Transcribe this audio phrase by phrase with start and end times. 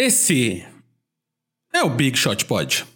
[0.00, 0.64] Esse
[1.72, 2.86] é o Big Shot Pod.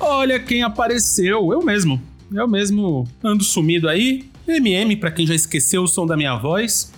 [0.00, 2.00] Olha quem apareceu, eu mesmo.
[2.32, 4.30] Eu mesmo ando sumido aí.
[4.48, 6.90] MM, para quem já esqueceu o som da minha voz.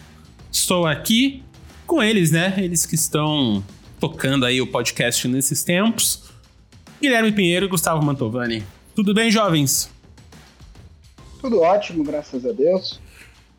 [0.53, 1.43] Estou aqui
[1.87, 2.55] com eles, né?
[2.59, 3.65] Eles que estão
[3.99, 6.25] tocando aí o podcast nesses tempos.
[7.01, 8.63] Guilherme Pinheiro e Gustavo Mantovani.
[8.95, 9.91] Tudo bem, jovens?
[11.41, 13.01] Tudo ótimo, graças a Deus.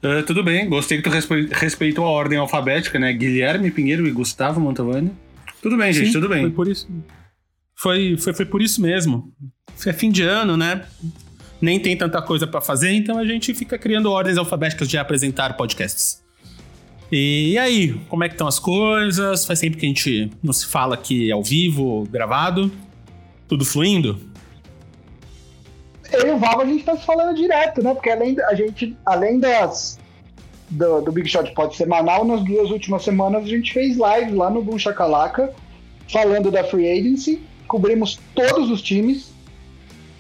[0.04, 3.12] Uh, tudo bem, gostei que tu respe respeitou a ordem alfabética, né?
[3.14, 5.12] Guilherme Pinheiro e Gustavo Mantovani.
[5.62, 6.42] Tudo bem, gente, Sim, tudo bem.
[6.42, 6.88] Foi por isso.
[7.76, 9.34] Foi, foi, foi por isso mesmo.
[9.86, 10.86] É fim de ano, né?
[11.62, 15.56] Nem tem tanta coisa para fazer, então a gente fica criando ordens alfabéticas de apresentar
[15.58, 16.24] podcasts.
[17.12, 19.46] E aí, como é que estão as coisas?
[19.46, 22.72] Faz tempo que a gente não se fala aqui ao vivo, gravado.
[23.48, 24.20] Tudo fluindo?
[26.12, 27.94] Eu e o Vava a gente tá se falando direto, né?
[27.94, 29.98] Porque além a gente, além das
[30.70, 34.50] do, do Big Shot Pod semanal, nas duas últimas semanas a gente fez live lá
[34.50, 35.54] no Boom Chacalaca,
[36.12, 39.32] falando da Free Agency, cobrimos todos os times.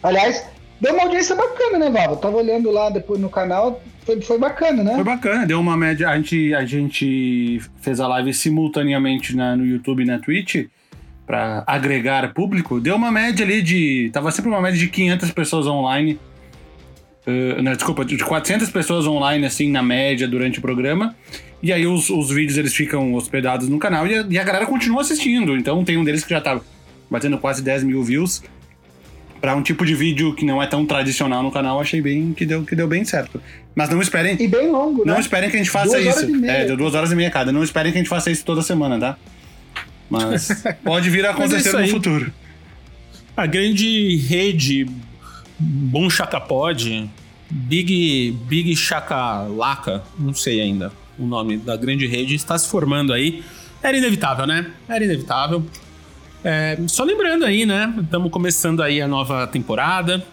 [0.01, 0.45] Aliás,
[0.79, 2.15] deu uma audiência bacana, né, Vava?
[2.17, 4.95] tava olhando lá depois no canal, foi, foi bacana, né?
[4.95, 6.09] Foi bacana, deu uma média.
[6.09, 10.67] A gente, a gente fez a live simultaneamente na, no YouTube e na Twitch
[11.25, 12.79] para agregar público.
[12.79, 14.09] Deu uma média ali de.
[14.13, 16.17] Tava sempre uma média de 500 pessoas online.
[17.27, 21.13] Uh, não, desculpa, de 400 pessoas online, assim, na média, durante o programa.
[21.61, 24.65] E aí os, os vídeos eles ficam hospedados no canal e a, e a galera
[24.65, 25.57] continua assistindo.
[25.57, 26.61] Então tem um deles que já tá
[27.09, 28.41] batendo quase 10 mil views
[29.39, 32.45] para um tipo de vídeo que não é tão tradicional no canal, achei bem que
[32.45, 33.41] deu, que deu bem certo.
[33.75, 34.35] Mas não esperem.
[34.41, 35.13] E bem longo, né?
[35.13, 36.45] Não esperem que a gente faça duas isso.
[36.45, 37.51] É, deu duas horas e meia cada.
[37.51, 39.17] Não esperem que a gente faça isso toda semana, tá?
[40.09, 40.49] Mas
[40.83, 42.33] pode vir a é acontecer é no futuro.
[43.35, 44.87] A grande rede
[45.59, 47.09] Bom Chacapod,
[47.49, 53.43] Big, Big Chacalaca, não sei ainda o nome da grande rede, está se formando aí.
[53.81, 54.67] Era inevitável, né?
[54.87, 55.65] Era inevitável.
[56.49, 57.93] É, só lembrando aí, né?
[58.01, 60.25] Estamos começando aí a nova temporada.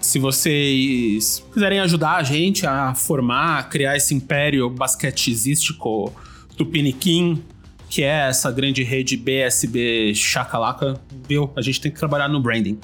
[0.00, 6.14] Se vocês quiserem ajudar a gente a formar, a criar esse império basquetezístico
[6.56, 7.42] Tupiniquim,
[7.88, 11.50] que é essa grande rede BSB Chacalaca, viu?
[11.56, 12.78] A gente tem que trabalhar no branding.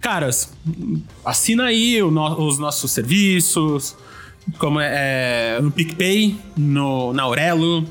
[0.00, 0.52] Caras,
[1.24, 3.96] assina aí no, os nossos serviços,
[4.58, 7.84] como é, é no PicPay, no, na Aurelo,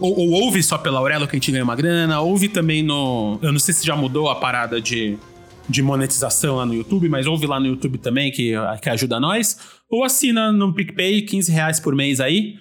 [0.00, 3.38] ou, ou ouve só pela Aurelo que a gente ganha uma grana, ouve também no.
[3.42, 5.18] Eu não sei se já mudou a parada de,
[5.68, 9.58] de monetização lá no YouTube, mas ouve lá no YouTube também, que, que ajuda nós.
[9.88, 12.54] Ou assina no PicPay, 15 reais por mês aí,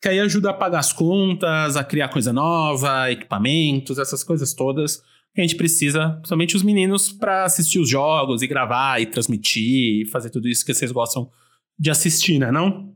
[0.00, 5.02] que aí ajuda a pagar as contas, a criar coisa nova, equipamentos, essas coisas todas
[5.34, 10.02] que a gente precisa, principalmente os meninos, para assistir os jogos e gravar e transmitir
[10.02, 11.30] e fazer tudo isso que vocês gostam
[11.78, 12.50] de assistir, né?
[12.50, 12.92] Não?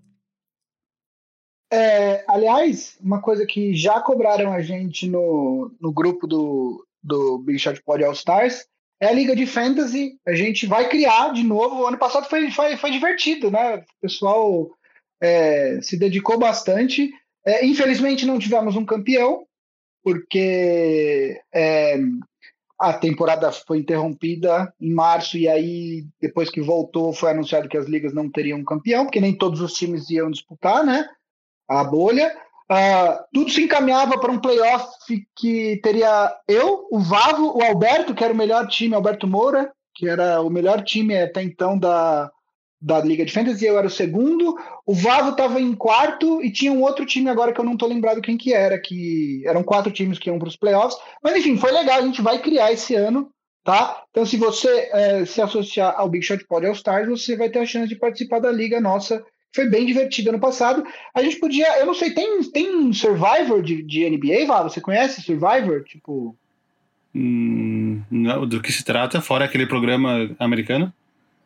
[1.73, 7.59] É, aliás, uma coisa que já cobraram a gente no, no grupo do, do Big
[7.59, 8.67] Shot Pod All Stars
[9.01, 10.19] é a Liga de Fantasy.
[10.27, 11.77] A gente vai criar de novo.
[11.77, 13.77] O ano passado foi, foi, foi divertido, né?
[13.77, 14.71] O pessoal
[15.19, 17.11] é, se dedicou bastante.
[17.43, 19.47] É, infelizmente não tivemos um campeão,
[20.05, 21.99] porque é,
[22.79, 27.87] a temporada foi interrompida em março e aí depois que voltou foi anunciado que as
[27.87, 31.09] ligas não teriam campeão, porque nem todos os times iam disputar, né?
[31.69, 32.35] A bolha.
[32.71, 34.87] Uh, tudo se encaminhava para um playoff
[35.37, 40.09] que teria eu, o Vavo, o Alberto, que era o melhor time, Alberto Moura, que
[40.09, 42.31] era o melhor time até então da,
[42.83, 44.57] da Liga de Fantasy, eu era o segundo.
[44.85, 47.89] O Vavo estava em quarto e tinha um outro time agora que eu não estou
[47.89, 50.99] lembrado quem que era, que eram quatro times que iam para os playoffs.
[51.23, 53.31] Mas enfim, foi legal, a gente vai criar esse ano,
[53.63, 54.03] tá?
[54.11, 57.61] Então se você é, se associar ao Big Shot Pod All Stars, você vai ter
[57.61, 59.23] a chance de participar da liga nossa
[59.55, 60.85] foi bem divertido ano passado.
[61.15, 64.69] A gente podia, eu não sei, tem, tem Survivor de, de NBA, Val?
[64.69, 65.85] Você conhece Survivor?
[65.85, 66.37] Tipo.
[67.15, 70.93] Hum, não, do que se trata, fora aquele programa americano?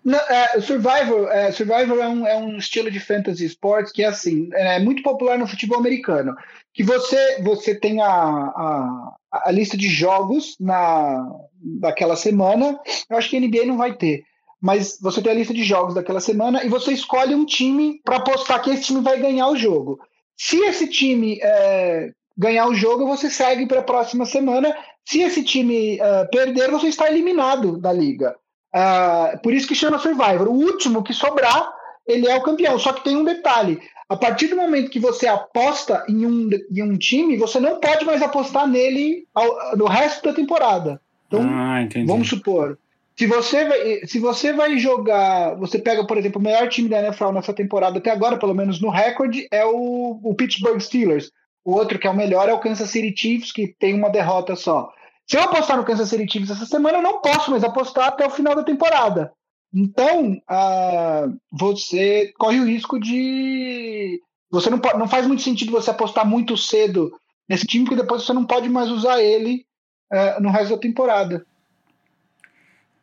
[0.04, 4.06] Não, é, Survivor, é, Survivor é, um, é um estilo de fantasy sports que é
[4.06, 6.36] assim, é muito popular no futebol americano.
[6.72, 11.28] Que você, você tem a, a, a lista de jogos na,
[11.60, 12.78] daquela semana.
[13.10, 14.24] Eu acho que a NBA não vai ter
[14.60, 18.16] mas você tem a lista de jogos daquela semana e você escolhe um time para
[18.16, 19.98] apostar que esse time vai ganhar o jogo.
[20.36, 24.76] Se esse time é, ganhar o jogo, você segue para a próxima semana.
[25.04, 28.34] Se esse time uh, perder, você está eliminado da liga.
[28.74, 30.48] Uh, por isso que chama Survivor.
[30.48, 31.72] O último que sobrar,
[32.06, 32.78] ele é o campeão.
[32.78, 36.82] Só que tem um detalhe: a partir do momento que você aposta em um, em
[36.82, 41.00] um time, você não pode mais apostar nele ao, no resto da temporada.
[41.26, 42.78] Então, ah, vamos supor,
[43.18, 47.02] se você, vai, se você vai jogar, você pega, por exemplo, o melhor time da
[47.02, 51.30] NFL nessa temporada até agora, pelo menos no recorde, é o, o Pittsburgh Steelers.
[51.64, 54.54] O outro que é o melhor é o Kansas City Chiefs, que tem uma derrota
[54.54, 54.92] só.
[55.26, 58.26] Se eu apostar no Kansas City Chiefs essa semana, eu não posso mais apostar até
[58.26, 59.32] o final da temporada.
[59.74, 64.20] Então, uh, você corre o risco de.
[64.50, 67.10] Você não, não faz muito sentido você apostar muito cedo
[67.48, 69.64] nesse time, porque depois você não pode mais usar ele
[70.12, 71.44] uh, no resto da temporada.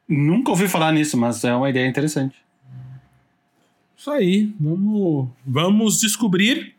[0.08, 2.36] Nunca ouvi falar nisso, mas é uma ideia interessante.
[3.98, 4.52] Isso aí.
[4.60, 6.76] Vamos, vamos descobrir.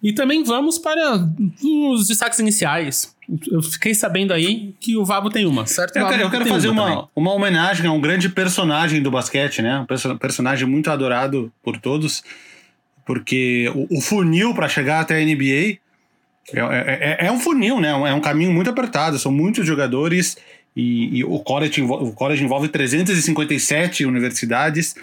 [0.00, 1.28] E também vamos para
[1.62, 3.16] os destaques iniciais.
[3.50, 5.96] Eu fiquei sabendo aí que o Vabo tem uma, certo?
[5.96, 9.80] Eu quero, eu quero fazer uma, uma homenagem a um grande personagem do basquete, né?
[9.80, 12.22] Um personagem muito adorado por todos,
[13.04, 15.78] porque o, o funil para chegar até a NBA
[16.54, 17.90] é, é, é, é, um funil, né?
[17.90, 20.38] É um caminho muito apertado, são muitos jogadores
[20.78, 24.94] e, e o, college, o college envolve 357 universidades,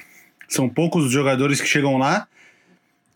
[0.48, 2.26] são poucos os jogadores que chegam lá.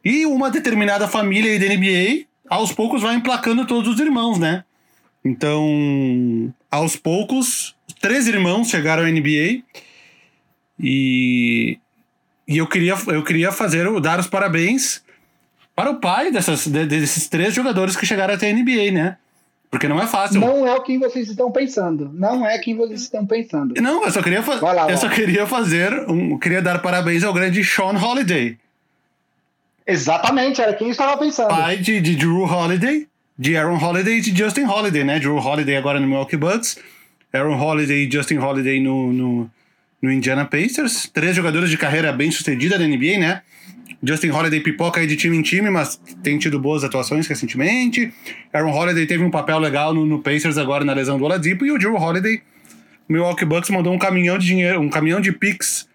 [0.03, 4.65] E uma determinada família da NBA, aos poucos, vai emplacando todos os irmãos, né?
[5.23, 9.63] Então, aos poucos, três irmãos chegaram à NBA
[10.77, 11.79] e,
[12.45, 15.01] e eu, queria, eu queria fazer, dar os parabéns
[15.73, 19.17] para o pai dessas, desses três jogadores que chegaram até a NBA, né?
[19.69, 20.39] Porque não é fácil.
[20.39, 22.09] Não é o que vocês estão pensando.
[22.13, 23.79] Não é quem vocês estão pensando.
[23.79, 25.93] Não, eu só queria, fa lá, eu só queria fazer.
[26.09, 28.57] Um, queria dar parabéns ao grande Sean Holiday.
[29.85, 31.49] Exatamente, era quem estava pensando.
[31.49, 33.07] Pai de, de Drew Holiday,
[33.37, 35.19] de Aaron Holiday e de Justin Holiday, né?
[35.19, 36.77] Drew Holiday agora no Milwaukee Bucks,
[37.31, 39.51] Aaron Holiday e Justin Holiday no, no,
[40.01, 41.09] no Indiana Pacers.
[41.13, 43.41] Três jogadores de carreira bem sucedida da NBA, né?
[44.01, 48.13] Justin Holiday pipoca aí de time em time, mas tem tido boas atuações recentemente.
[48.53, 51.65] Aaron Holiday teve um papel legal no, no Pacers agora na lesão do Oladipo.
[51.65, 52.41] E o Drew Holiday,
[53.07, 55.87] o Milwaukee Bucks mandou um caminhão de dinheiro, um caminhão de picks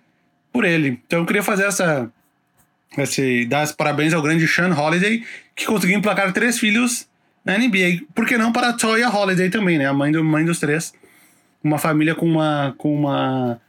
[0.52, 1.00] por ele.
[1.06, 2.10] Então eu queria fazer essa...
[2.96, 5.24] Esse, dar parabéns ao grande Sean Holiday,
[5.56, 7.08] que conseguiu emplacar três filhos
[7.44, 8.04] na NBA.
[8.14, 9.86] Por que não para a Toya Holiday também, né?
[9.86, 10.92] A mãe, do, mãe dos três.
[11.62, 12.74] Uma família com uma...
[12.76, 13.60] Com uma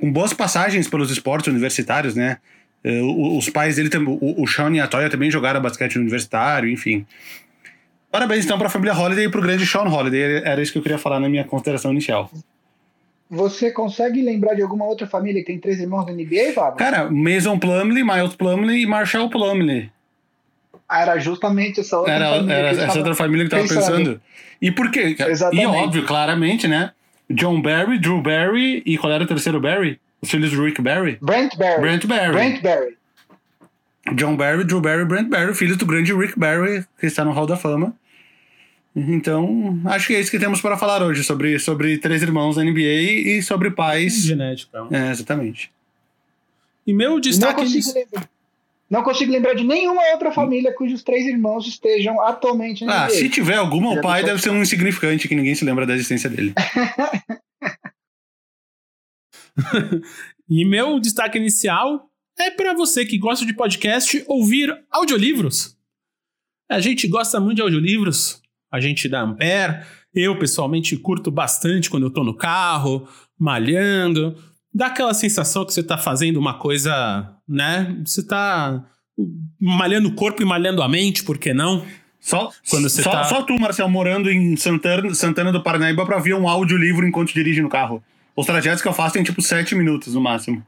[0.00, 2.38] com boas passagens pelos esportes universitários, né?
[2.82, 3.90] É, os pais dele,
[4.20, 7.06] o Sean e a Toya também jogaram basquete universitário, enfim.
[8.10, 10.42] Parabéns então para a família Holiday e para o grande Sean Holiday.
[10.44, 12.30] Era isso que eu queria falar na minha consideração inicial.
[13.30, 16.76] Você consegue lembrar de alguma outra família que tem três irmãos da NBA, Fábio?
[16.76, 19.88] Cara, Mason Plumley, Miles Plumley e Marshall Plumley.
[20.88, 22.54] Ah, era justamente essa outra era, família.
[22.54, 24.20] Era essa outra família que estava pensando.
[24.60, 25.14] E por quê?
[25.16, 25.62] Exatamente.
[25.62, 26.90] E óbvio, claramente, né?
[27.30, 30.00] John Barry, Drew Barry e qual era o terceiro Barry?
[30.20, 31.18] Os filhos do Rick Barry?
[31.20, 31.80] Brent Barry.
[31.80, 32.32] Brent Barry.
[32.32, 32.96] Brent Barry.
[34.14, 37.46] John Barry, Drew Barry, Brent Barry, filhos do grande Rick Barry, que está no Hall
[37.46, 37.94] da Fama.
[38.94, 42.64] Então, acho que é isso que temos para falar hoje, sobre, sobre três irmãos da
[42.64, 44.24] NBA e sobre pais.
[44.24, 44.86] Genética.
[44.90, 45.70] É, exatamente.
[46.86, 47.60] E meu destaque.
[47.60, 48.30] Não consigo, lembrar,
[48.90, 53.06] não consigo lembrar de nenhuma outra família cujos três irmãos estejam atualmente na ah, NBA.
[53.06, 55.94] Ah, se tiver alguma, o pai deve ser um insignificante que ninguém se lembra da
[55.94, 56.52] existência dele.
[60.48, 65.76] e meu destaque inicial é para você que gosta de podcast ouvir audiolivros.
[66.70, 68.40] A gente gosta muito de audiolivros,
[68.70, 69.84] a gente da Ampere.
[70.14, 73.08] Eu, pessoalmente, curto bastante quando eu tô no carro,
[73.38, 74.36] malhando.
[74.72, 77.96] Dá aquela sensação que você tá fazendo uma coisa, né?
[78.04, 78.84] Você tá
[79.60, 81.84] malhando o corpo e malhando a mente, por que não?
[82.20, 83.24] Só, quando você só, tá...
[83.24, 87.62] só tu, Marcel, morando em Santana, Santana do Paranaíba pra ver um audiolivro enquanto dirige
[87.62, 88.02] no carro.
[88.40, 90.64] Os trajetos que eu faço tem tipo 7 minutos no máximo.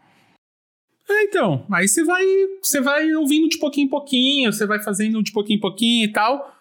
[1.08, 2.22] É, então, aí você vai,
[2.62, 6.12] você vai ouvindo de pouquinho em pouquinho, você vai fazendo de pouquinho em pouquinho e
[6.12, 6.54] tal.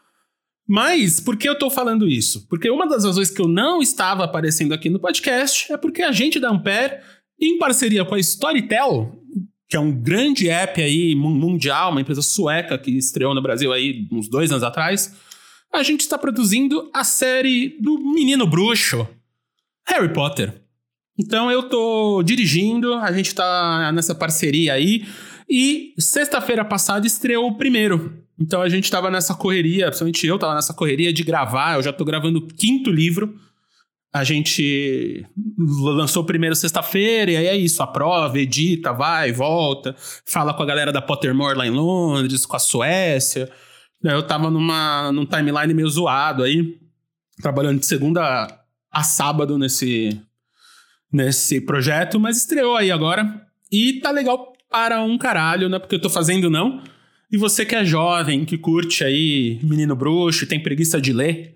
[0.66, 2.48] Mas por que eu tô falando isso?
[2.48, 6.14] Porque uma das razões que eu não estava aparecendo aqui no podcast é porque a
[6.14, 7.02] gente da Ampere,
[7.38, 9.14] em parceria com a Storytel,
[9.68, 14.08] que é um grande app aí mundial, uma empresa sueca que estreou no Brasil aí
[14.10, 15.14] uns dois anos atrás,
[15.74, 19.06] a gente está produzindo a série do Menino Bruxo,
[19.86, 20.62] Harry Potter.
[21.20, 25.06] Então eu tô dirigindo, a gente tá nessa parceria aí.
[25.50, 28.24] E sexta-feira passada estreou o primeiro.
[28.40, 31.76] Então a gente tava nessa correria, principalmente eu tava nessa correria de gravar.
[31.76, 33.36] Eu já tô gravando o quinto livro.
[34.14, 35.26] A gente
[35.58, 40.66] lançou o primeiro sexta-feira, e aí é isso: aprova, edita, vai, volta, fala com a
[40.66, 43.50] galera da Pottermore lá em Londres, com a Suécia.
[44.04, 46.78] Eu tava numa, num timeline meio zoado aí,
[47.42, 48.48] trabalhando de segunda
[48.92, 50.20] a sábado nesse,
[51.12, 53.46] nesse projeto, mas estreou aí agora.
[53.72, 56.82] E tá legal para um caralho, não é porque eu tô fazendo, não.
[57.32, 61.56] E você que é jovem, que curte aí Menino Bruxo, tem preguiça de ler,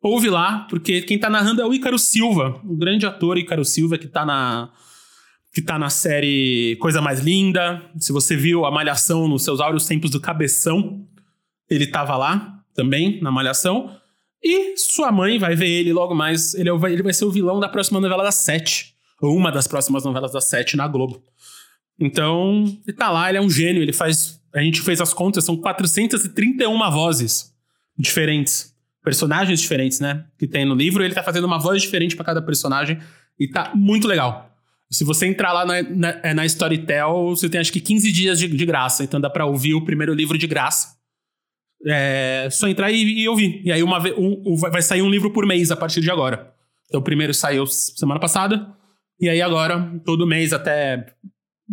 [0.00, 3.98] ouve lá, porque quem tá narrando é o Ícaro Silva, o grande ator Ícaro Silva
[3.98, 4.70] que tá na
[5.52, 7.82] que tá na série Coisa Mais Linda.
[7.98, 11.06] Se você viu a Malhação nos seus áureos tempos do Cabeção,
[11.70, 13.90] ele tava lá também na Malhação.
[14.44, 16.54] E sua mãe vai ver ele logo mais.
[16.54, 18.95] Ele, é ele vai ser o vilão da próxima novela das sete.
[19.22, 21.22] Uma das próximas novelas das sete na Globo.
[21.98, 24.40] Então, ele tá lá, ele é um gênio, ele faz.
[24.54, 27.54] A gente fez as contas, são 431 vozes
[27.98, 28.74] diferentes.
[29.02, 30.24] Personagens diferentes, né?
[30.38, 32.98] Que tem no livro, ele tá fazendo uma voz diferente para cada personagem.
[33.38, 34.50] E tá muito legal.
[34.90, 38.38] Se você entrar lá na, na, é, na Storytel, você tem acho que 15 dias
[38.38, 39.02] de, de graça.
[39.04, 40.96] Então dá pra ouvir o primeiro livro de graça.
[41.84, 43.60] É só entrar e, e ouvir.
[43.64, 46.52] E aí uma, um, um, vai sair um livro por mês a partir de agora.
[46.86, 48.74] Então o primeiro saiu semana passada.
[49.18, 51.14] E aí agora, todo mês até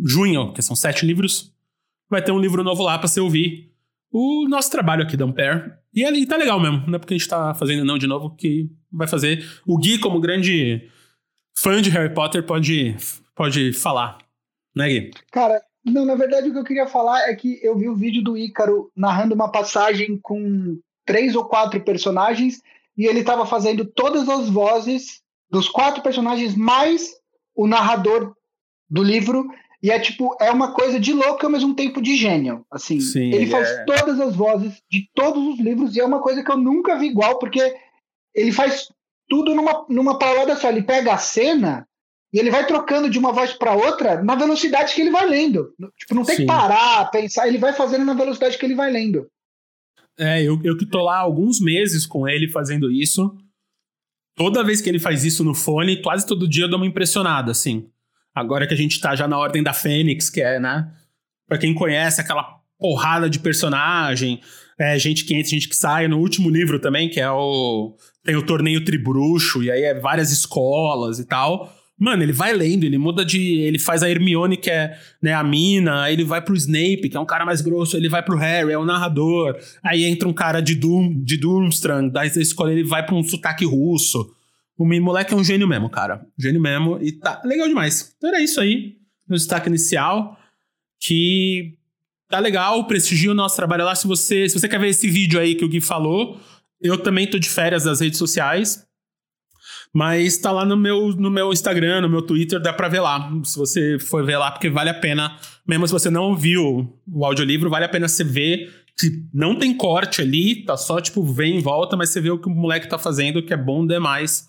[0.04, 1.54] junho, que são sete livros,
[2.10, 3.74] vai ter um livro novo lá para você ouvir
[4.12, 5.74] o nosso trabalho aqui da Ampere.
[5.94, 8.36] E ali tá legal mesmo, não é porque a gente tá fazendo não de novo
[8.36, 9.44] que vai fazer.
[9.66, 10.90] O Gui, como grande
[11.58, 12.96] fã de Harry Potter, pode,
[13.36, 14.20] pode falar,
[14.76, 15.12] né, Gui?
[15.32, 18.24] Cara, não, na verdade o que eu queria falar é que eu vi o vídeo
[18.24, 22.62] do Ícaro narrando uma passagem com três ou quatro personagens
[22.98, 27.12] e ele estava fazendo todas as vozes dos quatro personagens mais
[27.56, 28.36] o narrador
[28.90, 29.48] do livro
[29.84, 32.66] e é tipo, é uma coisa de louco ao mesmo tempo de gênio.
[32.72, 33.84] Assim, Sim, ele faz é...
[33.84, 37.08] todas as vozes de todos os livros e é uma coisa que eu nunca vi
[37.08, 37.76] igual, porque
[38.34, 38.88] ele faz
[39.28, 40.70] tudo numa, numa palavra só.
[40.70, 41.86] Ele pega a cena
[42.34, 45.74] e ele vai trocando de uma voz para outra na velocidade que ele vai lendo.
[45.98, 46.42] Tipo, não tem Sim.
[46.44, 49.28] que parar, pensar, ele vai fazendo na velocidade que ele vai lendo.
[50.18, 53.36] É, eu, eu que tô lá alguns meses com ele fazendo isso.
[54.36, 57.52] Toda vez que ele faz isso no fone, quase todo dia eu dou uma impressionada,
[57.52, 57.88] assim.
[58.34, 60.92] Agora que a gente tá já na Ordem da Fênix, que é, né?
[61.48, 64.42] Pra quem conhece, aquela porrada de personagem,
[64.80, 66.08] é, gente que entra, gente que sai.
[66.08, 67.96] No último livro também, que é o.
[68.24, 71.72] Tem o torneio Tribruxo, e aí é várias escolas e tal.
[72.00, 73.60] Mano, ele vai lendo, ele muda de.
[73.60, 77.16] Ele faz a Hermione, que é né, a mina, aí ele vai pro Snape, que
[77.16, 79.56] é um cara mais grosso, ele vai pro Harry, é o narrador.
[79.84, 83.64] Aí entra um cara de Doom, de Doomstrang, da escola ele vai pra um sotaque
[83.64, 84.34] russo.
[84.78, 86.26] O moleque é um gênio mesmo, cara.
[86.38, 87.00] Gênio mesmo.
[87.02, 88.14] E tá legal demais.
[88.18, 88.98] Então era isso aí.
[89.28, 90.38] No destaque inicial.
[91.00, 91.78] Que
[92.28, 93.94] tá legal, prestigia o nosso trabalho lá.
[93.94, 96.40] Se você, se você quer ver esse vídeo aí que o Gui falou,
[96.82, 98.86] eu também tô de férias das redes sociais.
[99.94, 103.32] Mas tá lá no meu, no meu Instagram, no meu Twitter, dá pra ver lá.
[103.44, 105.38] Se você for ver lá, porque vale a pena.
[105.68, 109.76] Mesmo se você não viu o audiolivro, vale a pena você ver que não tem
[109.76, 112.90] corte ali, tá só tipo, vem em volta, mas você vê o que o moleque
[112.90, 114.48] tá fazendo, que é bom demais.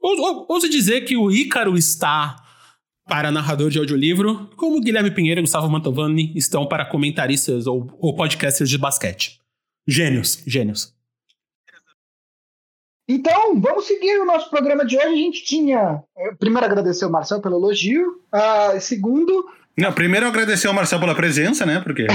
[0.00, 2.36] Ouso dizer que o Ícaro está
[3.06, 8.14] para narrador de audiolivro, como Guilherme Pinheiro e Gustavo Mantovani estão para comentaristas ou, ou
[8.14, 9.40] podcasters de basquete.
[9.86, 10.93] Gênios, gênios.
[13.06, 15.06] Então, vamos seguir o nosso programa de hoje.
[15.06, 16.02] A gente tinha.
[16.16, 18.20] Eh, primeiro, agradecer o Marcel pelo elogio.
[18.32, 19.46] Uh, segundo.
[19.76, 21.80] Não, primeiro agradecer ao Marcel pela presença, né?
[21.80, 22.06] Porque.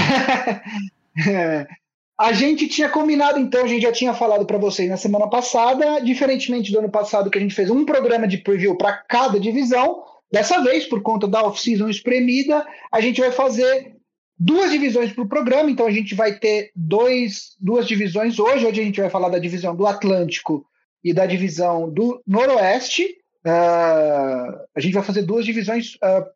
[1.28, 1.66] é,
[2.18, 6.00] a gente tinha combinado, então, a gente já tinha falado para vocês na semana passada,
[6.00, 10.02] diferentemente do ano passado, que a gente fez um programa de preview para cada divisão.
[10.32, 13.94] Dessa vez, por conta da off-season espremida, a gente vai fazer
[14.36, 15.70] duas divisões para o programa.
[15.70, 18.66] Então, a gente vai ter dois, duas divisões hoje.
[18.66, 20.66] Hoje a gente vai falar da divisão do Atlântico
[21.02, 23.16] e da divisão do Noroeste.
[23.44, 26.26] Uh, a gente vai fazer duas divisões uh,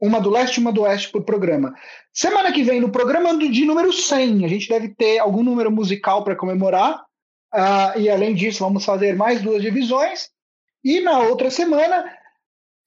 [0.00, 1.74] uma do leste e uma do oeste por programa.
[2.12, 6.24] Semana que vem, no programa de número 100, a gente deve ter algum número musical
[6.24, 7.04] para comemorar.
[7.54, 10.30] Uh, e além disso, vamos fazer mais duas divisões.
[10.82, 12.04] E na outra semana,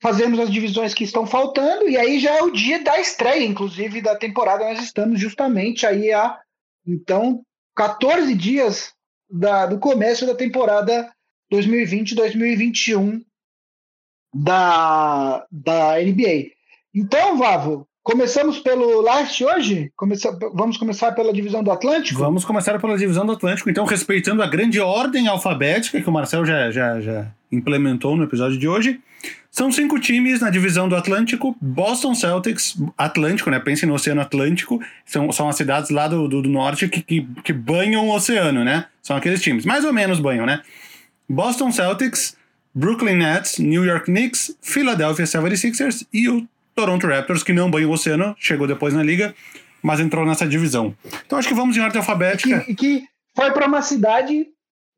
[0.01, 1.87] fazemos as divisões que estão faltando.
[1.87, 4.65] E aí já é o dia da estreia, inclusive, da temporada.
[4.65, 6.37] Nós estamos justamente aí há,
[6.85, 7.41] então,
[7.75, 8.93] 14 dias
[9.29, 11.11] da, do começo da temporada
[11.51, 13.23] 2020-2021
[14.33, 16.51] da, da NBA.
[16.93, 19.91] Então, Vavo, começamos pelo leste hoje?
[19.95, 22.19] Começa, vamos começar pela divisão do Atlântico?
[22.19, 26.45] Vamos começar pela divisão do Atlântico, então, respeitando a grande ordem alfabética que o Marcel
[26.45, 29.01] já, já, já implementou no episódio de hoje.
[29.49, 31.57] São cinco times na divisão do Atlântico.
[31.59, 33.59] Boston Celtics, Atlântico, né?
[33.59, 34.79] Pense no Oceano Atlântico.
[35.03, 38.63] São, são as cidades lá do, do, do norte que, que, que banham o oceano,
[38.63, 38.85] né?
[39.01, 39.65] São aqueles times.
[39.65, 40.61] Mais ou menos banham, né?
[41.27, 42.37] Boston Celtics,
[42.75, 46.45] Brooklyn Nets, New York Knicks, Philadelphia 76ers e o
[46.75, 49.33] Toronto Raptors, que não banha o oceano, chegou depois na liga,
[49.81, 50.95] mas entrou nessa divisão.
[51.25, 52.65] Então acho que vamos em ordem alfabética.
[52.67, 54.47] E que, que foi para uma cidade,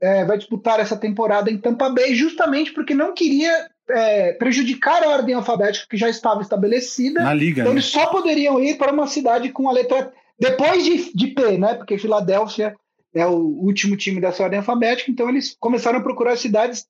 [0.01, 5.09] é, vai disputar essa temporada em Tampa Bay, justamente porque não queria é, prejudicar a
[5.09, 7.21] ordem alfabética que já estava estabelecida.
[7.21, 7.61] Na liga.
[7.61, 7.79] Então né?
[7.79, 11.75] eles só poderiam ir para uma cidade com a letra depois de, de P, né?
[11.75, 12.75] Porque Filadélfia
[13.13, 16.85] é o último time dessa ordem alfabética, então eles começaram a procurar cidades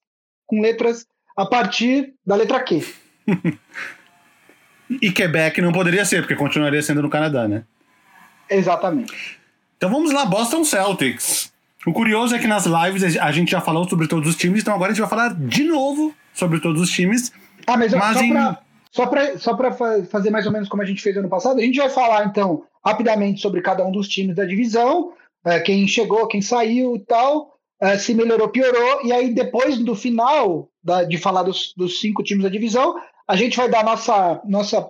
[0.46, 2.84] com letras a partir da letra Q.
[4.90, 7.64] e Quebec não poderia ser, porque continuaria sendo no Canadá, né?
[8.50, 9.38] Exatamente.
[9.78, 11.52] Então vamos lá, Boston Celtics.
[11.86, 14.74] O curioso é que nas lives a gente já falou sobre todos os times, então
[14.74, 17.32] agora a gente vai falar de novo sobre todos os times.
[17.66, 18.34] Ah, mas, mas só em...
[18.34, 18.60] para
[18.92, 19.72] só para só pra
[20.06, 22.64] fazer mais ou menos como a gente fez ano passado, a gente vai falar então
[22.84, 25.14] rapidamente sobre cada um dos times da divisão,
[25.46, 29.94] é, quem chegou, quem saiu e tal, é, se melhorou, piorou, e aí depois do
[29.94, 32.96] final da, de falar dos, dos cinco times da divisão,
[33.28, 34.90] a gente vai dar nossa, nossa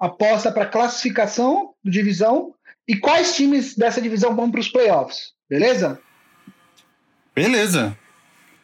[0.00, 2.54] aposta para classificação da divisão
[2.88, 6.00] e quais times dessa divisão vão para os playoffs, beleza?
[7.34, 7.96] Beleza.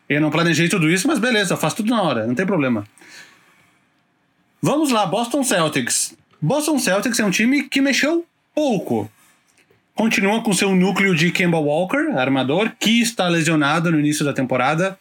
[0.09, 2.85] Eu não planejei tudo isso, mas beleza, faço tudo na hora, não tem problema.
[4.63, 6.15] Vamos lá, Boston Celtics.
[6.41, 9.11] Boston Celtics é um time que mexeu pouco.
[9.95, 14.99] Continua com seu núcleo de Kemba Walker, armador, que está lesionado no início da temporada.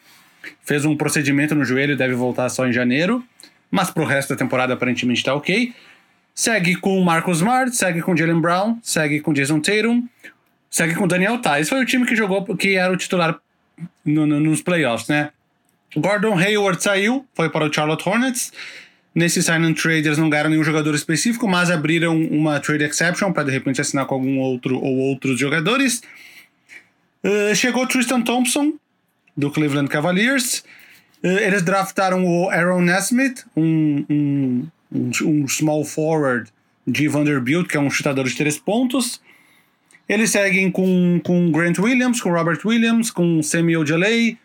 [0.62, 3.24] Fez um procedimento no joelho e deve voltar só em janeiro.
[3.70, 5.72] Mas pro resto da temporada aparentemente está ok.
[6.34, 10.06] Segue com Marcus Smart, segue com Jalen Brown, segue com Jason Tatum,
[10.70, 11.68] segue com Daniel Tais.
[11.68, 13.38] Foi o time que jogou, que era o titular
[14.04, 15.30] no, no, nos playoffs, né?
[15.96, 18.52] Gordon Hayward saiu, foi para o Charlotte Hornets.
[19.12, 23.32] Nesse sign and trade eles não ganharam nenhum jogador específico, mas abriram uma trade exception
[23.32, 26.00] para de repente assinar com algum outro ou outros jogadores.
[27.24, 28.74] Uh, chegou Tristan Thompson,
[29.36, 30.64] do Cleveland Cavaliers.
[31.22, 34.68] Uh, eles draftaram o Aaron Nesmith, um, um,
[35.22, 36.50] um, small forward
[36.86, 39.20] de Vanderbilt, que é um chutador de três pontos.
[40.08, 44.38] Eles seguem com, com Grant Williams, com Robert Williams, com Samuel Jalei,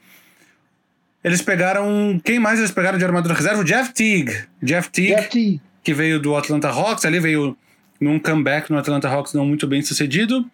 [1.25, 2.22] eles pegaram.
[2.24, 3.62] Quem mais eles pegaram de armadura reserva?
[3.62, 4.32] O Jeff Teague.
[4.62, 5.62] Jeff Teague, Jeff Teague.
[5.84, 7.58] que veio do Atlanta Hawks, ali veio
[8.00, 10.46] num comeback no Atlanta Hawks não muito bem sucedido.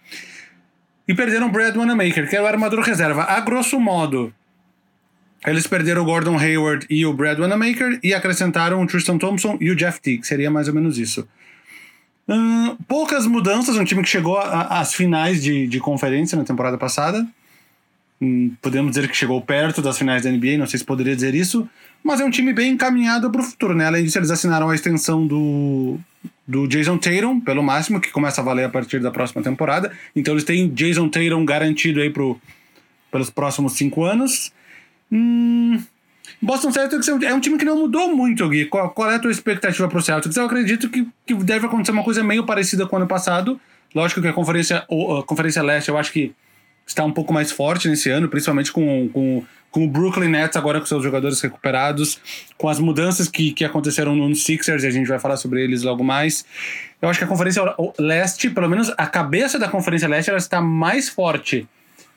[1.05, 3.23] E perderam o Brad Wanamaker, que era o armador reserva.
[3.23, 4.33] A grosso modo,
[5.45, 9.71] eles perderam o Gordon Hayward e o Brad Wanamaker e acrescentaram o Tristan Thompson e
[9.71, 10.25] o Jeff Teague.
[10.25, 11.27] Seria mais ou menos isso.
[12.27, 17.27] Hum, poucas mudanças, um time que chegou às finais de, de conferência na temporada passada.
[18.21, 21.33] Hum, podemos dizer que chegou perto das finais da NBA, não sei se poderia dizer
[21.33, 21.67] isso,
[22.03, 23.87] mas é um time bem encaminhado para o futuro, né?
[23.87, 25.99] Além disso, eles assinaram a extensão do,
[26.47, 29.91] do Jason Tatum, pelo máximo, que começa a valer a partir da próxima temporada.
[30.15, 32.39] Então eles têm Jason Tatum garantido aí pro,
[33.11, 34.51] pelos próximos cinco anos.
[35.11, 35.81] Hum,
[36.41, 38.65] Boston Celtics é um time que não mudou muito, Gui.
[38.65, 40.35] Qual, qual é a tua expectativa para o Celtics?
[40.35, 43.59] Eu acredito que, que deve acontecer uma coisa meio parecida com o ano passado.
[43.93, 46.33] Lógico que a Conferência, a Conferência Leste, eu acho que
[46.85, 50.79] está um pouco mais forte nesse ano, principalmente com, com, com o Brooklyn Nets agora
[50.79, 52.19] com seus jogadores recuperados,
[52.57, 55.83] com as mudanças que, que aconteceram no Sixers, e a gente vai falar sobre eles
[55.83, 56.45] logo mais.
[57.01, 57.61] Eu acho que a Conferência
[57.99, 61.67] Leste, pelo menos a cabeça da Conferência Leste, ela está mais forte.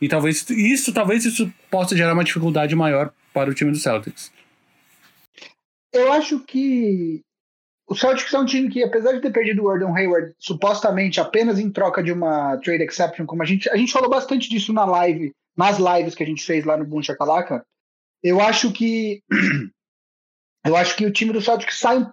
[0.05, 4.31] E talvez isso, talvez isso possa gerar uma dificuldade maior para o time do Celtics.
[5.91, 7.23] Eu acho que
[7.89, 11.59] o Celtics é um time que, apesar de ter perdido o Gordon Hayward supostamente apenas
[11.59, 14.85] em troca de uma trade exception, como a gente, a gente falou bastante disso na
[14.85, 17.65] live, nas lives que a gente fez lá no Boom Chacalaca,
[18.23, 19.23] eu acho que
[20.67, 22.07] eu acho que o time do Celtics sai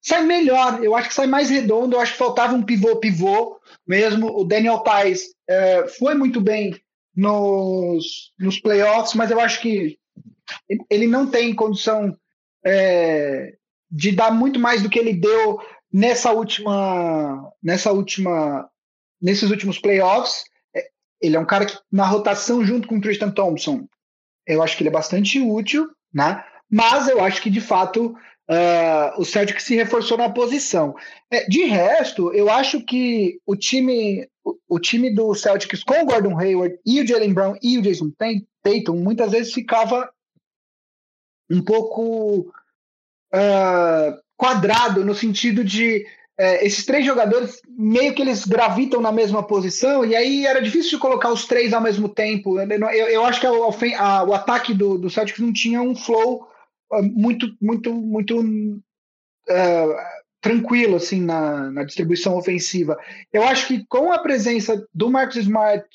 [0.00, 3.60] sai melhor, eu acho que sai mais redondo, eu acho que faltava um pivô pivô
[3.86, 6.80] mesmo, o Daniel Tais é, foi muito bem
[7.16, 9.98] nos, nos playoffs, mas eu acho que
[10.90, 12.16] ele não tem condição
[12.64, 13.54] é,
[13.90, 15.58] de dar muito mais do que ele deu
[15.92, 18.68] nessa última, nessa última,
[19.20, 20.44] nesses últimos playoffs.
[20.74, 20.88] É,
[21.20, 23.88] ele é um cara que na rotação junto com o Tristan Thompson,
[24.46, 26.44] eu acho que ele é bastante útil, né?
[26.70, 28.14] Mas eu acho que de fato
[28.48, 30.94] uh, o Celtic se reforçou na posição.
[31.30, 34.28] É, de resto, eu acho que o time,
[34.68, 38.10] o, time do Celtics com o Gordon Hayward e o Jalen Brown e o Jason
[38.62, 40.08] Tatum muitas vezes ficava
[41.50, 42.52] um pouco
[43.34, 46.04] uh, quadrado, no sentido de
[46.38, 50.92] uh, esses três jogadores meio que eles gravitam na mesma posição, e aí era difícil
[50.92, 52.58] de colocar os três ao mesmo tempo.
[52.58, 55.94] Eu, eu, eu acho que a, a, o ataque do, do Celtics não tinha um
[55.94, 56.48] flow
[56.92, 58.82] uh, muito, muito, muito
[60.40, 62.98] tranquilo assim na, na distribuição ofensiva.
[63.32, 65.86] Eu acho que com a presença do Marcus Smart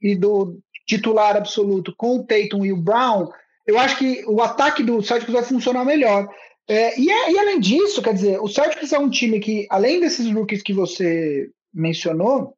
[0.00, 3.28] e do titular absoluto com o Tatum e o Brown,
[3.66, 6.28] eu acho que o ataque do Celtics vai funcionar melhor.
[6.68, 10.00] É, e, é, e, além disso, quer dizer, o Celtics é um time que, além
[10.00, 12.56] desses rookies que você mencionou,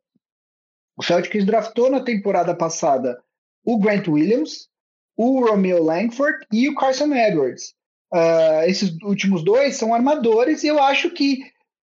[0.96, 3.18] o Celtics draftou na temporada passada
[3.64, 4.67] o Grant Williams,
[5.18, 7.74] o Romeo Langford e o Carson Edwards.
[8.14, 11.40] Uh, esses últimos dois são armadores e eu acho que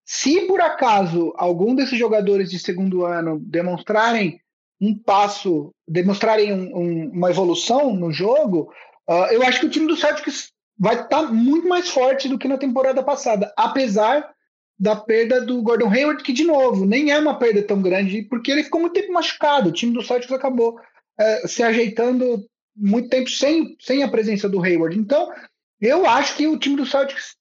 [0.07, 4.39] Se por acaso algum desses jogadores de segundo ano demonstrarem
[4.79, 8.71] um passo, demonstrarem um, um, uma evolução no jogo,
[9.09, 12.37] uh, eu acho que o time do Celtics vai estar tá muito mais forte do
[12.37, 14.29] que na temporada passada, apesar
[14.77, 18.51] da perda do Gordon Hayward, que de novo nem é uma perda tão grande, porque
[18.51, 19.69] ele ficou muito tempo machucado.
[19.69, 22.45] O time do Celtics acabou uh, se ajeitando
[22.75, 24.97] muito tempo sem, sem a presença do Hayward.
[24.97, 25.31] Então,
[25.79, 27.35] eu acho que o time do Celtics,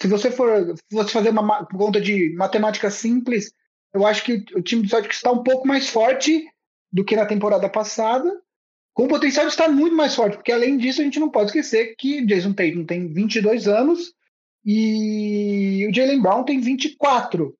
[0.00, 3.52] se você for você fazer uma conta de matemática simples,
[3.92, 6.46] eu acho que o time do Celtics está um pouco mais forte
[6.90, 8.30] do que na temporada passada,
[8.94, 11.46] com o potencial de estar muito mais forte, porque além disso a gente não pode
[11.46, 14.12] esquecer que Jason Tatum tem 22 anos
[14.64, 17.56] e o Jalen Brown tem 24.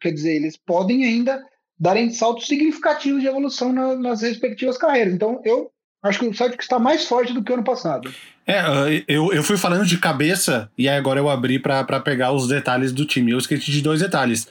[0.00, 1.42] Quer dizer, eles podem ainda
[1.78, 5.14] darem saltos significativos de evolução na, nas respectivas carreiras.
[5.14, 5.70] Então, eu
[6.04, 8.12] acho que o Celtics está mais forte do que o ano passado.
[8.46, 8.62] É,
[9.08, 13.06] eu, eu fui falando de cabeça e agora eu abri para pegar os detalhes do
[13.06, 13.32] time.
[13.32, 14.46] Eu esqueci de dois detalhes.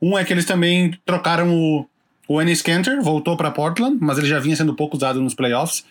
[0.00, 1.86] Um é que eles também trocaram o,
[2.28, 5.84] o Ennis Cantor, voltou para Portland, mas ele já vinha sendo pouco usado nos playoffs.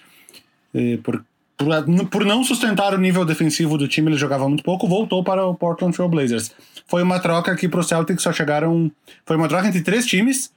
[1.03, 1.25] Por,
[1.57, 5.45] por, por não sustentar o nível defensivo do time, ele jogava muito pouco, voltou para
[5.45, 6.55] o Portland Trail Blazers.
[6.87, 8.89] Foi uma troca que pro Celtics só chegaram.
[9.25, 10.51] Foi uma troca entre três times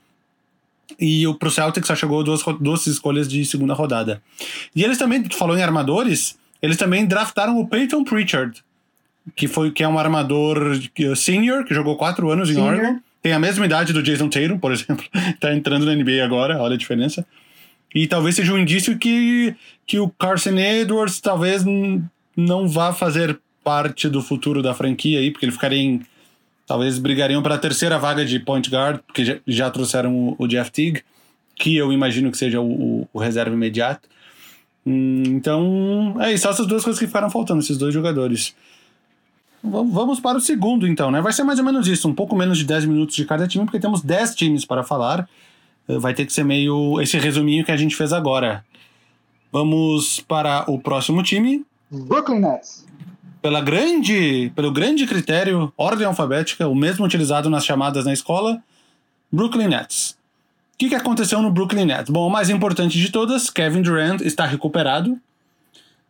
[0.99, 4.23] e o pro Celtics só chegou duas, duas escolhas de segunda rodada.
[4.75, 8.63] E eles também, tu falou em armadores, eles também draftaram o Peyton Pritchard,
[9.35, 10.79] que foi que é um armador
[11.17, 12.75] senior, que jogou quatro anos em senior.
[12.75, 13.01] Oregon.
[13.23, 15.05] Tem a mesma idade do Jason Tatum, por exemplo.
[15.41, 17.27] tá entrando na NBA agora, olha a diferença.
[17.95, 19.55] E talvez seja um indício que,
[19.87, 21.65] que o Carson Edwards talvez
[22.37, 26.03] não vá fazer parte do futuro da franquia aí, porque ele ficaria em
[26.67, 31.03] Talvez brigariam para a terceira vaga de point guard, porque já, trouxeram o, Jeff Teague,
[31.55, 34.09] que eu imagino que seja o, o, reserva imediato.
[34.87, 38.55] Hum, então, é isso, essas duas coisas que ficaram faltando, esses dois jogadores.
[39.63, 41.23] Vamos para o segundo, então, né?
[41.23, 43.65] Vai ser mais ou menos isso, um pouco menos de 10 minutos de cada time,
[43.65, 45.27] porque temos 10 times para falar.
[45.89, 48.63] Eh, vai ter que ser meio esse resuminho que a gente fez agora.
[49.51, 51.65] Vamos para o próximo time.
[51.91, 52.85] Brooklyn Nets
[53.45, 58.59] pela grande, pelo grande critério ordem alfabética, o mesmo utilizado nas chamadas na escola,
[59.31, 60.17] Brooklyn Nets.
[60.73, 62.09] O que, que aconteceu no Brooklyn Nets?
[62.09, 65.21] Bom, o mais importante de todas, Kevin Durant está recuperado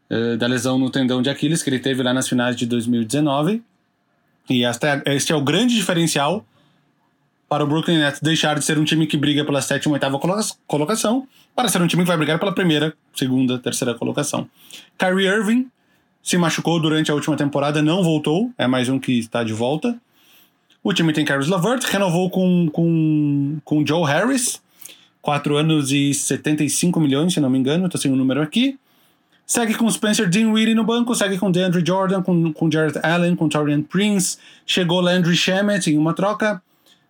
[0.08, 3.60] eh, da lesão no tendão de Aquiles que ele teve lá nas finais de 2019.
[4.48, 6.46] E esta, este é o grande diferencial
[7.48, 10.20] para o Brooklyn Nets deixar de ser um time que briga pela sétima ou oitava
[10.68, 14.48] colocação para ser um time que vai brigar pela primeira, segunda, terceira colocação.
[14.96, 15.68] Kyrie Irving
[16.24, 19.94] se machucou durante a última temporada, não voltou, é mais um que está de volta.
[20.82, 24.58] O time tem Caris LeVert, renovou com, com, com Joe Harris,
[25.20, 28.78] 4 anos e 75 milhões, se não me engano, estou sem o número aqui.
[29.46, 33.46] Segue com Spencer Dinwiddie no banco, segue com DeAndre Jordan, com, com Jared Allen, com
[33.46, 34.38] Torian Prince.
[34.64, 36.62] Chegou Landry Shamet em uma troca.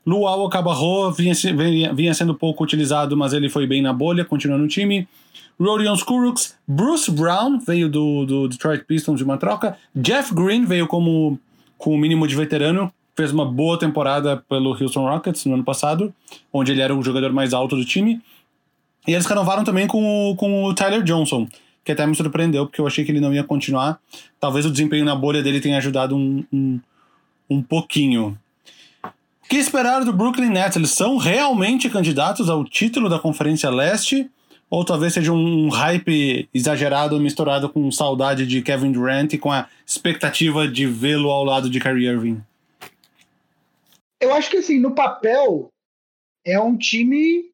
[0.05, 4.59] Luau Cabarro vinha, vinha, vinha sendo pouco utilizado, mas ele foi bem na bolha, continua
[4.59, 5.07] no time.
[5.61, 10.87] Rodion Skuruks, Bruce Brown veio do, do Detroit Pistons de uma troca, Jeff Green veio
[10.87, 11.39] como
[11.79, 16.13] com o mínimo de veterano, fez uma boa temporada pelo Houston Rockets no ano passado,
[16.53, 18.21] onde ele era o jogador mais alto do time.
[19.07, 21.47] E eles renovaram também com o, com o Tyler Johnson,
[21.85, 24.01] que até me surpreendeu, porque eu achei que ele não ia continuar.
[24.41, 26.81] Talvez o desempenho na bolha dele tenha ajudado um, um,
[27.49, 28.39] um pouquinho.
[29.05, 30.77] O que esperar do Brooklyn Nets?
[30.77, 34.29] Eles são realmente candidatos ao título da Conferência Leste?
[34.75, 39.69] Ou talvez seja um hype exagerado misturado com saudade de Kevin Durant e com a
[39.87, 42.43] expectativa de vê-lo ao lado de Kyrie Irving?
[44.21, 45.69] Eu acho que assim, no papel
[46.45, 47.45] é um time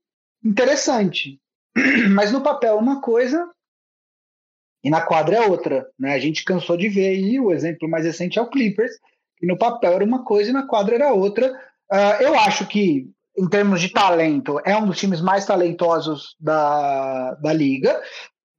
[0.42, 1.38] interessante,
[2.10, 3.50] mas no papel é uma coisa
[4.82, 6.14] e na quadra é outra, né?
[6.14, 8.92] A gente cansou de ver aí o exemplo mais recente é o Clippers,
[9.36, 11.52] que no papel era uma coisa e na quadra era outra.
[11.92, 17.34] Uh, eu acho que em termos de talento, é um dos times mais talentosos da,
[17.36, 17.98] da liga.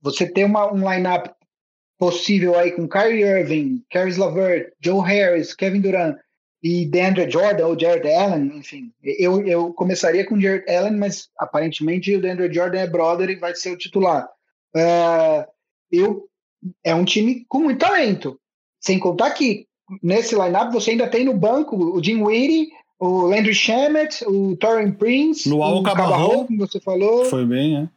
[0.02, 1.28] Você tem uma, um lineup
[2.00, 6.18] possível aí com Kyrie Irving, Caris LeVert, Joe Harris, Kevin Durant
[6.64, 8.92] e DeAndre Jordan ou Jared Allen, enfim.
[9.04, 13.54] Eu, eu começaria com Jared Allen, mas aparentemente o DeAndre Jordan é brother e vai
[13.54, 14.28] ser o titular.
[14.76, 15.46] Uh,
[15.92, 16.28] eu,
[16.84, 18.40] é um time com muito talento.
[18.80, 19.68] Sem contar que
[20.02, 22.70] nesse lineup você ainda tem no banco o Jim Weedy,
[23.02, 27.26] o Landry Shamet, o Torren Prince, Luau o Cabarro, como você falou.
[27.26, 27.90] Foi bem, é.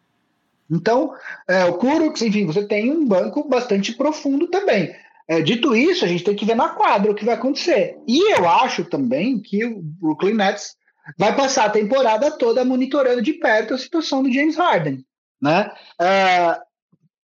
[0.70, 1.12] Então,
[1.46, 4.96] é, o Kurux, enfim, você tem um banco bastante profundo também.
[5.28, 7.98] É, dito isso, a gente tem que ver na quadra o que vai acontecer.
[8.08, 10.74] E eu acho também que o Brooklyn Nets
[11.18, 15.04] vai passar a temporada toda monitorando de perto a situação do James Harden.
[15.38, 15.70] Né?
[16.00, 16.58] É,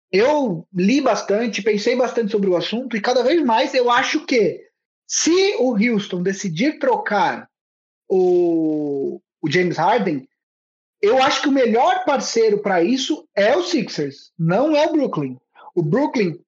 [0.10, 4.66] eu li bastante, pensei bastante sobre o assunto e cada vez mais eu acho que
[5.06, 7.50] Se o Houston decidir trocar
[8.10, 10.28] o, o James Harden,
[11.02, 15.38] eu acho que o melhor parceiro para isso é o Sixers, não é o Brooklyn.
[15.76, 16.40] O Brooklyn,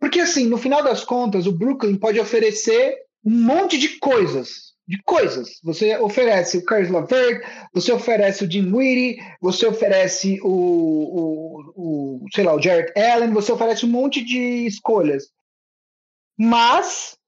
[0.00, 5.02] porque assim, no final das contas, o Brooklyn pode oferecer um monte de coisas, de
[5.02, 5.60] coisas.
[5.62, 12.26] Você oferece o Caris LeVert, você oferece o Jim Weedy, você oferece o, o, o,
[12.34, 15.30] sei lá, o Jared Allen, você oferece um monte de escolhas.
[16.38, 17.18] Mas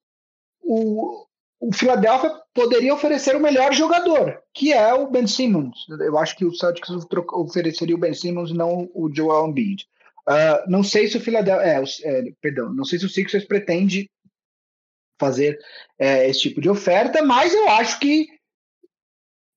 [0.62, 1.26] o,
[1.60, 5.86] o Philadelphia poderia oferecer o melhor jogador, que é o Ben Simmons.
[6.00, 6.88] Eu acho que o Celtics
[7.34, 9.86] ofereceria o Ben Simmons, não o Joel Embiid.
[10.26, 14.08] Uh, não sei se o Philadelphia, é, é, perdão, não sei se o Sixers pretende
[15.20, 15.58] fazer
[15.98, 18.26] é, esse tipo de oferta, mas eu acho que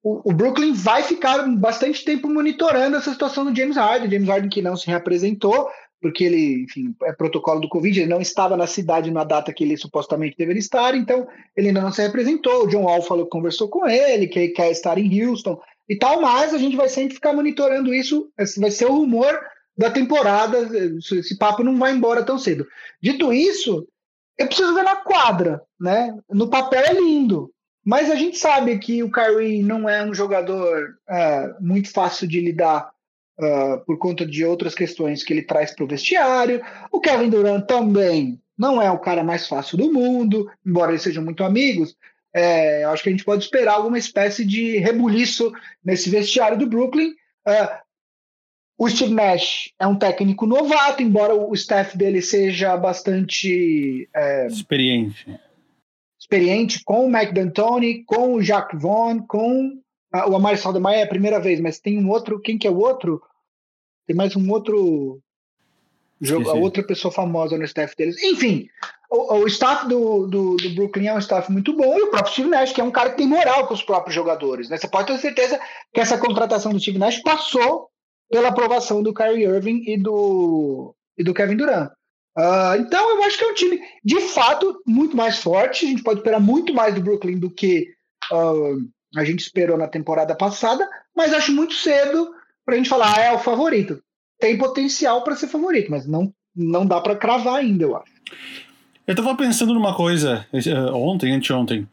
[0.04, 4.50] o, o, Brooklyn vai ficar bastante tempo monitorando essa situação do James Harden, James Harden
[4.50, 5.70] que não se reapresentou,
[6.04, 9.64] porque ele, enfim, é protocolo do Covid, ele não estava na cidade na data que
[9.64, 12.66] ele supostamente deveria estar, então ele ainda não se representou.
[12.66, 15.98] O John Wall falou que conversou com ele, que ele quer estar em Houston e
[15.98, 18.30] tal, mas a gente vai sempre ficar monitorando isso.
[18.58, 19.40] Vai ser o rumor
[19.78, 20.70] da temporada.
[20.98, 22.68] Esse papo não vai embora tão cedo.
[23.02, 23.88] Dito isso,
[24.38, 26.14] eu preciso ver na quadra, né?
[26.30, 27.50] No papel é lindo,
[27.86, 32.42] mas a gente sabe que o Kyrie não é um jogador é, muito fácil de
[32.42, 32.93] lidar
[33.40, 36.62] uh, por conta de outras questões que ele traz para o vestiário.
[36.92, 41.24] O Kevin Durant também não é o cara mais fácil do mundo, embora eles sejam
[41.24, 41.96] muito amigos.
[42.36, 45.52] É, acho que a gente pode esperar alguma espécie de rebuliço
[45.84, 47.12] nesse vestiário do Brooklyn.
[47.48, 47.84] Uh,
[48.78, 55.40] o Steve Nash é um técnico novato, embora o staff dele seja bastante é, experiente.
[56.20, 59.80] Experiente com o Mike D'Antoni, com o Jacques Vaughn, com
[60.14, 62.40] ah, o Amari Saldemeyer é a primeira vez, mas tem um outro.
[62.40, 63.20] Quem que é o outro?
[64.06, 65.20] Tem mais um outro.
[66.22, 68.22] Jogo, a outra pessoa famosa no staff deles.
[68.24, 68.70] Enfim,
[69.10, 72.32] o, o staff do, do, do, Brooklyn é um staff muito bom e o próprio
[72.32, 74.70] Steve Nash, que é um cara que tem moral com os próprios jogadores.
[74.70, 74.78] Né?
[74.78, 75.60] Você pode ter certeza
[75.92, 77.90] que essa contratação do Steve Nash passou
[78.30, 81.92] pela aprovação do Kyrie Irving e do, e do Kevin Durant.
[82.38, 85.86] Uh, então, eu acho que é um time, de fato, muito mais forte.
[85.86, 87.90] A gente pode esperar muito mais do Brooklyn do que
[88.32, 88.78] uh,
[89.16, 92.34] a gente esperou na temporada passada, mas acho muito cedo
[92.66, 94.02] para a gente falar, ah, é o favorito.
[94.40, 98.12] Tem potencial para ser favorito, mas não, não dá para cravar ainda, eu acho.
[99.06, 101.88] Eu tava pensando numa coisa eh, ontem, anteontem.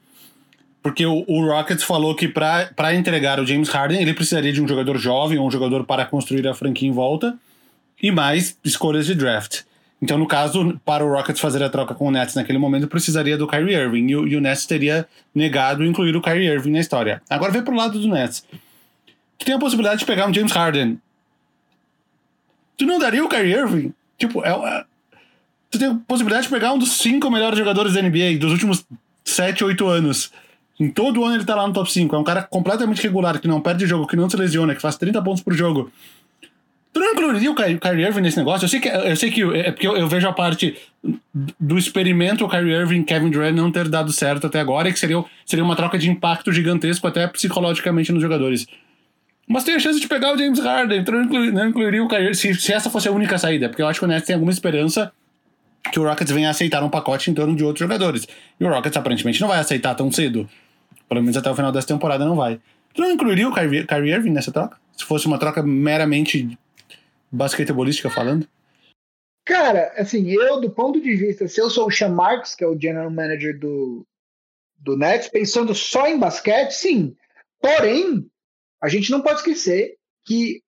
[0.83, 4.69] Porque o, o Rockets falou que para entregar o James Harden, ele precisaria de um
[4.69, 7.37] jogador jovem, um jogador para construir a franquia em volta,
[8.03, 9.63] e mais escolhas de draft.
[10.03, 13.37] Então, no caso, para o Rockets fazer a troca com o Nets naquele momento, precisaria
[13.37, 14.07] do Kyrie Irving.
[14.09, 17.21] E o, e o Nets teria negado incluir o Kyrie Irving na história.
[17.29, 18.45] Agora vem pro lado do Nets.
[19.39, 20.99] Tu tem a possibilidade de pegar um James Harden.
[22.79, 23.93] Tu não daria o Kyrie Irving?
[24.17, 24.85] Tipo, é, é,
[25.71, 28.87] tu tem a possibilidade de pegar um dos cinco melhores jogadores da NBA dos últimos
[29.23, 30.33] sete, oito anos.
[30.79, 32.17] Em todo ano ele tá lá no top 5.
[32.17, 34.97] É um cara completamente regular, que não perde jogo, que não se lesiona, que faz
[34.97, 35.93] 30 pontos por jogo.
[36.93, 38.65] Tu não incluiria o Kyrie Irving nesse negócio?
[38.65, 40.77] Eu sei que, eu sei que é porque eu, eu vejo a parte
[41.59, 44.93] do experimento o Kyrie Irving e Kevin Durant não ter dado certo até agora e
[44.93, 48.67] que seria, seria uma troca de impacto gigantesco até psicologicamente nos jogadores.
[49.47, 52.09] Mas tem a chance de pegar o James Harden, tu não, inclui, não incluiria o
[52.09, 54.35] Kyrie se, se essa fosse a única saída, porque eu acho que o Nets tem
[54.35, 55.13] alguma esperança
[55.93, 58.27] que o Rockets venha aceitar um pacote em torno de outros jogadores.
[58.59, 60.49] E o Rockets aparentemente não vai aceitar tão cedo.
[61.09, 62.61] Pelo menos até o final dessa temporada não vai.
[62.95, 64.77] Tu não incluiria o Kyrie Irving nessa troca?
[64.97, 66.59] Se fosse uma troca meramente
[67.31, 68.49] basquetebolística falando?
[69.45, 72.67] Cara, assim, eu, do ponto de vista, se eu sou o Sean Marks, que é
[72.67, 74.07] o general manager do,
[74.79, 77.17] do Nets, pensando só em basquete, sim.
[77.61, 78.31] Porém,
[78.83, 80.63] a gente não pode esquecer que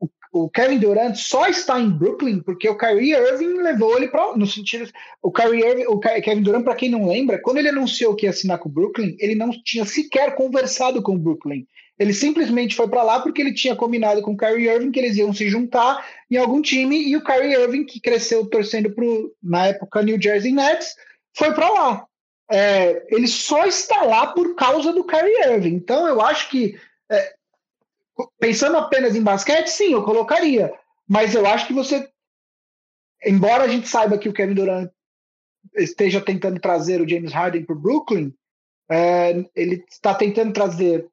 [0.00, 4.36] o, o Kevin Durant só está em Brooklyn porque o Kyrie Irving levou ele para
[4.36, 4.90] no sentido
[5.22, 8.30] o Kyrie Irving, o Kevin Durant para quem não lembra, quando ele anunciou que ia
[8.30, 11.66] assinar com o Brooklyn, ele não tinha sequer conversado com o Brooklyn.
[12.02, 15.16] Ele simplesmente foi para lá porque ele tinha combinado com o Kyrie Irving que eles
[15.16, 19.68] iam se juntar em algum time e o Kyrie Irving, que cresceu torcendo pro, na
[19.68, 20.96] época, New Jersey Nets,
[21.32, 22.06] foi para lá.
[22.50, 25.74] É, ele só está lá por causa do Kyrie Irving.
[25.74, 26.76] Então, eu acho que,
[27.08, 27.34] é,
[28.40, 30.74] pensando apenas em basquete, sim, eu colocaria.
[31.08, 32.10] Mas eu acho que você,
[33.24, 34.90] embora a gente saiba que o Kevin Durant
[35.76, 38.34] esteja tentando trazer o James Harden para o Brooklyn,
[38.90, 41.08] é, ele está tentando trazer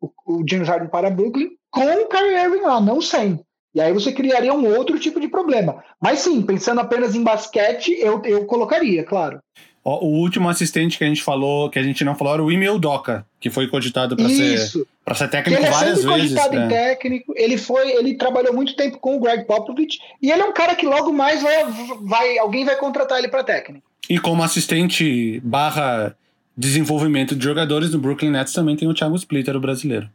[0.00, 3.40] o, o James Harden para Brooklyn com o Kyrie Irving lá, não sem.
[3.74, 5.82] E aí você criaria um outro tipo de problema.
[6.00, 9.38] Mas sim, pensando apenas em basquete, eu, eu colocaria, claro.
[9.82, 12.78] O último assistente que a gente falou, que a gente não falou, era o Emil
[12.78, 16.34] Doca, que foi cogitado para ser, para ser técnico ele várias é vezes.
[16.34, 16.66] Cogitado né?
[16.66, 20.44] em técnico, ele foi, ele trabalhou muito tempo com o Greg Popovich e ele é
[20.44, 21.64] um cara que logo mais vai,
[22.02, 23.88] vai alguém vai contratar ele para técnico.
[24.08, 26.14] E como assistente barra
[26.60, 27.90] desenvolvimento de jogadores.
[27.90, 30.08] No Brooklyn Nets também tem o Thiago Splitter, o brasileiro.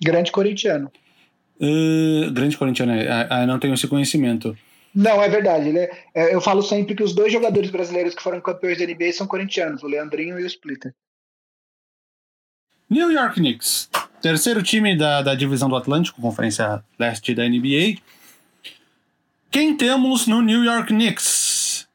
[0.00, 0.92] Grande corintiano.
[1.58, 4.56] Uh, grande corintiano, uh, não tenho esse conhecimento.
[4.94, 5.70] Não, é verdade.
[5.70, 8.86] Ele é, é, eu falo sempre que os dois jogadores brasileiros que foram campeões da
[8.86, 10.94] NBA são corintianos, o Leandrinho e o Splitter.
[12.88, 13.88] New York Knicks,
[14.20, 17.96] terceiro time da, da divisão do Atlântico, Conferência Leste da NBA.
[19.50, 21.88] Quem temos no New York Knicks?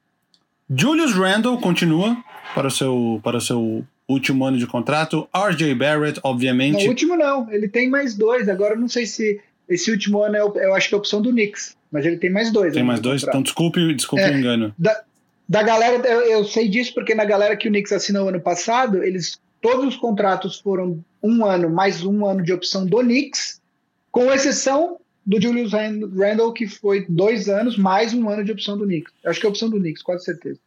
[0.69, 2.17] Julius Randle continua
[2.53, 5.27] para o seu, para o seu último ano de contrato.
[5.33, 6.83] RJ Barrett, obviamente.
[6.83, 8.49] Não, último não, ele tem mais dois.
[8.49, 11.31] Agora não sei se esse último ano é, eu acho que é a opção do
[11.31, 11.75] Knicks.
[11.91, 12.73] Mas ele tem mais dois.
[12.73, 13.23] Tem mais dois?
[13.23, 14.73] Então desculpe, desculpe é, o engano.
[14.77, 15.03] Da,
[15.47, 19.03] da galera, eu, eu, sei disso porque na galera que o Knicks assinou ano passado,
[19.03, 23.61] eles todos os contratos foram um ano mais um ano de opção do Knicks,
[24.09, 28.85] com exceção do Julius Randle, que foi dois anos mais um ano de opção do
[28.85, 29.13] Knicks.
[29.25, 30.59] Acho que é a opção do Knicks, quase certeza.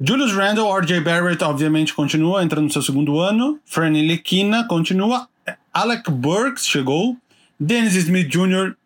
[0.00, 3.58] Julius Randle, RJ Barrett, obviamente, continua entrando no seu segundo ano.
[3.64, 5.28] Franny Lequina continua.
[5.72, 7.16] Alec Burks chegou.
[7.58, 8.76] Dennis Smith Jr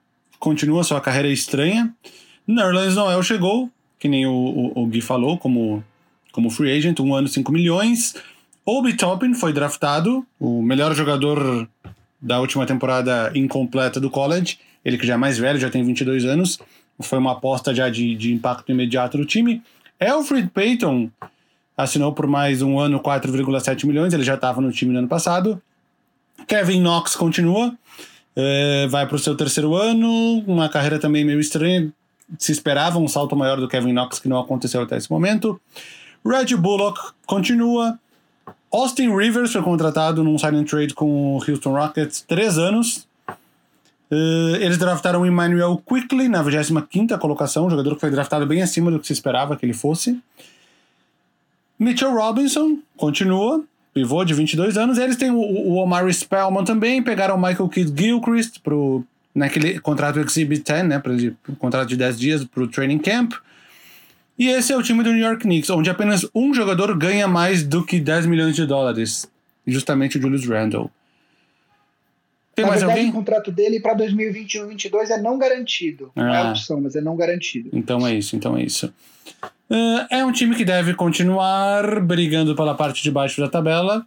[0.43, 1.95] continua sua carreira estranha.
[2.45, 5.85] Nerlens Noel chegou, que nem o, o, o, Gui falou, como,
[6.33, 8.17] como free agent, um ano, 5 milhões.
[8.67, 11.69] Obi Toppin foi draftado, o melhor jogador
[12.21, 14.59] da última temporada incompleta do college.
[14.85, 16.59] Ele que já é mais velho, já tem 22 anos.
[17.01, 19.63] Foi uma aposta já de, de impacto imediato do time.
[20.09, 21.11] Alfred Payton
[21.77, 25.61] assinou por mais um ano 4,7 milhões, ele já estava no time no ano passado.
[26.47, 27.77] Kevin Knox continua,
[28.35, 31.93] é, vai para o seu terceiro ano, uma carreira também meio estranha.
[32.39, 35.61] Se esperava um salto maior do Kevin Knox, que não aconteceu até esse momento.
[36.25, 37.99] Red Bullock continua.
[38.71, 43.07] Austin Rivers foi contratado num and trade com o Houston Rockets, três anos.
[44.13, 48.91] Uh, eles draftaram Emmanuel Quickly na 25 colocação, um jogador que foi draftado bem acima
[48.91, 50.21] do que se esperava que ele fosse.
[51.79, 54.99] Mitchell Robinson continua pivô de 22 anos.
[54.99, 59.03] Eles têm o, o Omar Spellman também, pegaram o Michael Kidd Gilchrist pro,
[59.35, 63.33] naquele contrato Exhibit 10, né, pra um contrato de 10 dias para o training camp.
[64.39, 67.63] E esse é o time do New York Knicks, onde apenas um jogador ganha mais
[67.63, 69.27] do que 10 milhões de dólares,
[69.67, 70.91] justamente o Julius Randle.
[72.55, 73.11] Tem Na mais verdade, alguém?
[73.11, 76.13] o contrato dele para 2021 2022 é não garantido.
[76.15, 76.23] Ah.
[76.23, 76.51] Não é ah.
[76.51, 77.71] opção, mas é não garantido.
[77.73, 78.93] Então é isso, então é isso.
[79.71, 84.05] Uh, é um time que deve continuar brigando pela parte de baixo da tabela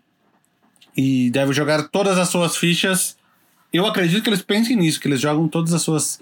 [0.95, 3.17] e deve jogar todas as suas fichas.
[3.73, 6.21] Eu acredito que eles pensem nisso, que eles jogam todas as suas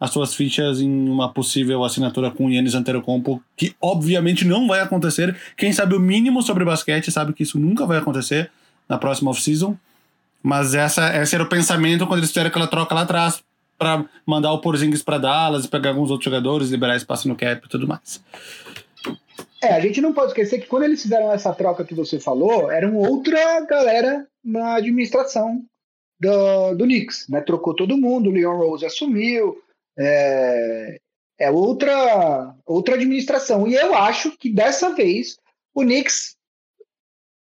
[0.00, 4.80] as suas fichas em uma possível assinatura com o Yannis Antetokounmpo, que obviamente não vai
[4.80, 5.36] acontecer.
[5.56, 8.48] Quem sabe o mínimo sobre basquete sabe que isso nunca vai acontecer
[8.88, 9.76] na próxima off-season.
[10.42, 13.42] Mas essa, esse era o pensamento quando eles fizeram aquela troca lá atrás
[13.76, 17.68] para mandar o Porzingis para Dallas, pegar alguns outros jogadores, liberar espaço no cap e
[17.68, 18.20] tudo mais.
[19.62, 22.70] É, a gente não pode esquecer que quando eles fizeram essa troca que você falou,
[22.70, 25.64] era uma outra galera na administração
[26.20, 27.40] do, do Knicks, né?
[27.40, 29.60] Trocou todo mundo, o Leon Rose assumiu,
[29.98, 30.98] é,
[31.38, 33.66] é outra, outra administração.
[33.66, 35.36] E eu acho que dessa vez
[35.74, 36.36] o Knicks,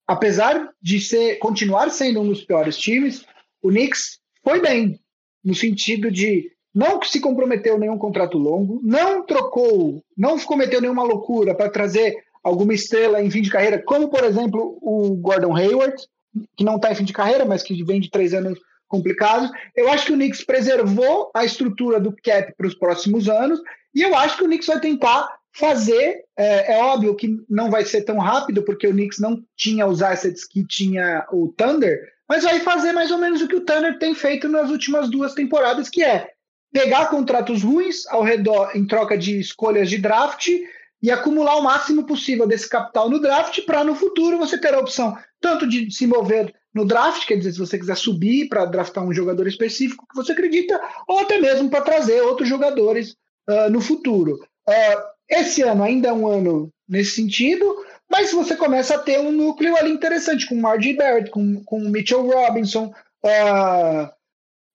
[0.07, 3.25] apesar de ser, continuar sendo um dos piores times,
[3.61, 4.99] o Knicks foi bem,
[5.43, 11.55] no sentido de não se comprometeu nenhum contrato longo, não trocou, não cometeu nenhuma loucura
[11.55, 15.95] para trazer alguma estrela em fim de carreira, como por exemplo o Gordon Hayward,
[16.55, 19.49] que não está em fim de carreira, mas que vem de três anos complicados.
[19.75, 23.59] Eu acho que o Knicks preservou a estrutura do cap para os próximos anos,
[23.93, 26.23] e eu acho que o Knicks vai tentar fazer.
[26.37, 30.01] É, é, óbvio que não vai ser tão rápido, porque o Knicks não tinha os
[30.01, 33.97] assets que tinha o Thunder, mas vai fazer mais ou menos o que o Thunder
[33.97, 36.29] tem feito nas últimas duas temporadas, que é
[36.71, 40.49] pegar contratos ruins ao redor em troca de escolhas de draft
[41.01, 44.79] e acumular o máximo possível desse capital no draft para no futuro você ter a
[44.79, 49.03] opção tanto de se mover no draft, quer dizer, se você quiser subir para draftar
[49.03, 53.15] um jogador específico que você acredita, ou até mesmo para trazer outros jogadores
[53.47, 54.33] uh, no futuro.
[54.67, 57.75] Uh, esse ano ainda é um ano nesse sentido,
[58.09, 61.79] mas você começa a ter um núcleo ali interessante, com o Margie Barrett, com, com
[61.79, 64.09] o Mitchell Robinson, uh,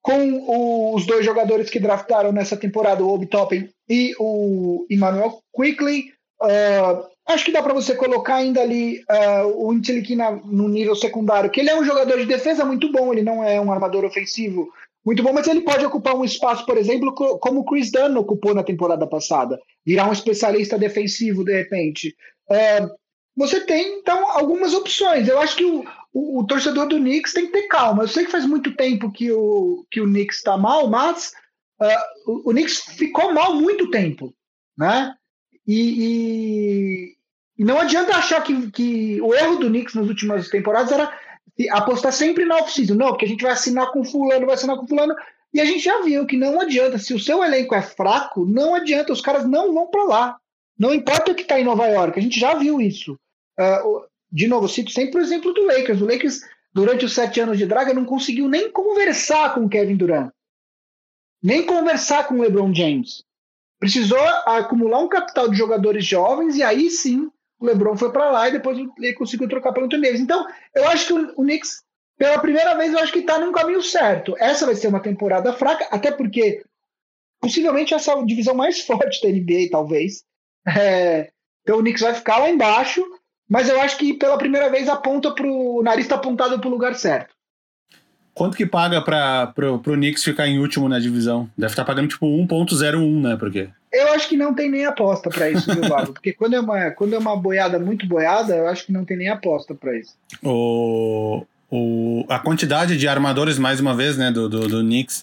[0.03, 6.12] com os dois jogadores que draftaram nessa temporada, o Obi Toppin e o Emmanuel Quickly.
[6.43, 11.51] Uh, acho que dá para você colocar ainda ali uh, o Inteliquina no nível secundário,
[11.51, 14.72] que ele é um jogador de defesa muito bom, ele não é um armador ofensivo
[15.05, 18.55] muito bom, mas ele pode ocupar um espaço, por exemplo, como o Chris Dunn ocupou
[18.55, 22.14] na temporada passada, virar um especialista defensivo de repente.
[22.51, 22.90] Uh,
[23.36, 25.26] você tem, então, algumas opções.
[25.26, 28.03] Eu acho que o, o, o, torcedor do Knicks tem que ter calma.
[28.03, 31.32] Eu sei que faz muito tempo que o, que o Knicks está mal, mas
[31.80, 34.34] uh, o, o Knicks ficou mal muito tempo,
[34.76, 35.14] né?
[35.66, 37.16] E, e,
[37.59, 41.11] E não adianta achar que, que o erro do Knicks nas últimas temporadas era
[41.69, 42.95] apostar sempre na off-season.
[42.95, 45.15] Não, porque a gente vai assinar com fulano, vai assinar com fulano.
[45.53, 46.99] E a gente já viu que não adianta.
[46.99, 49.13] Se o seu elenco é fraco, não adianta.
[49.13, 50.37] Os caras não vão para lá.
[50.79, 52.19] Não importa o que está em Nova York.
[52.19, 53.19] A gente já viu isso.
[53.59, 56.01] Uh, de novo, cito sempre o exemplo do Lakers.
[56.01, 56.41] O Lakers,
[56.73, 60.31] durante os sete anos de Draga, não conseguiu nem conversar com o Kevin Durant.
[61.43, 63.25] Nem conversar com o LeBron James.
[63.79, 67.31] Precisou acumular um capital de jogadores jovens e aí sim
[67.61, 70.19] o LeBron foi para lá e depois ele conseguiu trocar pelo Anthony.
[70.19, 71.83] Então, eu acho que o, o Knicks,
[72.17, 74.35] pela primeira vez, eu acho que está no caminho certo.
[74.39, 76.65] Essa vai ser uma temporada fraca, até porque
[77.39, 80.25] possivelmente essa é a divisão mais forte da NBA, talvez.
[80.67, 81.31] É,
[81.63, 83.05] então o Knicks vai ficar lá embaixo,
[83.49, 86.71] mas eu acho que pela primeira vez aponta pro o nariz está apontado para o
[86.71, 87.35] lugar certo.
[88.41, 91.47] Quanto que paga para pro, pro Knicks ficar em último na divisão?
[91.59, 93.36] Deve estar tá pagando tipo 1.01, né?
[93.36, 96.07] Porque eu acho que não tem nem aposta para isso, viu, Valo?
[96.14, 99.18] Porque quando é, uma, quando é uma boiada muito boiada, eu acho que não tem
[99.18, 100.14] nem aposta para isso.
[100.43, 105.22] O, o, a quantidade de armadores, mais uma vez, né, do, do, do Knicks,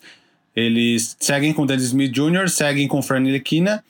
[0.55, 3.83] eles seguem com Dennis Smith Jr., seguem com Fernie Kina,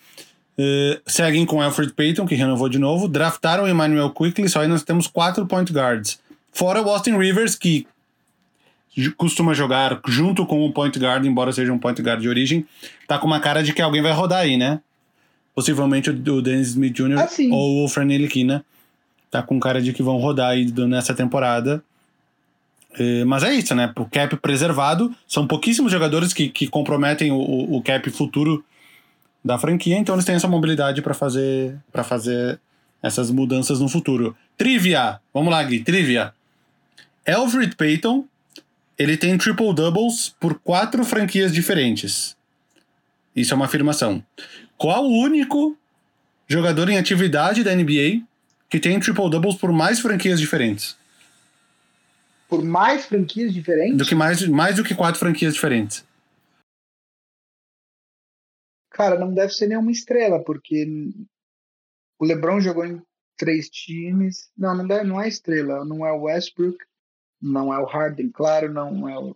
[0.57, 4.69] uh, seguem com Alfred Payton, que renovou de novo, draftaram o Emmanuel Quickly, só aí
[4.69, 6.17] nós temos quatro point guards.
[6.53, 7.85] Fora o Austin Rivers, que
[9.17, 12.65] costuma jogar junto com o point guard, embora seja um point guard de origem,
[13.07, 14.79] tá com uma cara de que alguém vai rodar aí, né?
[15.53, 17.19] Possivelmente o Dennis Smith Jr.
[17.19, 18.63] Ah, ou o Fernelli Kina
[19.29, 21.83] tá com cara de que vão rodar aí nessa temporada.
[22.97, 23.91] É, mas é isso, né?
[23.95, 27.37] O cap preservado, são pouquíssimos jogadores que, que comprometem o,
[27.75, 28.63] o cap futuro
[29.43, 32.59] da franquia, então eles têm essa mobilidade para fazer para fazer
[33.01, 34.35] essas mudanças no futuro.
[34.57, 36.33] Trivia, vamos lá, Gui, trivia.
[37.27, 38.25] Alfred Payton
[38.97, 42.35] ele tem triple doubles por quatro franquias diferentes.
[43.35, 44.25] Isso é uma afirmação.
[44.77, 45.77] Qual o único
[46.47, 48.25] jogador em atividade da NBA
[48.69, 50.97] que tem triple doubles por mais franquias diferentes?
[52.49, 53.97] Por mais franquias diferentes?
[53.97, 56.05] Do que mais, mais do que quatro franquias diferentes.
[58.89, 60.87] Cara, não deve ser nenhuma estrela, porque
[62.17, 62.99] o LeBron jogou em
[63.37, 64.49] três times.
[64.57, 65.85] Não, não, deve, não é estrela.
[65.85, 66.77] Não é o Westbrook,
[67.41, 69.35] não é o Harden, claro, não é o.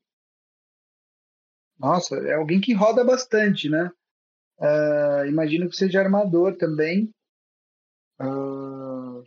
[1.80, 3.92] Nossa, é alguém que roda bastante, né?
[4.60, 7.10] Uh, imagino que seja armador também.
[8.20, 9.24] Uh...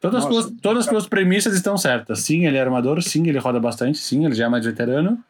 [0.00, 2.20] Todas, as suas, todas as suas premissas estão certas.
[2.20, 5.22] Sim, ele é armador, sim, ele roda bastante, sim, ele já é mais veterano.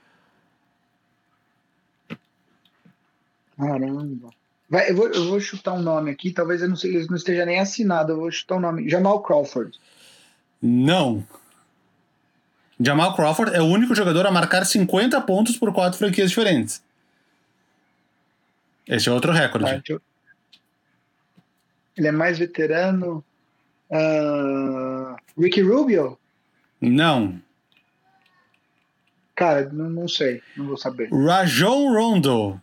[3.57, 4.31] Caramba.
[4.69, 7.45] Vai, eu, vou, eu vou chutar um nome aqui, talvez eu não, ele não esteja
[7.45, 8.89] nem assinado, eu vou chutar um nome.
[8.89, 9.77] Jamal Crawford.
[10.63, 11.27] Não.
[12.81, 16.83] Jamal Crawford é o único jogador a marcar 50 pontos por quatro franquias diferentes.
[18.89, 20.01] Esse é outro recorde.
[21.97, 23.23] Ele é mais veterano.
[23.91, 26.19] Uh, Ricky Rubio?
[26.81, 27.41] Não.
[29.35, 31.11] Cara, não, não sei, não vou saber.
[31.11, 32.61] Rajon Rondo.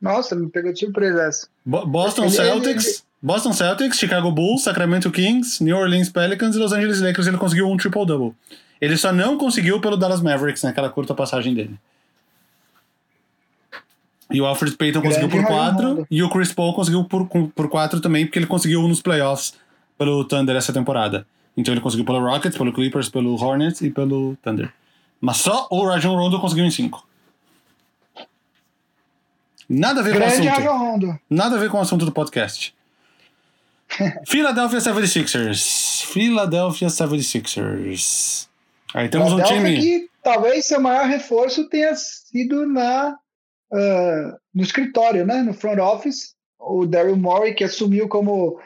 [0.00, 1.48] Nossa, me pegou de surpresa essa.
[1.64, 2.84] Bo Boston ele, Celtics.
[2.84, 7.26] Ele, ele, Boston Celtics, Chicago Bulls, Sacramento Kings, New Orleans Pelicans e Los Angeles Lakers.
[7.26, 8.34] Ele conseguiu um triple-double.
[8.80, 11.78] Ele só não conseguiu pelo Dallas Mavericks naquela curta passagem dele.
[14.30, 16.06] E o Alfred Payton conseguiu por quatro.
[16.10, 19.54] E o Chris Paul conseguiu por, por quatro também, porque ele conseguiu nos playoffs
[19.98, 21.26] pelo Thunder essa temporada.
[21.56, 24.72] Então ele conseguiu pelo Rockets, pelo Clippers, pelo Hornets e pelo Thunder.
[25.20, 27.06] Mas só o Rajon Rondo conseguiu em cinco.
[29.68, 31.20] Nada a ver Grande com o assunto.
[31.28, 32.74] Nada a ver com o assunto do podcast.
[34.26, 36.04] Philadelphia 76ers.
[36.06, 38.48] Philadelphia 76ers.
[38.94, 39.80] Aí temos um time.
[39.80, 43.16] Que talvez seu maior reforço tenha sido na,
[43.72, 45.42] uh, no escritório, né?
[45.42, 46.34] no front office.
[46.58, 48.60] O Daryl Morey, que assumiu como.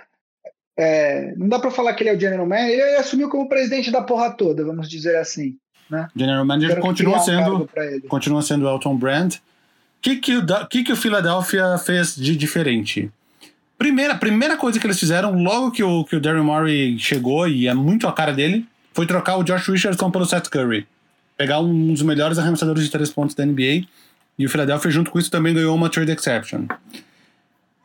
[0.77, 3.93] É, não dá para falar que ele é o general manager, ele assumiu como presidente
[3.93, 5.57] da porra toda, vamos dizer assim.
[5.89, 6.09] Né?
[6.17, 7.71] General manager continua sendo,
[8.09, 9.35] continua sendo Elton Brand.
[9.35, 9.41] O
[10.03, 13.09] que, que, o, que, que o Philadelphia fez de diferente?
[13.79, 17.67] Primeira, primeira coisa que eles fizeram, logo que o, que o Darren Murray chegou, e
[17.67, 20.87] é muito a cara dele, foi trocar o Josh Richardson pelo Seth Curry.
[21.37, 23.87] Pegar um dos melhores arremessadores de três pontos da NBA.
[24.39, 26.67] E o Philadelphia, junto com isso, também ganhou uma trade exception.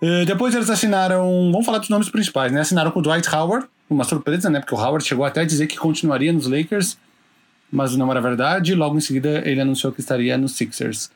[0.02, 1.52] Uh, depois eles assinaram.
[1.52, 2.62] Vamos falar dos nomes principais, né?
[2.62, 4.60] Assinaram com o Dwight Howard, uma surpresa, né?
[4.60, 6.98] Porque o Howard chegou até a dizer que continuaria nos Lakers,
[7.72, 8.76] mas não era verdade.
[8.76, 11.12] Logo em seguida, ele anunciou que estaria nos Sixers.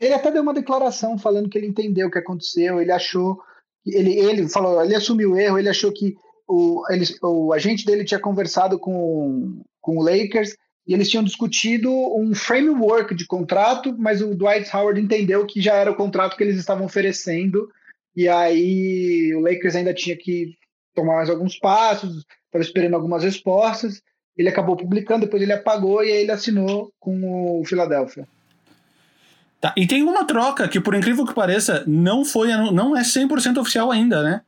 [0.00, 3.42] Ele até deu uma declaração falando que ele entendeu o que aconteceu, ele achou
[3.86, 6.16] ele, ele falou, ele assumiu o erro, ele achou que
[6.48, 10.56] o, ele, o agente dele tinha conversado com, com o Lakers
[10.86, 15.74] e eles tinham discutido um framework de contrato, mas o Dwight Howard entendeu que já
[15.74, 17.68] era o contrato que eles estavam oferecendo
[18.16, 20.56] e aí o Lakers ainda tinha que
[20.94, 24.02] tomar mais alguns passos, estava esperando algumas respostas.
[24.34, 28.26] Ele acabou publicando, depois ele apagou e aí ele assinou com o Philadelphia.
[29.66, 33.58] Tá, e tem uma troca que, por incrível que pareça, não foi não é 100%
[33.58, 34.40] oficial ainda, né?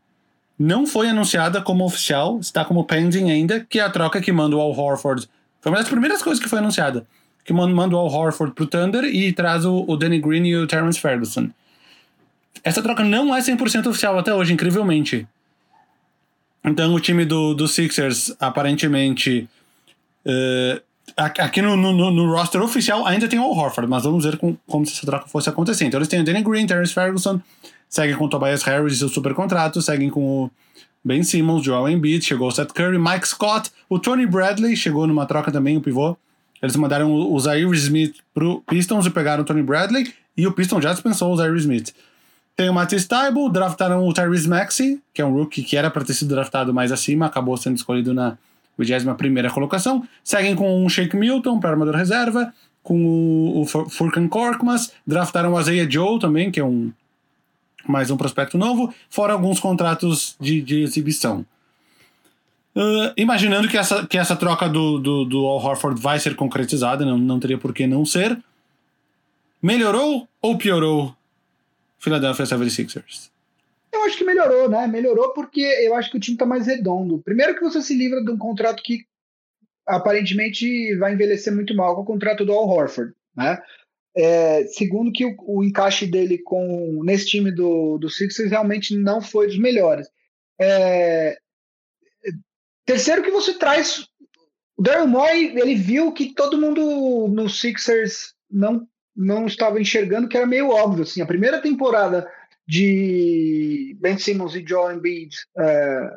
[0.57, 4.55] Não foi anunciada como oficial, está como pending ainda, que é a troca que manda
[4.55, 5.29] o Al Horford.
[5.61, 7.05] Foi uma das primeiras coisas que foi anunciada.
[7.45, 10.69] Que manda o Al Horford pro Thunder e traz o, o Danny Green e o
[10.69, 11.51] Terrence Ferguson.
[12.63, 15.27] Essa troca não é 100% oficial até hoje, incrivelmente.
[16.65, 19.49] Então o time do, do Sixers, aparentemente.
[20.25, 20.81] Uh,
[21.19, 24.87] aqui no, no, no, roster oficial ainda tem o Horford, mas vamos ver com, como
[24.87, 25.85] se essa troca fosse acontecer.
[25.85, 27.41] Então eles têm o Danny Green, Terrence Ferguson,
[27.89, 30.51] seguem com o Tobias Harris e seu super contrato, seguem com o
[31.05, 35.27] Ben Simmons, Joel Embiid, chegou o Seth Curry, Mike Scott, o Tony Bradley chegou numa
[35.27, 36.17] troca também, o pivô.
[36.63, 40.83] Eles mandaram o Zaire Smith pro Pistons e pegaram o Tony Bradley, e o Pistons
[40.83, 41.93] já dispensou o Zaire Smith.
[42.57, 46.05] Tem o Matisse Taibo, draftaram o Tyrese Maxey, que é um rookie que era para
[46.05, 48.37] ter sido draftado mais acima, acabou sendo escolhido na
[48.79, 50.07] 21 colocação.
[50.23, 52.53] Seguem com o Shake Milton para armador reserva,
[52.83, 56.93] com o, o Furkan Korkmaz, draftaram o Isaiah Joe também, que é um
[57.87, 61.45] mais um prospecto novo, fora alguns contratos de, de exibição.
[62.77, 67.05] Uh, imaginando que essa, que essa troca do, do, do Al Horford vai ser concretizada,
[67.05, 68.39] não, não teria por que não ser.
[69.61, 71.17] Melhorou ou piorou
[71.99, 73.31] Philadelphia 76ers?
[73.93, 74.87] Eu acho que melhorou, né?
[74.87, 77.23] Melhorou porque eu acho que o time está mais redondo.
[77.23, 79.07] Primeiro que você se livra de um contrato que
[79.87, 83.61] aparentemente vai envelhecer muito mal, com o contrato do Al Horford, né?
[84.15, 89.23] É, segundo que o, o, encaixe dele com nesse time do, do Sixers realmente não
[89.23, 90.09] foi dos melhores.
[90.61, 91.39] É,
[92.85, 94.09] terceiro que você traz
[94.77, 100.37] o Daryl Moy, ele viu que todo mundo no Sixers não não estava enxergando que
[100.37, 101.03] era meio óbvio.
[101.03, 102.31] Assim, a primeira temporada
[102.69, 106.11] de Ben Simmons e Joel Embiid é,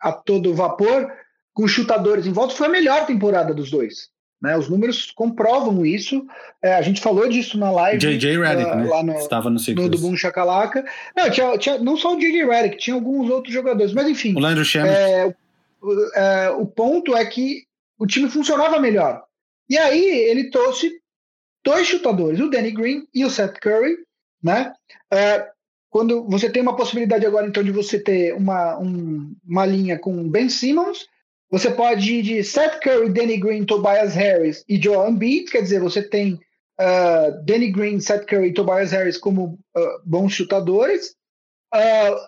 [0.00, 1.10] a todo vapor,
[1.52, 4.10] com chutadores em volta, foi a melhor temporada dos dois.
[4.42, 4.58] Né?
[4.58, 6.26] Os números comprovam isso.
[6.60, 7.98] É, a gente falou disso na live.
[7.98, 8.36] J.J.
[8.36, 8.84] Redick, uh, né?
[8.84, 9.58] lá no, Estava no.
[9.58, 10.84] No do Boom Chacalaca.
[11.16, 12.44] Não, tinha, tinha, não só o J.J.
[12.44, 13.94] Redick, tinha alguns outros jogadores.
[13.94, 14.34] Mas enfim.
[14.36, 15.34] O Landry é,
[15.80, 17.62] o, é, o ponto é que
[17.98, 19.22] o time funcionava melhor.
[19.70, 20.92] E aí ele trouxe
[21.64, 23.96] dois chutadores, o Danny Green e o Seth Curry,
[24.42, 24.74] né?
[25.10, 25.48] É,
[25.94, 30.28] quando você tem uma possibilidade agora, então, de você ter uma, um, uma linha com
[30.28, 31.06] Ben Simmons,
[31.48, 35.80] você pode ir de Seth Curry, Danny Green, Tobias Harris e Joel Embiid, quer dizer,
[35.80, 36.34] você tem
[36.80, 41.14] uh, Danny Green, Seth Curry e Tobias Harris como uh, bons chutadores.
[41.72, 42.18] Uh,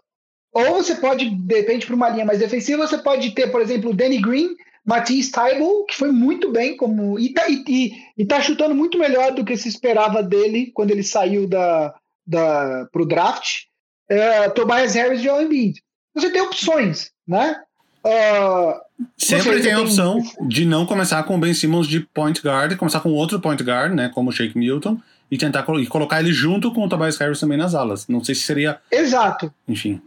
[0.53, 3.93] ou você pode, de repente, para uma linha mais defensiva, você pode ter, por exemplo,
[3.93, 4.55] Danny Green
[4.85, 9.35] Matisse Taibo, que foi muito bem como e tá, e, e tá chutando muito melhor
[9.35, 11.93] do que se esperava dele quando ele saiu da,
[12.27, 13.65] da pro draft.
[14.09, 15.83] É, Tobias Harris e Joel Embiid.
[16.15, 17.61] Você tem opções, né?
[18.07, 18.81] Uh,
[19.19, 23.01] Sempre tem a opção de não começar com o Ben Simmons de point guard, começar
[23.01, 24.99] com outro point guard, né, como o Shake Milton,
[25.29, 28.07] e tentar e colocar ele junto com o Tobias Harris também nas alas.
[28.07, 28.79] Não sei se seria.
[28.93, 29.53] Exato.
[29.67, 30.01] Enfim.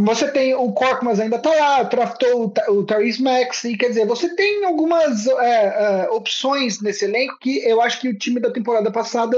[0.00, 4.34] Você tem o Corkmans ainda tá lá, draftou o Tyrese Max, e quer dizer, você
[4.34, 8.90] tem algumas é, é, opções nesse elenco que eu acho que o time da temporada
[8.90, 9.36] passada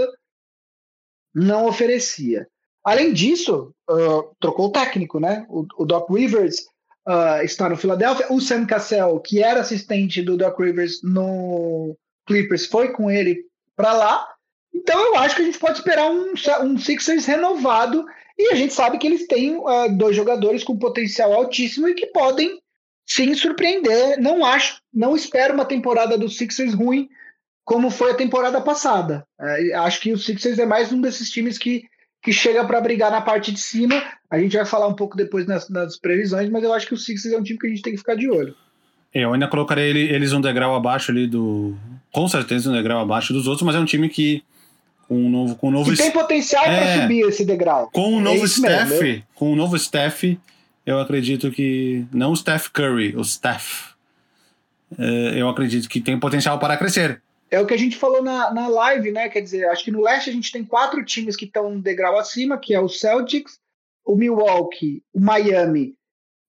[1.38, 2.46] não oferecia.
[2.84, 5.46] Além disso, uh, trocou o técnico, né?
[5.48, 6.66] O, o Doc Rivers
[7.06, 8.26] uh, está no Philadelphia.
[8.30, 13.44] O Sam Cassell, que era assistente do Doc Rivers no Clippers, foi com ele
[13.76, 14.26] para lá.
[14.74, 16.32] Então eu acho que a gente pode esperar um,
[16.64, 18.04] um Sixers renovado
[18.38, 22.06] e a gente sabe que eles têm uh, dois jogadores com potencial altíssimo e que
[22.06, 22.60] podem
[23.06, 24.20] sim surpreender.
[24.20, 27.08] Não acho, não espero uma temporada dos Sixers ruim
[27.68, 29.26] como foi a temporada passada.
[29.38, 31.84] Uh, acho que o Sixers é mais um desses times que,
[32.22, 34.02] que chega para brigar na parte de cima.
[34.30, 36.96] A gente vai falar um pouco depois nas, nas, previsões, mas eu acho que o
[36.96, 38.54] Sixers é um time que a gente tem que ficar de olho.
[39.12, 41.76] Eu ainda colocarei eles um degrau abaixo ali do.
[42.10, 44.42] Com certeza um degrau abaixo dos outros, mas é um time que
[45.06, 47.90] com um novo com um novo que tem potencial é, para subir esse degrau.
[47.92, 50.38] Com o um novo é staff, mesmo, com o um novo staff,
[50.86, 53.90] eu acredito que não o Steph Curry, o staff.
[54.98, 57.20] É, eu acredito que tem potencial para crescer.
[57.50, 59.28] É o que a gente falou na, na live, né?
[59.28, 62.18] Quer dizer, acho que no leste a gente tem quatro times que estão um degrau
[62.18, 63.58] acima, que é o Celtics,
[64.04, 65.94] o Milwaukee, o Miami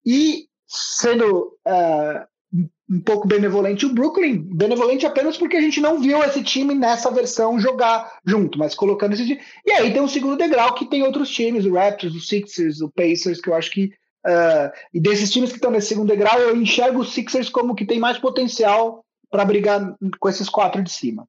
[0.06, 6.24] e sendo uh, um pouco benevolente o Brooklyn, benevolente apenas porque a gente não viu
[6.24, 9.42] esse time nessa versão jogar junto, mas colocando esse time.
[9.66, 12.90] E aí tem um segundo degrau que tem outros times, o Raptors, o Sixers, o
[12.90, 13.94] Pacers, que eu acho que.
[14.26, 17.86] Uh, e desses times que estão nesse segundo degrau, eu enxergo o Sixers como que
[17.86, 21.28] tem mais potencial para brigar com esses quatro de cima.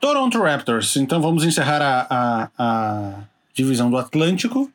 [0.00, 0.96] Toronto Raptors.
[0.96, 3.14] Então vamos encerrar a, a, a
[3.52, 4.70] divisão do Atlântico.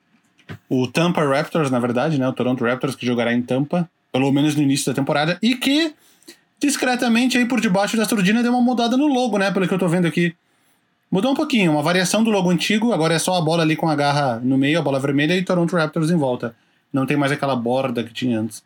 [0.69, 2.27] O Tampa Raptors, na verdade, né?
[2.27, 5.95] O Toronto Raptors, que jogará em Tampa, pelo menos no início da temporada, e que
[6.59, 9.51] discretamente aí por debaixo da surdina deu uma mudada no logo, né?
[9.51, 10.35] Pelo que eu tô vendo aqui.
[11.09, 13.87] Mudou um pouquinho, uma variação do logo antigo, agora é só a bola ali com
[13.89, 16.55] a garra no meio, a bola vermelha e Toronto Raptors em volta.
[16.93, 18.63] Não tem mais aquela borda que tinha antes.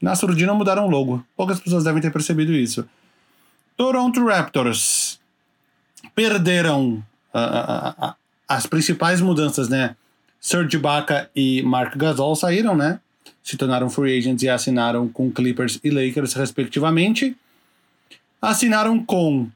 [0.00, 1.24] Na surdina mudaram o logo.
[1.36, 2.88] Poucas pessoas devem ter percebido isso.
[3.76, 5.20] Toronto Raptors
[6.14, 7.02] perderam
[7.34, 8.14] uh, uh, uh,
[8.48, 9.96] as principais mudanças, né?
[10.40, 12.98] Serge Ibaka e Mark Gasol saíram, né?
[13.42, 17.36] Se tornaram free agents e assinaram com Clippers e Lakers, respectivamente.
[18.40, 19.48] Assinaram com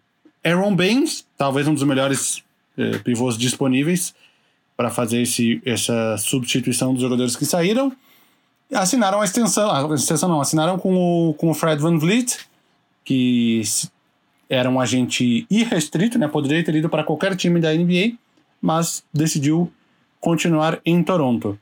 [0.45, 2.45] Aaron Baines, talvez um dos melhores
[2.77, 4.15] eh, pivôs disponíveis
[4.77, 7.93] para fazer esse, essa substituição dos jogadores que saíram.
[8.73, 12.39] Assinaram a extensão, a extensão não, assinaram com o, com o Fred Van Vliet,
[13.05, 13.63] que
[14.49, 16.27] era um agente irrestrito, né?
[16.29, 18.17] Poderia ter ido para qualquer time da NBA
[18.65, 19.71] mas decidiu
[20.19, 21.59] continuar em Toronto.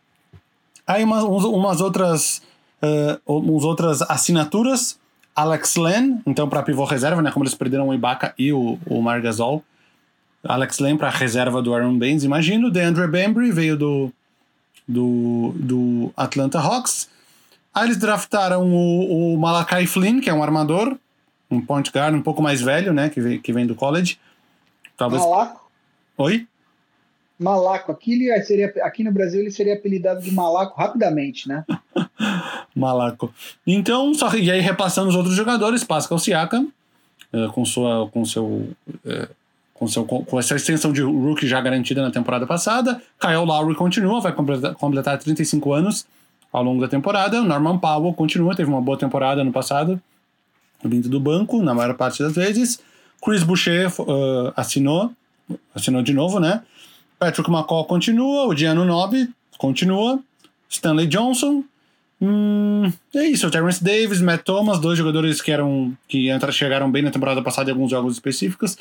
[0.86, 2.40] Aí umas, umas outras
[2.80, 5.00] uh, umas outras assinaturas.
[5.34, 7.32] Alex Len, então para pivô reserva, né?
[7.32, 9.64] Como eles perderam o Ibaka e o, o Margasol.
[10.44, 12.70] Alex Len para reserva do Aaron Baines, imagino.
[12.70, 14.12] DeAndre Bembry veio do,
[14.92, 17.08] do, do Atlanta Hawks.
[17.74, 20.96] Aí eles draftaram o, o Malakai Flynn, que é um armador,
[21.50, 23.08] um point guard um pouco mais velho, né?
[23.08, 24.18] Que vem, que vem do college.
[24.96, 25.22] Talvez...
[26.18, 26.46] Oi?
[27.38, 27.90] Malaco.
[27.92, 31.64] Aqui, ele seria, aqui no Brasil ele seria apelidado de Malaco rapidamente, né?
[32.76, 33.34] Malaco.
[33.66, 36.70] Então, só, e aí repassando os outros jogadores, Pascal Siakam,
[37.32, 39.28] uh, com, sua, com, seu, uh,
[39.74, 43.00] com, seu, com essa extensão de rookie já garantida na temporada passada.
[43.20, 46.06] Kyle Lowry continua, vai completar, completar 35 anos
[46.52, 47.40] ao longo da temporada.
[47.42, 50.00] Norman Powell continua, teve uma boa temporada no passado,
[50.84, 52.80] vindo do banco, na maior parte das vezes.
[53.24, 55.12] Chris Boucher uh, assinou,
[55.74, 56.62] assinou de novo, né?
[57.18, 60.18] Patrick McCall continua, o Diano Nobi continua,
[60.68, 61.62] Stanley Johnson.
[62.20, 67.02] Hum, é isso, o Terrence Davis, Matt Thomas, dois jogadores que eram que chegaram bem
[67.02, 68.76] na temporada passada em alguns jogos específicos.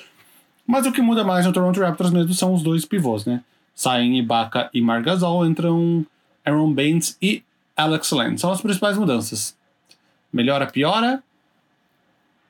[0.66, 3.44] Mas o que muda mais no Toronto Raptors mesmo são os dois pivôs, né?
[3.74, 6.06] Saem Ibaka e Margasol, entram
[6.46, 7.44] Aaron Baines e
[7.76, 8.38] Alex Len.
[8.38, 9.56] São as principais mudanças.
[10.32, 11.24] Melhora, piora?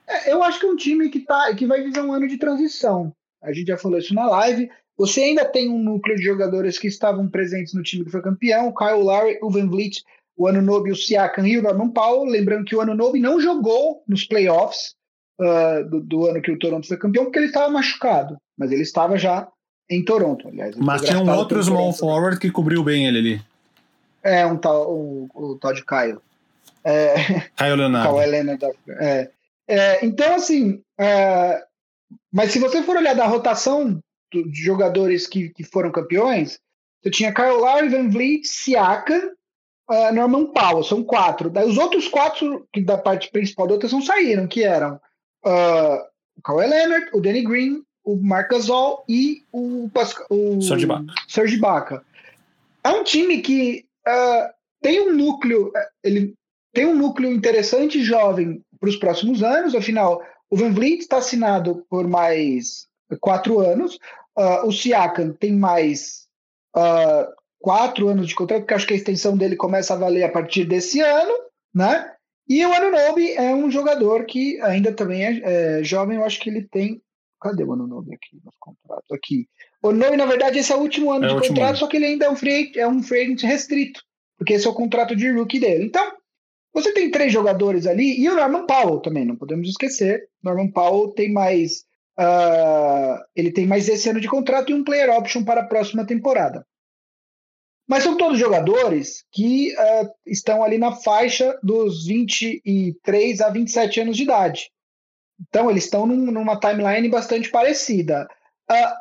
[0.07, 2.37] É, eu acho que é um time que, tá, que vai viver um ano de
[2.37, 3.13] transição.
[3.41, 4.69] A gente já falou isso na live.
[4.97, 8.73] Você ainda tem um núcleo de jogadores que estavam presentes no time que foi campeão,
[8.73, 10.03] Kyle Lowry, o Van Vliet,
[10.37, 12.25] o Anunobi, o Siakam e o Norman Powell.
[12.25, 14.95] Lembrando que o Anunobi não jogou nos playoffs
[15.39, 18.81] uh, do, do, ano que o Toronto foi campeão, porque ele estava machucado, mas ele
[18.81, 19.47] estava já
[19.89, 20.75] em Toronto, aliás.
[20.75, 23.41] Mas tinha um outro small forward que cobriu bem ele ali.
[24.23, 26.19] É, um tal, o, o tal de Kyle.
[26.83, 27.15] É,
[27.57, 28.15] Kyle Leonardo.
[28.15, 29.29] Leonardo é.
[29.67, 31.63] É, então, assim, é,
[32.31, 34.01] mas se você for olhar da rotação
[34.31, 36.59] de jogadores que, que foram campeões,
[37.01, 39.33] você tinha Kyle Lowry, Van Vliet, Siaka,
[39.89, 41.49] uh, Norman Powell, são quatro.
[41.49, 44.99] Daí os outros quatro que da parte principal da rotação saíram, que eram
[45.45, 46.05] uh,
[46.37, 51.13] o Kawhi Leonard, o Danny Green, o Marc Gasol e o, Pascal, o Serge Ibaka.
[51.27, 51.61] Serge.
[52.83, 55.71] É um time que uh, tem um núcleo,
[56.03, 56.33] ele
[56.73, 61.85] tem um núcleo interessante jovem para os próximos anos, afinal, o Van Vliet está assinado
[61.89, 62.87] por mais
[63.19, 63.97] quatro anos.
[64.37, 66.27] Uh, o Siakam tem mais
[66.75, 70.31] uh, quatro anos de contrato, porque acho que a extensão dele começa a valer a
[70.31, 71.33] partir desse ano,
[71.73, 72.11] né?
[72.51, 75.39] E o Anunobi é um jogador que ainda também é,
[75.79, 77.01] é jovem, eu acho que ele tem.
[77.39, 79.09] Cadê o Anunobi aqui nos contratos?
[79.09, 79.47] Aqui.
[79.81, 81.77] O Anunobi, na verdade, esse é o último ano é de contrato, ano.
[81.77, 84.01] só que ele ainda é um free, é um free agent restrito,
[84.37, 85.85] porque esse é o contrato de rookie dele.
[85.85, 86.11] Então,
[86.73, 90.27] você tem três jogadores ali, e o Norman Powell também, não podemos esquecer.
[90.43, 91.85] Norman Powell tem mais
[92.19, 96.05] Uh, ele tem mais esse ano de contrato e um player option para a próxima
[96.05, 96.67] temporada.
[97.91, 104.15] Mas são todos jogadores que uh, estão ali na faixa dos 23 a 27 anos
[104.15, 104.71] de idade.
[105.41, 108.29] Então, eles estão num, numa timeline bastante parecida.
[108.71, 108.95] Uh,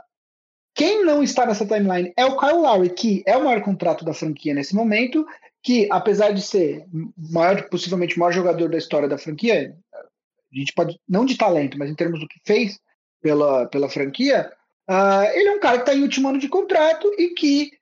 [0.75, 4.13] quem não está nessa timeline é o Kyle Lowry, que é o maior contrato da
[4.13, 5.25] franquia nesse momento,
[5.63, 6.85] que apesar de ser
[7.17, 11.79] maior, possivelmente o maior jogador da história da franquia, a gente pode, não de talento,
[11.79, 12.81] mas em termos do que fez
[13.23, 14.53] pela, pela franquia,
[14.91, 17.79] uh, ele é um cara que está em último ano de contrato e que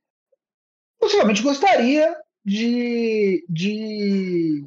[0.99, 4.65] possivelmente gostaria de, de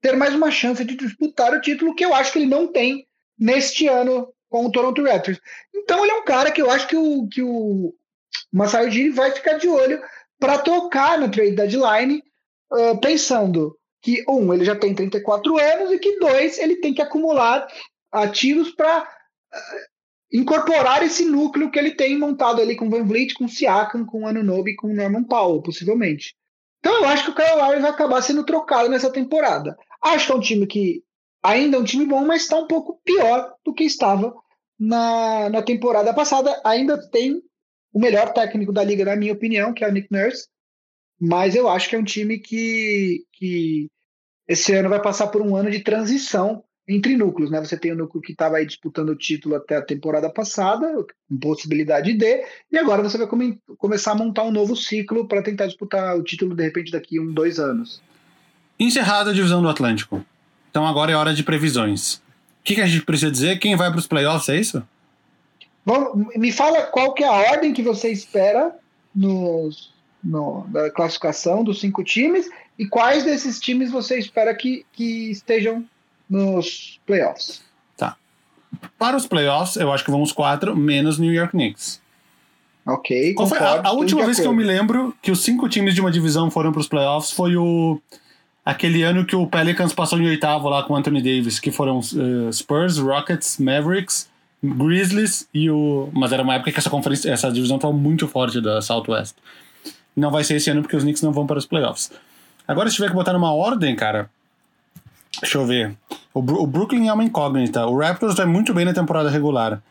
[0.00, 3.06] ter mais uma chance de disputar o título que eu acho que ele não tem
[3.38, 5.40] neste ano com o Toronto Raptors.
[5.74, 7.94] Então ele é um cara que eu acho que o, que o
[8.52, 10.00] Masai vai ficar de olho
[10.38, 12.22] para tocar na trade deadline,
[12.72, 17.02] uh, pensando que, um, ele já tem 34 anos e que, dois, ele tem que
[17.02, 17.66] acumular
[18.12, 19.08] ativos para
[20.32, 24.74] incorporar esse núcleo que ele tem montado ali com Van Vliet, com Siakam, com Anunobi,
[24.74, 26.34] com Norman Powell, possivelmente.
[26.80, 29.76] Então eu acho que o Kyle Lowry vai acabar sendo trocado nessa temporada.
[30.02, 31.02] Acho que é um time que
[31.42, 34.34] ainda é um time bom, mas está um pouco pior do que estava
[34.78, 36.60] na, na temporada passada.
[36.64, 37.42] Ainda tem
[37.92, 40.48] o melhor técnico da liga, na minha opinião, que é o Nick Nurse,
[41.18, 43.88] mas eu acho que é um time que, que
[44.46, 47.58] esse ano vai passar por um ano de transição entre núcleos, né?
[47.58, 51.38] Você tem o núcleo que estava aí disputando o título até a temporada passada, com
[51.38, 55.66] possibilidade de, e agora você vai come, começar a montar um novo ciclo para tentar
[55.66, 58.00] disputar o título de repente daqui a um, dois anos.
[58.78, 60.24] Encerrada a divisão do Atlântico.
[60.70, 62.16] Então agora é hora de previsões.
[62.16, 62.20] O
[62.62, 63.58] que, que a gente precisa dizer?
[63.58, 64.82] Quem vai para os playoffs, é isso?
[65.84, 68.74] Bom, me fala qual que é a ordem que você espera
[69.14, 75.30] nos, no, da classificação dos cinco times e quais desses times você espera que, que
[75.30, 75.84] estejam
[76.28, 77.62] nos playoffs.
[77.96, 78.16] Tá.
[78.98, 82.00] Para os playoffs, eu acho que vamos quatro, menos New York Knicks.
[82.86, 83.34] Ok.
[83.34, 86.00] Qual foi a, a última vez que eu me lembro que os cinco times de
[86.00, 88.00] uma divisão foram para os playoffs foi o
[88.64, 91.98] aquele ano que o Pelicans passou em oitavo lá com o Anthony Davis, que foram
[91.98, 94.28] uh, Spurs, Rockets, Mavericks,
[94.62, 96.08] Grizzlies e o.
[96.12, 99.34] Mas era uma época que essa conferência, essa divisão estava muito forte da Southwest.
[100.16, 102.10] Não vai ser esse ano porque os Knicks não vão para os playoffs.
[102.66, 104.28] Agora, se tiver que botar numa ordem, cara,
[105.40, 105.96] Deixa eu ver.
[106.32, 107.86] O, o Brooklyn é uma incógnita.
[107.86, 109.82] O Raptors vai muito bem na temporada regular.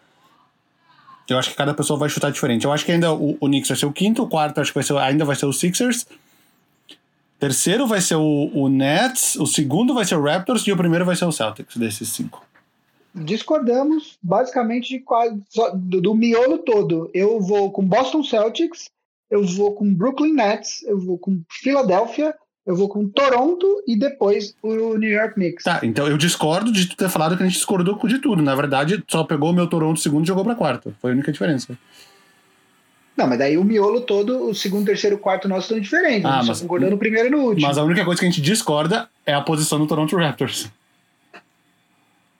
[1.28, 2.66] Eu acho que cada pessoa vai chutar diferente.
[2.66, 4.76] Eu acho que ainda o, o Knicks vai ser o quinto, o quarto acho que
[4.76, 6.06] vai ser, ainda vai ser o Sixers.
[7.40, 11.06] Terceiro vai ser o, o Nets, o segundo vai ser o Raptors e o primeiro
[11.06, 12.46] vai ser o Celtics, desses cinco.
[13.14, 15.42] Discordamos basicamente de quase,
[15.74, 17.10] do, do miolo todo.
[17.14, 18.90] Eu vou com Boston Celtics,
[19.30, 22.36] eu vou com Brooklyn Nets, eu vou com Philadelphia
[22.66, 25.64] eu vou com Toronto e depois o New York Knicks.
[25.64, 28.42] Tá, então eu discordo de tu ter falado que a gente discordou de tudo.
[28.42, 30.96] Na verdade, só pegou o meu Toronto segundo e jogou pra quarto.
[31.00, 31.78] Foi a única diferença.
[33.16, 36.26] Não, mas daí o miolo todo, o segundo, terceiro, quarto nosso estão diferentes.
[36.26, 37.68] Ah, mas, só concordando no primeiro e no último.
[37.68, 40.70] Mas a única coisa que a gente discorda é a posição do Toronto Raptors.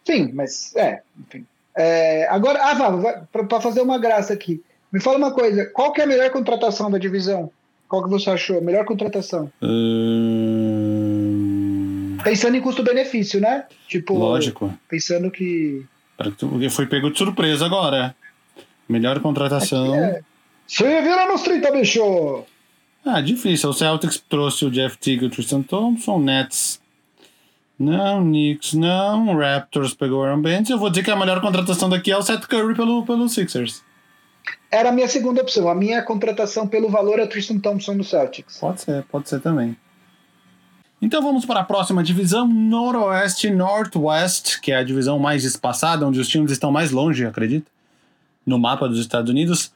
[0.04, 1.46] Sim, mas é, enfim.
[1.78, 4.62] É, agora, ah, vá, para fazer uma graça aqui.
[4.92, 7.52] Me fala uma coisa, qual que é a melhor contratação da divisão?
[7.88, 8.62] Qual que você achou?
[8.62, 9.52] Melhor contratação?
[9.62, 10.96] Hum...
[12.24, 13.66] Pensando em custo-benefício, né?
[13.88, 14.18] Tipo.
[14.18, 14.74] Lógico.
[14.90, 15.86] Pensando que.
[16.18, 18.16] Porque foi pego de surpresa agora.
[18.90, 19.94] Melhor contratação.
[19.94, 20.22] É.
[20.68, 22.44] Se vira nos 30, bicho!
[23.06, 23.70] Ah, difícil.
[23.70, 26.82] O Celtics trouxe o Jeff Teague e o Tristan Thompson, Nets.
[27.78, 30.70] Não, Knicks não, Raptors pegou o Aaron Baines.
[30.70, 33.84] Eu vou dizer que a melhor contratação daqui é o Seth Curry pelo, pelo Sixers
[34.76, 35.70] era a minha segunda opção.
[35.70, 38.58] A minha contratação pelo valor é Tristan Thompson no Celtics.
[38.58, 39.76] Pode ser, pode ser também.
[41.02, 46.20] Então vamos para a próxima divisão, Noroeste Northwest, que é a divisão mais espaçada, onde
[46.20, 47.72] os times estão mais longe, acredito,
[48.46, 49.72] no mapa dos Estados Unidos,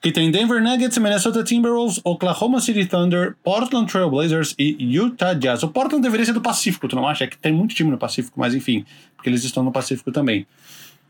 [0.00, 5.62] que tem Denver Nuggets, Minnesota Timberwolves, Oklahoma City Thunder, Portland Trail Blazers e Utah Jazz.
[5.62, 7.24] O Portland deveria ser do Pacífico, tu não acha?
[7.24, 8.84] É que tem muito time no Pacífico, mas enfim,
[9.16, 10.46] porque eles estão no Pacífico também.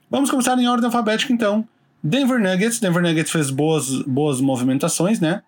[0.08, 1.66] Vamos começar em ordem alfabética então.
[2.04, 5.42] Denver Nuggets, Denver Nuggets fez boas, boas movimentações, né?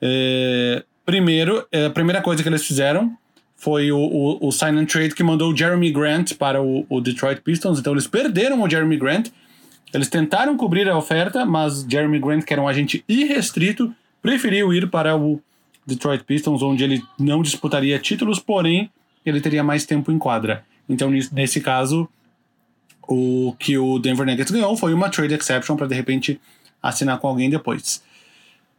[0.00, 3.14] É, primeiro, é, a primeira coisa que eles fizeram
[3.54, 7.02] foi o, o, o sign and trade que mandou o Jeremy Grant para o, o
[7.02, 7.78] Detroit Pistons.
[7.78, 9.28] Então eles perderam o Jeremy Grant.
[9.92, 14.88] Eles tentaram cobrir a oferta, mas Jeremy Grant, que era um agente irrestrito, preferiu ir
[14.88, 15.38] para o
[15.86, 18.90] Detroit Pistons, onde ele não disputaria títulos, porém
[19.24, 20.64] ele teria mais tempo em quadra.
[20.88, 22.08] Então, nesse caso,
[23.08, 26.40] o que o Denver Nuggets ganhou foi uma trade exception para de repente
[26.82, 28.02] assinar com alguém depois.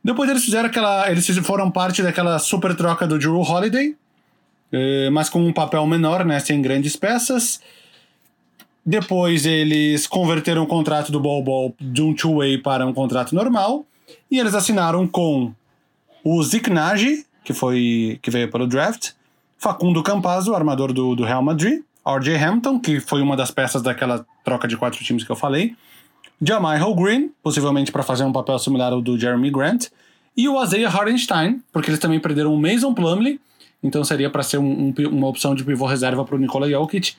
[0.04, 1.10] Depois eles fizeram aquela.
[1.10, 3.96] Eles foram parte daquela super troca do Drew Holiday,
[4.72, 6.40] eh, mas com um papel menor, né?
[6.40, 7.60] Sem grandes peças.
[8.86, 13.84] Depois eles converteram o contrato do Ball Ball de um two-way para um contrato normal.
[14.30, 15.52] E eles assinaram com
[16.24, 16.70] o Zick
[17.44, 19.12] que, foi, que veio pelo draft,
[19.58, 22.36] Facundo Campazzo, armador do, do Real Madrid, R.J.
[22.36, 25.76] Hampton, que foi uma das peças daquela troca de quatro times que eu falei,
[26.42, 29.88] Jamichael Green, possivelmente para fazer um papel similar ao do Jeremy Grant,
[30.38, 33.40] e o Isaiah Hardenstein, porque eles também perderam o Mason Plumlee,
[33.82, 37.16] então seria para ser um, um, uma opção de pivô reserva para o Nikola Jokic,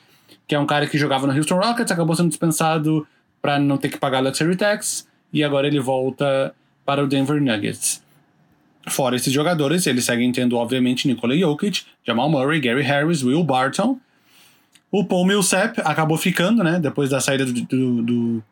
[0.47, 3.07] que é um cara que jogava no Houston Rockets, acabou sendo dispensado
[3.41, 6.53] para não ter que pagar luxury tax, e agora ele volta
[6.85, 8.03] para o Denver Nuggets.
[8.87, 13.99] Fora esses jogadores, eles seguem tendo, obviamente, Nikola Jokic, Jamal Murray, Gary Harris, Will Barton,
[14.99, 16.79] o Paul Millsap acabou ficando, né?
[16.79, 18.43] Depois da saída do, do,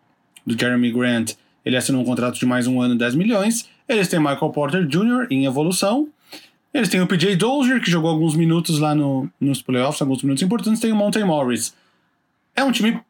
[0.45, 1.33] do, Jeremy Grant,
[1.65, 3.67] ele assinou um contrato de mais um ano, 10 milhões.
[3.89, 5.25] Eles têm Michael Porter Jr.
[5.31, 6.07] em evolução.
[6.71, 10.43] Eles têm o PJ Dozier, que jogou alguns minutos lá no, nos playoffs, alguns minutos
[10.43, 10.79] importantes.
[10.79, 11.73] Tem o Monte Morris.
[12.55, 13.01] É um time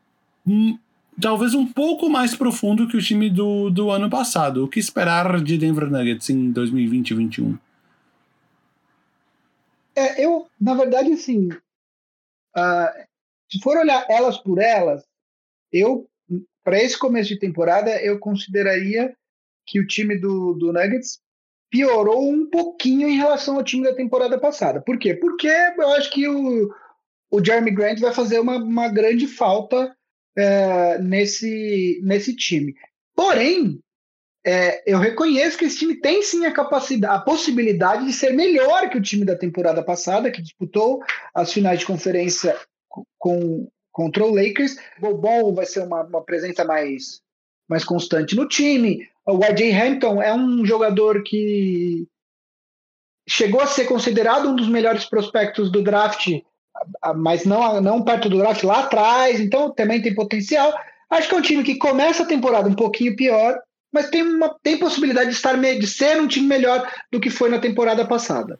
[1.19, 4.63] talvez um pouco mais profundo que o time do, do ano passado.
[4.63, 7.57] O que esperar de Denver Nuggets em 2020 e 2021?
[9.93, 11.49] É, eu, na verdade, assim,
[12.55, 13.05] uh,
[13.55, 15.03] se for olhar elas por elas,
[15.71, 16.09] eu,
[16.63, 19.15] para esse começo de temporada, eu consideraria
[19.65, 21.19] que o time do, do Nuggets
[21.71, 24.81] piorou um pouquinho em relação ao time da temporada passada.
[24.81, 25.13] Por quê?
[25.13, 26.69] Porque eu acho que o,
[27.31, 29.95] o Jeremy Grant vai fazer uma, uma grande falta
[30.37, 32.75] é, nesse, nesse time.
[33.15, 33.79] Porém,
[34.45, 38.89] é, eu reconheço que esse time tem sim a capacidade, a possibilidade de ser melhor
[38.89, 41.01] que o time da temporada passada, que disputou
[41.33, 42.55] as finais de conferência
[43.17, 44.77] com, contra o Lakers.
[44.99, 47.21] Bobon vai ser uma, uma presença mais,
[47.67, 49.07] mais constante no time.
[49.25, 52.07] O RJ Hampton é um jogador que
[53.27, 56.27] chegou a ser considerado um dos melhores prospectos do draft,
[57.15, 60.73] mas não, não perto do draft lá atrás, então também tem potencial.
[61.09, 63.59] Acho que é um time que começa a temporada um pouquinho pior,
[63.91, 67.49] mas tem, uma, tem possibilidade de, estar, de ser um time melhor do que foi
[67.49, 68.59] na temporada passada.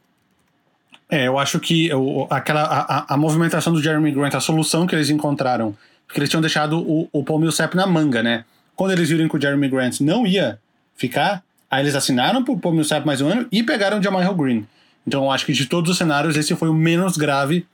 [1.16, 4.93] É, eu acho que eu, aquela, a, a, movimentação do Jeremy Grant, a solução que
[4.93, 5.74] eles encontraram,
[6.05, 8.43] porque eles tinham deixado o, o Paul Millsap na manga, né?
[8.76, 10.59] Quando eles viram que o Jeremy Grant não ia
[10.97, 11.41] ficar,
[11.72, 14.68] aí eles assinaram pro Paul Millsap mais um ano e pegaram o Jamal Green.
[15.07, 17.66] Então eu acho que de todos os cenários, esse foi o menos grave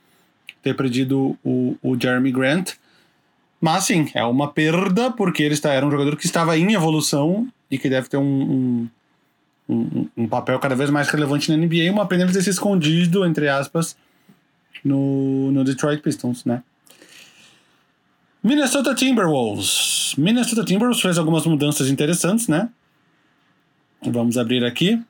[0.62, 2.74] ter perdido o, o Jeremy Grant.
[3.60, 7.48] Mas sim, é uma perda, porque ele está, era um jogador que estava em evolução
[7.68, 8.88] e que deve ter um, um,
[9.72, 11.90] um, um papel cada vez mais relevante na NBA.
[11.90, 13.96] Uma pena ele ter se escondido, entre aspas,
[14.84, 16.62] no, no Detroit Pistons, né?
[18.42, 20.14] Minnesota Timberwolves.
[20.18, 22.68] Minnesota Timberwolves fez algumas mudanças interessantes, né?
[24.04, 24.94] Vamos abrir aqui.
[24.94, 25.04] O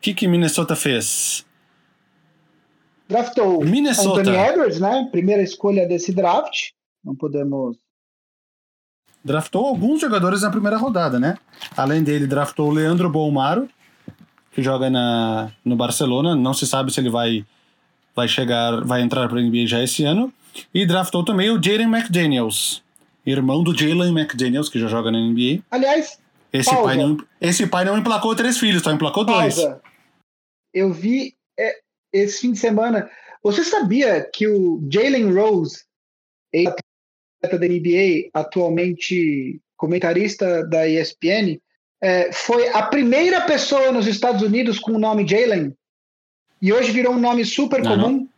[0.00, 1.46] que, que Minnesota fez?
[3.08, 4.20] Draftou Minnesota.
[4.20, 5.08] Anthony Edwards, né?
[5.12, 6.70] Primeira escolha desse draft.
[7.04, 7.76] Não podemos.
[9.24, 11.38] Draftou alguns jogadores na primeira rodada, né?
[11.76, 13.68] Além dele, draftou o Leandro Bolmaro,
[14.52, 16.36] que joga na, no Barcelona.
[16.36, 17.44] Não se sabe se ele vai,
[18.14, 20.32] vai chegar, vai entrar para a NBA já esse ano.
[20.72, 22.82] E draftou também o Jaden McDaniels,
[23.26, 25.62] irmão do Jalen McDaniels, que já joga na NBA.
[25.70, 26.18] Aliás,
[26.52, 29.56] esse pai, não, esse pai não emplacou três filhos, só emplacou dois.
[30.72, 31.80] Eu vi é,
[32.12, 33.10] esse fim de semana.
[33.42, 35.84] Você sabia que o Jalen Rose,
[37.46, 41.58] da NBA, atualmente comentarista da ESPN,
[42.02, 45.74] é, foi a primeira pessoa nos Estados Unidos com o nome Jalen
[46.60, 48.10] e hoje virou um nome super não, comum.
[48.12, 48.34] Não.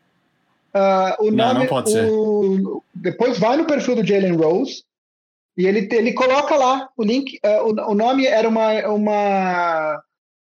[0.77, 2.07] Uh, o nome, não, não pode ser.
[2.11, 4.85] O, depois vai no perfil do Jalen Rose
[5.57, 7.39] e ele, ele coloca lá o link.
[7.45, 10.03] Uh, o, o nome era uma, uma,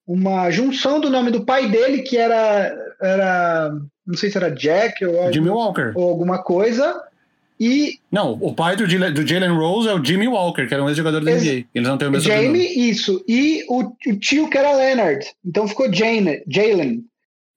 [0.07, 3.73] uma junção do nome do pai dele, que era, era
[4.07, 5.93] não sei se era Jack ou, Jimmy Walker.
[5.95, 7.03] ou alguma coisa.
[7.61, 8.01] E...
[8.11, 11.23] Não, o pai do, do Jalen Rose é o Jimmy Walker, que era um ex-jogador
[11.23, 11.67] da NBA.
[11.75, 13.23] Eles não têm o mesmo Jamie, isso.
[13.29, 15.27] E o, o, tio que era Leonard.
[15.45, 17.05] Então ficou Jane, Jalen.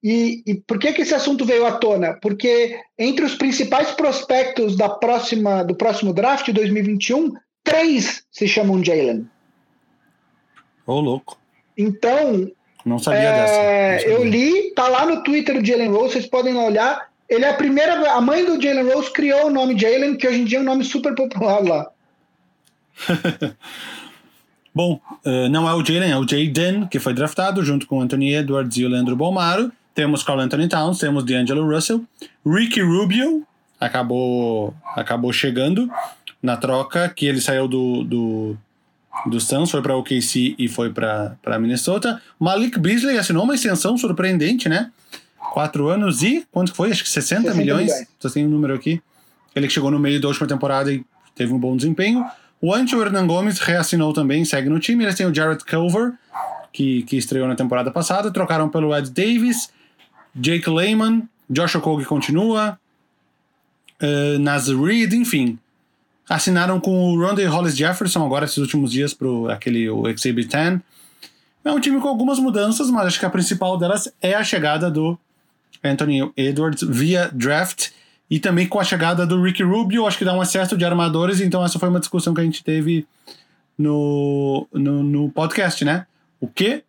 [0.04, 2.18] E, e, por que, que esse assunto veio à tona?
[2.22, 7.32] Porque entre os principais prospectos da próxima, do próximo draft de 2021,
[7.64, 9.26] três se chamam Jalen.
[10.86, 11.40] Ô, oh, louco.
[11.78, 12.52] Então.
[12.86, 13.54] Não sabia é, dessa.
[13.54, 14.18] Não sabia.
[14.18, 17.13] Eu li, tá lá no Twitter do Jalen Rose, vocês podem lá olhar.
[17.34, 18.12] Ele é a primeira.
[18.12, 20.66] A mãe do Jalen Rose criou o nome Jalen, que hoje em dia é um
[20.66, 21.90] nome super popular lá.
[24.74, 28.34] Bom, uh, não é o Jalen, é o Jaden, que foi draftado junto com Anthony
[28.34, 29.72] Edwards e o Leandro Bolmaro.
[29.94, 32.04] Temos Carl Anthony Towns, temos D'Angelo Russell,
[32.46, 33.46] Ricky Rubio
[33.80, 35.90] acabou, acabou chegando
[36.42, 38.58] na troca, que ele saiu do, do,
[39.28, 42.22] do Suns, foi para o OKC e foi para Minnesota.
[42.40, 44.92] Malik Beasley assinou uma extensão surpreendente, né?
[45.54, 46.90] Quatro anos e quanto foi?
[46.90, 47.84] Acho que 60, 60 milhões.
[47.84, 48.08] milhões.
[48.20, 49.00] Você tem um número aqui.
[49.56, 52.26] Ele chegou no meio da última temporada e teve um bom desempenho.
[52.60, 55.04] O Antio Hernan Gomes reassinou também, segue no time.
[55.04, 56.14] Eles têm o Jared Culver,
[56.72, 58.32] que, que estreou na temporada passada.
[58.32, 59.70] Trocaram pelo Ed Davis.
[60.36, 62.80] Jake Lehman, Joshua Kogi continua,
[64.02, 65.60] uh, Naz Reed, enfim.
[66.28, 70.80] Assinaram com o Ronde Hollis Jefferson agora esses últimos dias para aquele o Exhibit 10.
[71.64, 74.90] É um time com algumas mudanças, mas acho que a principal delas é a chegada
[74.90, 75.16] do
[75.84, 77.90] Anthony Edwards via draft
[78.30, 81.42] e também com a chegada do Ricky Rubio, acho que dá um excesso de armadores,
[81.42, 83.06] então essa foi uma discussão que a gente teve
[83.78, 86.06] no, no, no podcast, né?
[86.40, 86.84] O que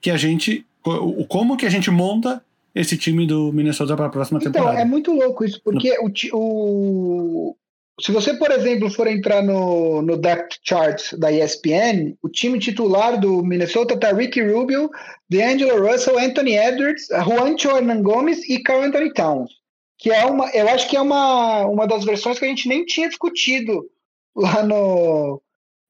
[0.00, 2.42] que a gente o, como que a gente monta
[2.74, 4.78] esse time do Minnesota para a próxima então, temporada.
[4.78, 6.10] Então, é muito louco isso, porque no...
[6.32, 7.56] o, o,
[8.02, 13.18] se você, por exemplo, for entrar no, no depth chart da ESPN, o time titular
[13.20, 14.90] do Minnesota tá Ricky Rubio,
[15.30, 19.52] D'Angelo Russell, Anthony Edwards, Juancho Hernan Gomes e Carl Anthony Towns.
[19.96, 22.84] Que é uma, eu acho que é uma, uma das versões que a gente nem
[22.84, 23.88] tinha discutido
[24.34, 25.40] lá no,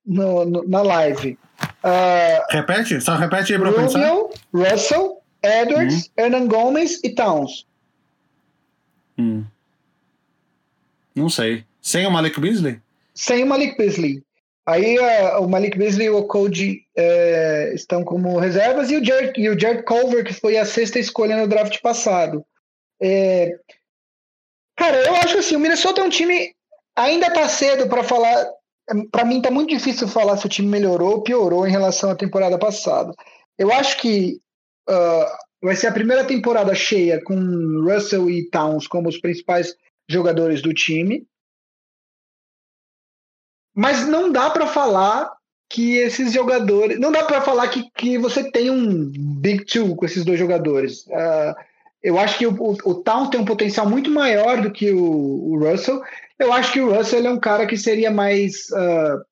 [0.05, 1.39] no, no na live.
[1.83, 3.01] Uh, repete?
[3.01, 4.23] Só repete aí pra Rubio, pensar.
[4.53, 6.25] Russell, Edwards, uhum.
[6.25, 7.67] Hernan Gomes e Towns.
[9.19, 9.45] Hum.
[11.15, 11.65] Não sei.
[11.83, 12.81] Sem o Malik Beasley?
[13.13, 14.23] Sem o Malik Beasley.
[14.65, 19.49] Aí uh, o Malik Beasley e o Cody uh, estão como reservas e o, Jared,
[19.49, 22.45] o Culver, que foi a sexta escolha no draft passado.
[23.03, 23.59] É...
[24.77, 26.55] Cara, eu acho assim, o Minnesota é um time.
[26.97, 28.47] Ainda tá cedo para falar.
[29.11, 32.15] Para mim tá muito difícil falar se o time melhorou ou piorou em relação à
[32.15, 33.13] temporada passada.
[33.59, 34.39] Eu acho que
[34.89, 35.27] uh,
[35.63, 37.35] vai ser a primeira temporada cheia com
[37.85, 39.75] Russell e Towns como os principais
[40.09, 41.27] jogadores do time.
[43.75, 45.31] Mas não dá para falar
[45.73, 47.01] que esses jogadores.
[47.01, 49.11] Não dá para falar que, que você tem um
[49.41, 51.07] Big Two com esses dois jogadores.
[51.07, 51.55] Uh,
[52.03, 55.03] eu acho que o, o, o Town tem um potencial muito maior do que o,
[55.03, 56.03] o, Russell.
[56.39, 58.69] Eu acho que o Russell é um cara que seria mais.
[58.71, 59.25] Uh,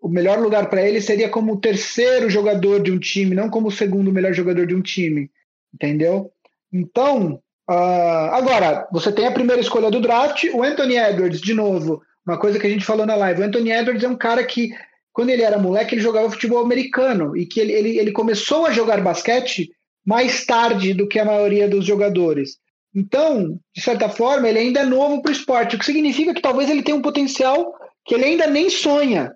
[0.00, 3.68] o melhor lugar para ele seria como o terceiro jogador de um time, não como
[3.68, 5.30] o segundo melhor jogador de um time.
[5.74, 6.32] Entendeu?
[6.72, 12.00] Então, uh, agora, você tem a primeira escolha do draft, o Anthony Edwards, de novo,
[12.28, 13.40] uma coisa que a gente falou na live.
[13.40, 14.70] O Anthony Edwards é um cara que,
[15.12, 18.70] quando ele era moleque, ele jogava futebol americano e que ele, ele, ele começou a
[18.70, 19.70] jogar basquete
[20.04, 22.58] mais tarde do que a maioria dos jogadores.
[22.94, 26.42] Então, de certa forma, ele ainda é novo para o esporte, o que significa que
[26.42, 27.74] talvez ele tenha um potencial
[28.04, 29.34] que ele ainda nem sonha.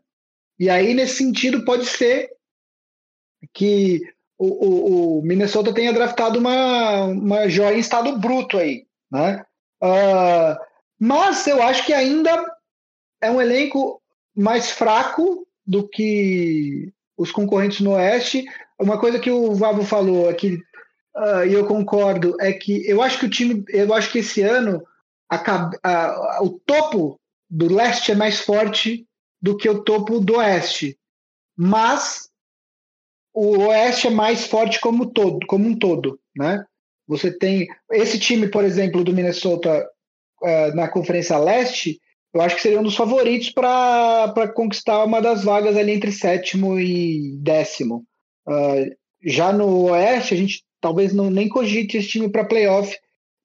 [0.58, 2.30] E aí, nesse sentido, pode ser
[3.54, 4.02] que
[4.38, 8.84] o, o, o Minnesota tenha draftado uma, uma joia em estado bruto aí.
[9.10, 9.42] Né?
[9.82, 10.56] Uh,
[10.98, 12.44] mas eu acho que ainda
[13.22, 14.02] é um elenco
[14.36, 18.44] mais fraco do que os concorrentes no Oeste.
[18.78, 20.60] Uma coisa que o Vavo falou aqui,
[21.16, 24.42] uh, e eu concordo, é que eu acho que o time, eu acho que esse
[24.42, 24.82] ano
[25.30, 27.18] a, a, o topo
[27.48, 29.06] do leste é mais forte
[29.40, 30.98] do que o topo do oeste.
[31.56, 32.28] Mas
[33.32, 36.64] o oeste é mais forte como todo, como um todo, né?
[37.06, 39.86] Você tem esse time, por exemplo, do Minnesota
[40.42, 42.00] uh, na Conferência Leste,
[42.34, 46.80] eu acho que seria um dos favoritos para conquistar uma das vagas ali entre sétimo
[46.80, 48.04] e décimo.
[48.48, 48.90] Uh,
[49.22, 52.96] já no Oeste, a gente talvez não nem cogite esse time para playoff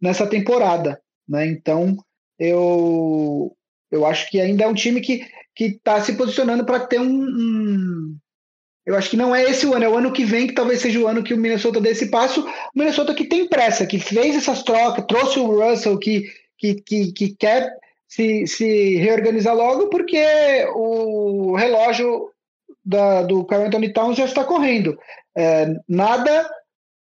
[0.01, 0.99] nessa temporada.
[1.27, 1.47] Né?
[1.47, 1.97] Então,
[2.39, 3.55] eu,
[3.91, 5.25] eu acho que ainda é um time que
[5.59, 8.17] está se posicionando para ter um, um,
[8.85, 10.79] Eu acho que não é esse o ano, é o ano que vem que talvez
[10.79, 12.41] seja o ano que o Minnesota dê esse passo.
[12.41, 16.23] O Minnesota que tem pressa, que fez essas trocas, trouxe o Russell, que,
[16.57, 17.69] que, que, que quer
[18.07, 20.23] se, se reorganizar logo, porque
[20.73, 22.29] o relógio
[22.83, 24.97] da, do Carl Anthony Towns já está correndo.
[25.35, 26.49] É, nada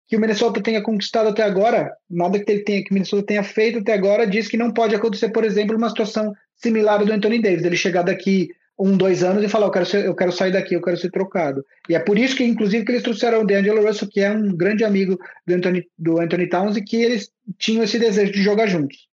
[0.07, 3.43] que o Minnesota tenha conquistado até agora, nada que ele tenha que o Minnesota tenha
[3.43, 7.41] feito até agora diz que não pode acontecer, por exemplo, uma situação similar do Anthony
[7.41, 10.51] Davis, ele chegar daqui um, dois anos e falar, eu quero, ser, eu quero sair
[10.51, 11.63] daqui, eu quero ser trocado.
[11.87, 14.55] E é por isso que, inclusive, que eles trouxeram o DeAngelo Russell, que é um
[14.55, 18.67] grande amigo do Anthony, do Anthony Towns, e que eles tinham esse desejo de jogar
[18.67, 19.07] juntos.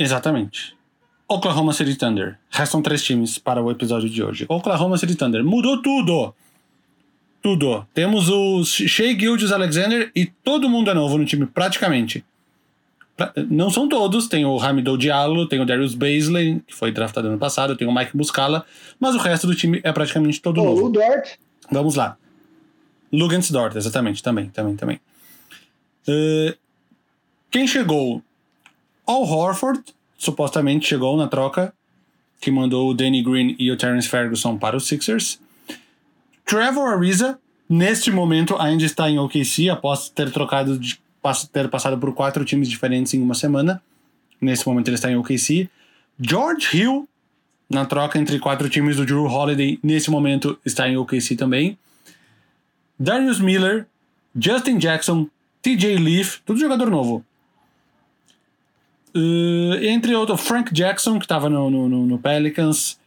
[0.00, 0.74] Exatamente.
[1.28, 2.38] Oklahoma City Thunder.
[2.50, 4.46] Restam três times para o episódio de hoje.
[4.48, 5.44] Oklahoma City Thunder.
[5.44, 6.34] Mudou tudo!
[7.42, 7.86] Tudo.
[7.92, 12.24] Temos o Shea Gildes Alexander e todo mundo é novo no time, praticamente.
[13.50, 17.38] Não são todos, tem o Hamidou Diallo, tem o Darius Baisley, que foi draftado ano
[17.38, 18.64] passado, tem o Mike Muscala,
[18.98, 20.86] mas o resto do time é praticamente todo oh, novo.
[20.86, 21.38] O Dort.
[21.70, 22.16] Vamos lá.
[23.12, 25.00] Lugans Dort, exatamente, também, também, também.
[26.08, 26.56] Uh,
[27.50, 28.22] quem chegou
[29.10, 29.82] Al Horford
[30.16, 31.74] supostamente chegou na troca
[32.40, 35.40] que mandou o Danny Green e o Terence Ferguson para os Sixers.
[36.46, 37.36] Trevor Ariza,
[37.68, 41.00] neste momento, ainda está em OKC após ter trocado de,
[41.52, 43.82] ter passado por quatro times diferentes em uma semana.
[44.40, 45.68] Nesse momento ele está em OKC.
[46.20, 47.08] George Hill,
[47.68, 51.76] na troca entre quatro times do Drew Holiday, nesse momento está em OKC também.
[52.96, 53.88] Darius Miller,
[54.36, 55.26] Justin Jackson,
[55.60, 57.24] TJ Leaf, tudo jogador novo.
[59.14, 62.98] Uh, entre outros, Frank Jackson, que estava no, no, no, Pelicans,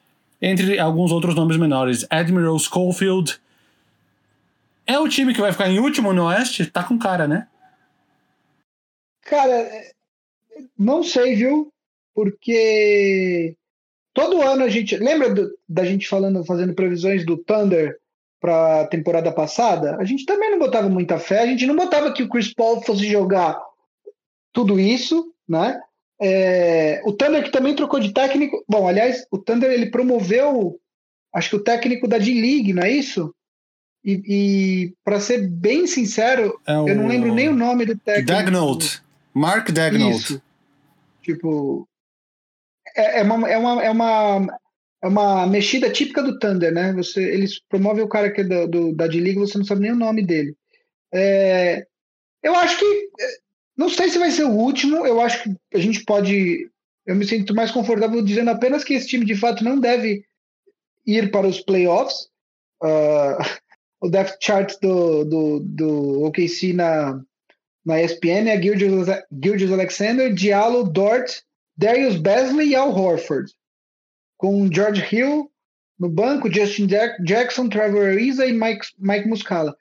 [0.41, 3.39] entre alguns outros nomes menores, Admiral Schofield.
[4.85, 6.65] É o time que vai ficar em último no Oeste?
[6.65, 7.47] Tá com cara, né?
[9.21, 9.69] Cara,
[10.77, 11.71] não sei, viu?
[12.13, 13.55] Porque
[14.13, 14.97] todo ano a gente.
[14.97, 17.97] Lembra do, da gente falando, fazendo previsões do Thunder
[18.41, 19.95] para a temporada passada?
[19.95, 22.81] A gente também não botava muita fé, a gente não botava que o Chris Paul
[22.81, 23.57] fosse jogar
[24.51, 25.79] tudo isso, né?
[26.25, 28.63] É, o Thunder que também trocou de técnico.
[28.65, 30.79] Bom, aliás, o Thunder ele promoveu,
[31.33, 33.35] acho que o técnico da D-League, não é isso?
[34.05, 38.27] E, e para ser bem sincero, é eu não lembro nem o nome do técnico.
[38.27, 39.03] Dagnold.
[39.33, 40.15] Mark Dagnold.
[40.15, 40.41] Isso.
[41.21, 41.87] Tipo.
[42.95, 44.59] é, é, uma, é, uma, é, uma,
[45.03, 46.93] é uma mexida típica do Thunder, né?
[46.93, 49.91] Você, eles promovem o cara que é do, do da D-League, você não sabe nem
[49.91, 50.55] o nome dele.
[51.13, 51.85] É,
[52.41, 53.09] eu acho que.
[53.75, 56.69] Não sei se vai ser o último, eu acho que a gente pode.
[57.05, 60.23] Eu me sinto mais confortável dizendo apenas que esse time de fato não deve
[61.05, 62.29] ir para os playoffs.
[62.81, 63.37] Uh,
[64.01, 67.21] o depth chart do, do, do OKC na,
[67.85, 71.41] na ESPN é Gilgis Alexander, Diallo, Dort,
[71.77, 73.51] Darius Besley e Al Horford.
[74.37, 75.49] Com George Hill
[75.99, 76.87] no banco, Justin
[77.23, 79.75] Jackson, Trevor Ariza e Mike, Mike Muscala.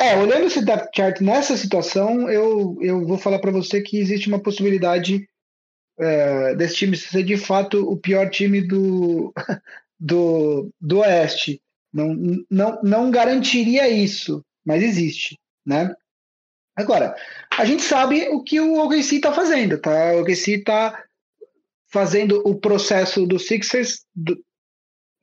[0.00, 4.28] É, olhando esse depth chart nessa situação, eu, eu vou falar para você que existe
[4.28, 5.28] uma possibilidade
[5.98, 9.32] é, desse time ser de fato o pior time do,
[9.98, 11.60] do, do Oeste.
[11.92, 12.14] Não,
[12.48, 15.36] não, não garantiria isso, mas existe,
[15.66, 15.92] né?
[16.76, 17.16] Agora,
[17.56, 20.12] a gente sabe o que o OKC está fazendo, tá?
[20.12, 21.02] O OKC está
[21.90, 24.34] fazendo o processo do Sixers do,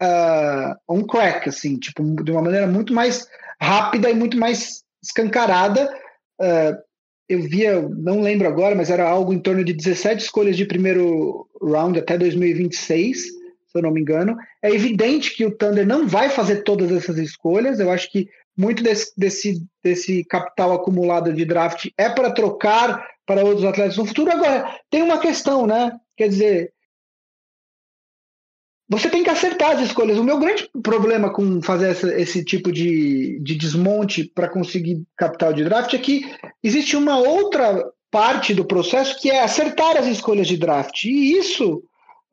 [0.01, 3.25] uh, on crack, assim, tipo, de uma maneira muito mais
[3.65, 5.91] rápida e muito mais escancarada.
[6.39, 6.77] Uh,
[7.27, 11.47] eu via, não lembro agora, mas era algo em torno de 17 escolhas de primeiro
[11.59, 13.31] round até 2026, se
[13.73, 14.37] eu não me engano.
[14.61, 17.79] É evidente que o Thunder não vai fazer todas essas escolhas.
[17.79, 23.43] Eu acho que muito desse, desse, desse capital acumulado de draft é para trocar para
[23.43, 24.31] outros atletas no futuro.
[24.31, 25.91] Agora, tem uma questão, né?
[26.15, 26.71] Quer dizer,
[28.87, 30.17] você tem que acertar as escolhas.
[30.17, 35.53] O meu grande problema com fazer essa, esse tipo de, de desmonte para conseguir capital
[35.53, 36.23] de draft é que
[36.63, 41.03] existe uma outra parte do processo que é acertar as escolhas de draft.
[41.03, 41.83] E isso,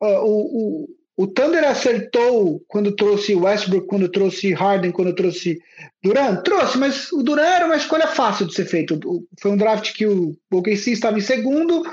[0.01, 5.59] uh, o, o, o Thunder acertou quando trouxe Westbrook, quando trouxe Harden, quando trouxe
[6.03, 6.43] Durant?
[6.43, 8.99] Trouxe, mas o Durant era uma escolha fácil de ser feito.
[9.41, 11.83] Foi um draft que o OKC estava em segundo,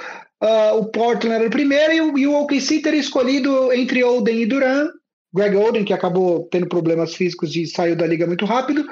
[0.43, 4.41] Uh, o Portland era o primeiro e o, e o OKC teria escolhido entre Oden
[4.41, 4.89] e Duran.
[5.33, 8.85] Greg Oden, que acabou tendo problemas físicos e saiu da liga muito rápido.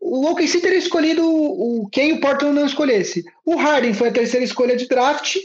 [0.00, 3.24] O OKC teria escolhido o, quem o Portland não escolhesse.
[3.44, 5.36] O Harden foi a terceira escolha de draft,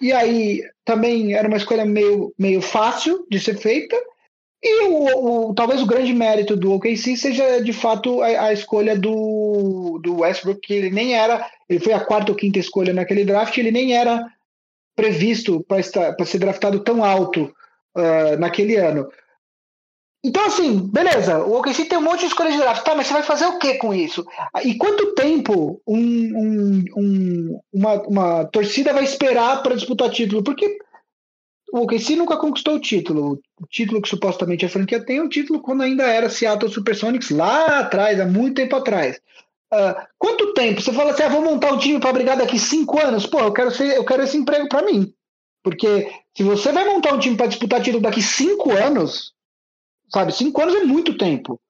[0.00, 3.96] e aí também era uma escolha meio, meio fácil de ser feita.
[4.62, 8.96] E o, o, talvez o grande mérito do OKC seja de fato a, a, escolha
[8.96, 13.24] do, do Westbrook, que ele nem era, ele foi a quarta ou quinta escolha naquele
[13.24, 14.24] draft, ele nem era
[14.96, 17.54] previsto para ser draftado tão alto
[17.96, 19.08] uh, naquele ano.
[20.24, 23.12] Então, assim, beleza, o OKC tem um monte de escolhas de draft, tá, mas você
[23.12, 24.24] vai fazer o que com isso?
[24.64, 30.42] E quanto tempo um, um, um, uma, uma torcida vai esperar para disputar título?
[30.42, 30.78] Porque
[31.72, 33.38] o OKC nunca conquistou o título.
[33.60, 37.30] O título que supostamente a franquia tem é um título quando ainda era Seattle Supersonics,
[37.30, 39.20] lá atrás, há muito tempo atrás.
[39.72, 40.80] Uh, quanto tempo?
[40.80, 43.26] Você fala assim, ah, vou montar um time para brigar daqui cinco anos.
[43.26, 45.12] Pô, eu quero, ser, eu quero esse emprego para mim.
[45.62, 49.32] Porque se você vai montar um time para disputar título daqui cinco anos,
[50.08, 51.60] sabe, cinco anos é muito tempo,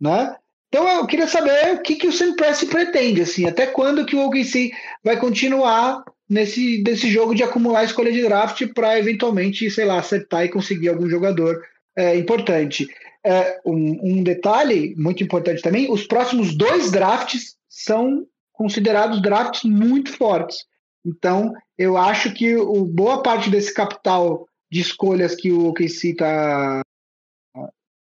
[0.00, 0.36] né?
[0.68, 4.26] Então eu queria saber o que, que o Press pretende, assim, até quando que o
[4.26, 4.72] OKC
[5.04, 10.44] vai continuar nesse, nesse jogo de acumular escolha de draft para eventualmente, sei lá, acertar
[10.44, 11.62] e conseguir algum jogador
[11.96, 12.88] é, importante.
[13.26, 20.12] É, um, um, detalhe muito importante também: os próximos dois drafts são considerados drafts muito
[20.12, 20.58] fortes.
[21.04, 26.82] Então, eu acho que o, boa parte desse capital de escolhas que o OKC está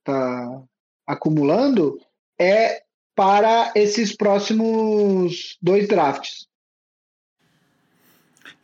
[0.04, 0.62] tá
[1.08, 1.98] acumulando
[2.40, 2.82] é
[3.16, 6.48] para esses próximos dois drafts.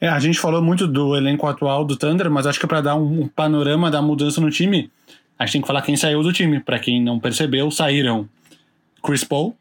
[0.02, 2.96] É, a gente falou muito do elenco atual do Thunder, mas acho que para dar
[2.96, 4.90] um panorama da mudança no time,
[5.40, 6.60] a gente tem que falar quem saiu do time.
[6.60, 8.28] Para quem não percebeu, saíram
[9.02, 9.56] Chris Paul,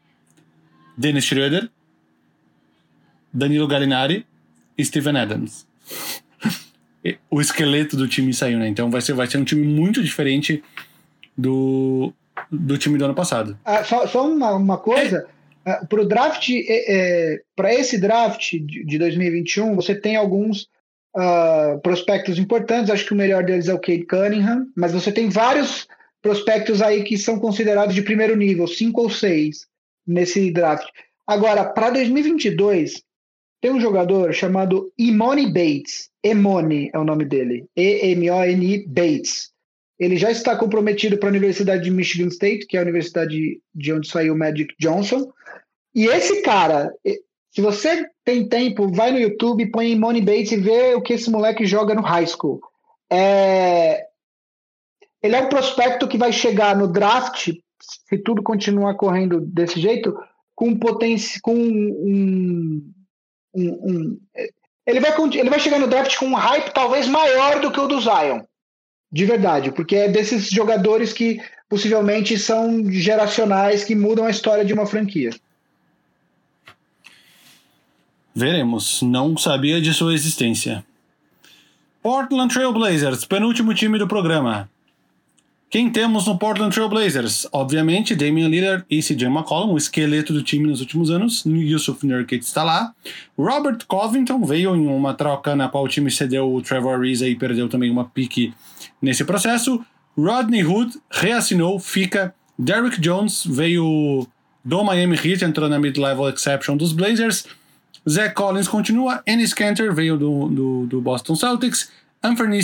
[0.97, 1.69] Dennis Schroeder,
[3.33, 4.25] Danilo Gallinari
[4.77, 5.65] e Steven Adams.
[7.31, 8.67] o esqueleto do time saiu, né?
[8.67, 10.61] Então vai ser, vai ser um time muito diferente
[11.37, 12.13] do,
[12.51, 13.57] do time do ano passado.
[13.63, 15.27] Ah, só, só uma, uma coisa.
[15.65, 15.71] É.
[15.71, 20.67] Uh, para o draft, é, é, para esse draft de, de 2021, você tem alguns
[21.15, 22.89] uh, prospectos importantes.
[22.89, 25.87] Acho que o melhor deles é o Cade Cunningham, mas você tem vários
[26.21, 29.67] prospectos aí que são considerados de primeiro nível, cinco ou seis
[30.05, 30.87] nesse draft.
[31.25, 33.03] Agora, para 2022,
[33.61, 36.09] tem um jogador chamado Imoni Bates.
[36.23, 37.65] Emoni é o nome dele.
[37.75, 39.51] E-M-O-N-I Bates.
[39.99, 43.93] Ele já está comprometido para a Universidade de Michigan State, que é a universidade de
[43.93, 45.29] onde saiu o Magic Johnson.
[45.93, 46.91] E esse cara,
[47.51, 51.29] se você tem tempo, vai no YouTube, põe Money Bates e vê o que esse
[51.29, 52.61] moleque joga no high school.
[53.11, 54.05] É...
[55.21, 57.51] Ele é um prospecto que vai chegar no draft,
[57.81, 60.15] se tudo continuar correndo desse jeito,
[60.55, 62.93] com potência, com um,
[63.53, 64.19] um, um,
[64.85, 67.87] ele vai ele vai chegar no draft com um hype talvez maior do que o
[67.87, 68.41] do Zion,
[69.11, 74.73] De verdade, porque é desses jogadores que possivelmente são geracionais que mudam a história de
[74.73, 75.31] uma franquia.
[78.39, 79.01] Veremos.
[79.01, 80.85] Não sabia de sua existência.
[82.01, 84.69] Portland Trail Blazers, penúltimo time do programa.
[85.69, 87.45] Quem temos no Portland Trail Blazers?
[87.51, 91.43] Obviamente, Damian Lillard e CJ McCollum, o esqueleto do time nos últimos anos.
[91.45, 92.93] Yusuf Nurkic está lá.
[93.37, 97.35] Robert Covington veio em uma troca na qual o time cedeu o Trevor Ariza e
[97.35, 98.53] perdeu também uma pique
[99.01, 99.83] nesse processo.
[100.17, 102.33] Rodney Hood reassinou, fica.
[102.57, 104.25] Derrick Jones veio
[104.63, 107.45] do Miami Heat, entrou na mid-level exception dos Blazers.
[108.09, 109.21] Zach Collins continua.
[109.27, 111.91] Ennis Cantor veio do, do, do Boston Celtics.
[112.21, 112.59] Anthony,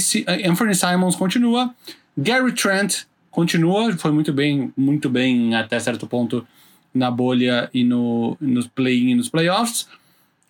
[0.45, 1.73] Anthony Simons continua.
[2.17, 6.45] Gary Trent continua, foi muito bem, muito bem até certo ponto
[6.93, 9.88] na bolha e no, nos play-in e nos playoffs.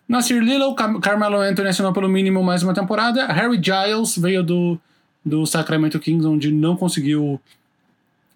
[0.07, 3.25] Nasir Lilo, Carmelo Anthony assinou pelo mínimo mais uma temporada.
[3.25, 4.79] Harry Giles veio do,
[5.25, 7.41] do Sacramento Kings, onde não conseguiu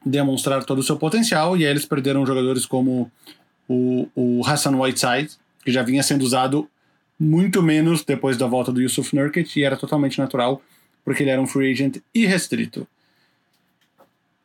[0.03, 3.11] demonstrar todo o seu potencial, e aí eles perderam jogadores como
[3.67, 5.31] o, o Hassan Whiteside,
[5.63, 6.69] que já vinha sendo usado
[7.19, 10.61] muito menos depois da volta do Yusuf Nurkic, e era totalmente natural,
[11.03, 12.87] porque ele era um free agent irrestrito.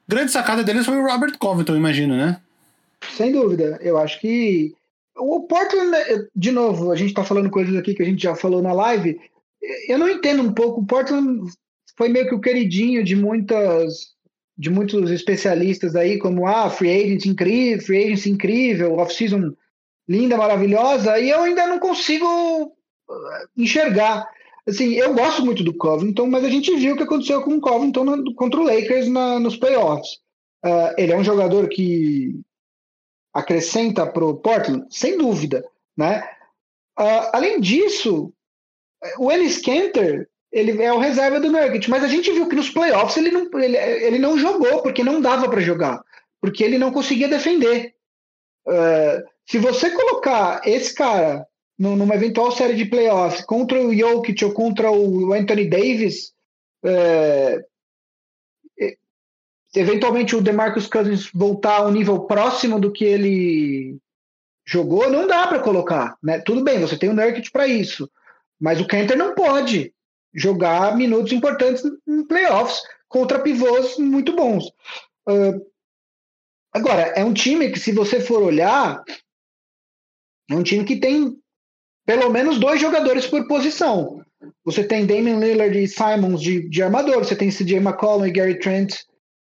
[0.07, 2.41] Grande sacada deles foi o Robert Covington, imagino, né?
[3.17, 3.79] Sem dúvida.
[3.81, 4.75] Eu acho que
[5.17, 5.97] o Portland,
[6.35, 9.19] de novo, a gente está falando coisas aqui que a gente já falou na live.
[9.89, 10.81] Eu não entendo um pouco.
[10.81, 11.51] O Portland
[11.97, 14.13] foi meio que o queridinho de muitas
[14.57, 19.53] de muitos especialistas aí, como ah, free agent incrível, free agent incrível, off-season
[20.09, 24.29] linda, maravilhosa, e eu ainda não consigo uh, enxergar
[24.67, 27.61] assim, eu gosto muito do Covington, mas a gente viu o que aconteceu com o
[27.61, 30.19] Covington na, contra o Lakers na, nos playoffs.
[30.65, 32.41] Uh, ele é um jogador que
[33.33, 35.65] acrescenta para o Portland, sem dúvida,
[35.97, 36.23] né?
[36.99, 38.33] Uh, além disso,
[39.19, 42.71] o Ennis Kanter, ele é o reserva do Nuggets, mas a gente viu que nos
[42.71, 46.03] playoffs ele não, ele, ele não jogou porque não dava para jogar,
[46.41, 47.95] porque ele não conseguia defender.
[48.67, 51.47] Uh, se você colocar esse cara
[51.79, 56.33] numa eventual série de playoffs contra o Jokic ou contra o Anthony Davis,
[56.85, 57.65] é,
[59.75, 63.99] eventualmente o DeMarcus Cousins voltar a um nível próximo do que ele
[64.67, 66.39] jogou, não dá para colocar, né?
[66.39, 68.11] Tudo bem, você tem o Nurkic para isso,
[68.59, 69.93] mas o Kenter não pode
[70.33, 74.67] jogar minutos importantes em playoffs contra pivôs muito bons.
[75.29, 75.65] Uh,
[76.73, 79.03] agora, é um time que, se você for olhar,
[80.51, 81.37] é um time que tem
[82.07, 84.23] pelo menos dois jogadores por posição.
[84.65, 88.59] Você tem Damian Lillard e Simons de, de armador, você tem CJ McCollum e Gary
[88.59, 88.95] Trent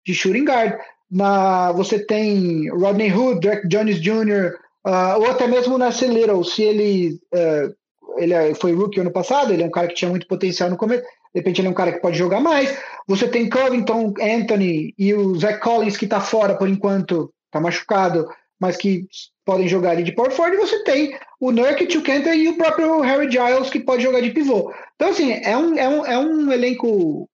[0.05, 0.77] de shooting guard,
[1.09, 4.55] na, você tem Rodney Hood, Derek Jones Jr.,
[4.85, 7.73] uh, ou até mesmo Nasser Little, se ele, uh,
[8.17, 10.77] ele é, foi rookie ano passado, ele é um cara que tinha muito potencial no
[10.77, 12.77] começo, de repente ele é um cara que pode jogar mais.
[13.07, 18.27] Você tem Covington, Anthony e o Zach Collins, que está fora por enquanto, está machucado,
[18.63, 19.05] mas que
[19.43, 22.55] podem jogar ali de power forward, e você tem o Nurkic, o Kenter e o
[22.55, 24.73] próprio Harry Giles, que pode jogar de pivô.
[24.95, 27.29] Então, assim, é um, é um, é um elenco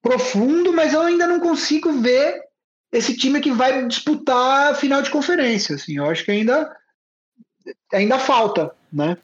[0.00, 2.40] profundo, mas eu ainda não consigo ver
[2.90, 5.74] esse time que vai disputar a final de conferência.
[5.74, 6.74] Assim, eu acho que ainda,
[7.92, 9.18] ainda falta, né?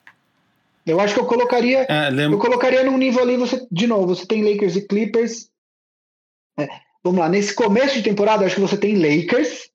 [0.85, 4.27] Eu acho que eu colocaria, é, eu colocaria num nível ali, você, de novo, você
[4.27, 5.49] tem Lakers e Clippers.
[6.59, 6.69] É,
[7.03, 9.72] vamos lá, nesse começo de temporada, acho que você tem Lakers,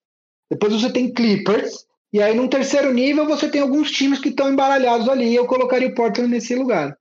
[0.49, 4.49] depois você tem Clippers, e aí num terceiro nível você tem alguns times que estão
[4.51, 5.35] embaralhados ali.
[5.35, 6.97] Eu colocaria o Portland nesse lugar.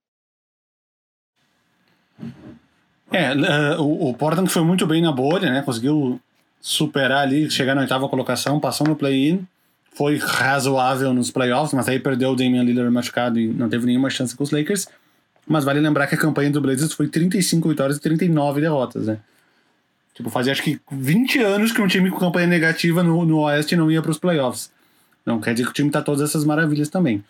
[3.12, 5.62] É, uh, o, o Portland foi muito bem na bolha, né?
[5.62, 6.20] Conseguiu
[6.60, 9.46] superar ali, chegar na oitava colocação, passou no play-in.
[9.94, 14.10] Foi razoável nos playoffs, mas aí perdeu o Damian Lillard machucado e não teve nenhuma
[14.10, 14.88] chance com os Lakers.
[15.46, 19.18] Mas vale lembrar que a campanha do Blazers foi 35 vitórias e 39 derrotas, né?
[20.16, 23.76] Tipo, fazia acho que 20 anos que um time com campanha negativa no, no Oeste
[23.76, 24.72] não ia para os playoffs.
[25.26, 27.22] Não quer dizer que o time tá todas essas maravilhas também.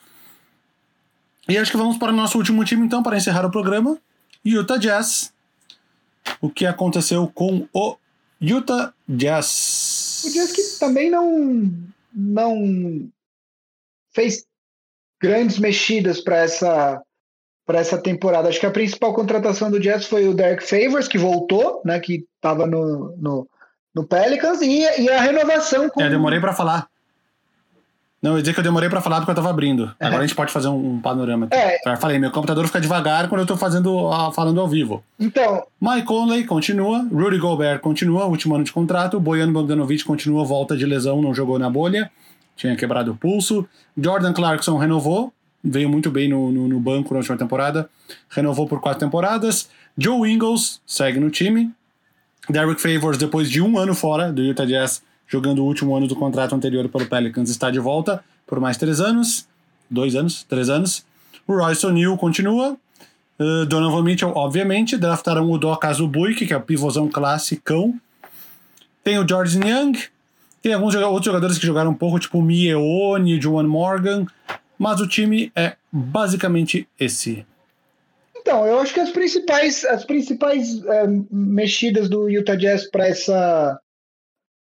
[1.48, 3.98] E acho que vamos para o nosso último time, então, para encerrar o programa.
[4.44, 5.32] Utah Jazz.
[6.40, 7.96] O que aconteceu com o
[8.40, 10.22] Utah Jazz?
[10.24, 11.72] O Jazz que também não,
[12.14, 13.08] não
[14.14, 14.46] fez
[15.20, 17.02] grandes mexidas para essa
[17.74, 18.48] essa temporada.
[18.48, 22.24] Acho que a principal contratação do Jazz foi o Derek Favors, que voltou, né, que
[22.46, 23.48] estava no, no,
[23.94, 26.00] no, Pelicans, e, e, a renovação com...
[26.00, 26.86] É, demorei para falar.
[28.22, 29.94] Não, eu ia dizer que eu demorei para falar porque eu tava abrindo.
[30.00, 30.06] É.
[30.06, 31.56] Agora a gente pode fazer um, um panorama aqui.
[31.56, 31.78] É.
[31.84, 35.04] Eu falei, meu computador fica devagar quando eu tô fazendo, falando ao vivo.
[35.18, 35.64] Então...
[35.80, 40.86] Mike Conley continua, Rudy Gobert continua, último ano de contrato, Bojan Bogdanovic continua, volta de
[40.86, 42.10] lesão, não jogou na bolha,
[42.56, 43.68] tinha quebrado o pulso.
[43.96, 45.32] Jordan Clarkson renovou,
[45.62, 47.88] veio muito bem no, no, no, banco na última temporada,
[48.30, 49.68] renovou por quatro temporadas.
[49.96, 51.70] Joe Ingles segue no time.
[52.48, 56.14] Derek Favors, depois de um ano fora do Utah Jazz, jogando o último ano do
[56.14, 59.46] contrato anterior pelo Pelicans, está de volta por mais três anos.
[59.90, 60.44] Dois anos?
[60.44, 61.04] Três anos.
[61.46, 62.76] O Royce O'Neal continua.
[63.38, 64.96] Uh, Donovan Mitchell, obviamente.
[64.96, 67.94] Draftaram o Doc Azubuike, que é o pivôzão classicão.
[69.02, 69.98] Tem o George Young.
[70.62, 74.26] Tem alguns outros jogadores que jogaram um pouco, tipo Mieone, Juan Morgan.
[74.78, 77.46] Mas o time é basicamente esse.
[78.46, 83.80] Então, eu acho que as principais, as principais é, mexidas do Utah Jazz para essa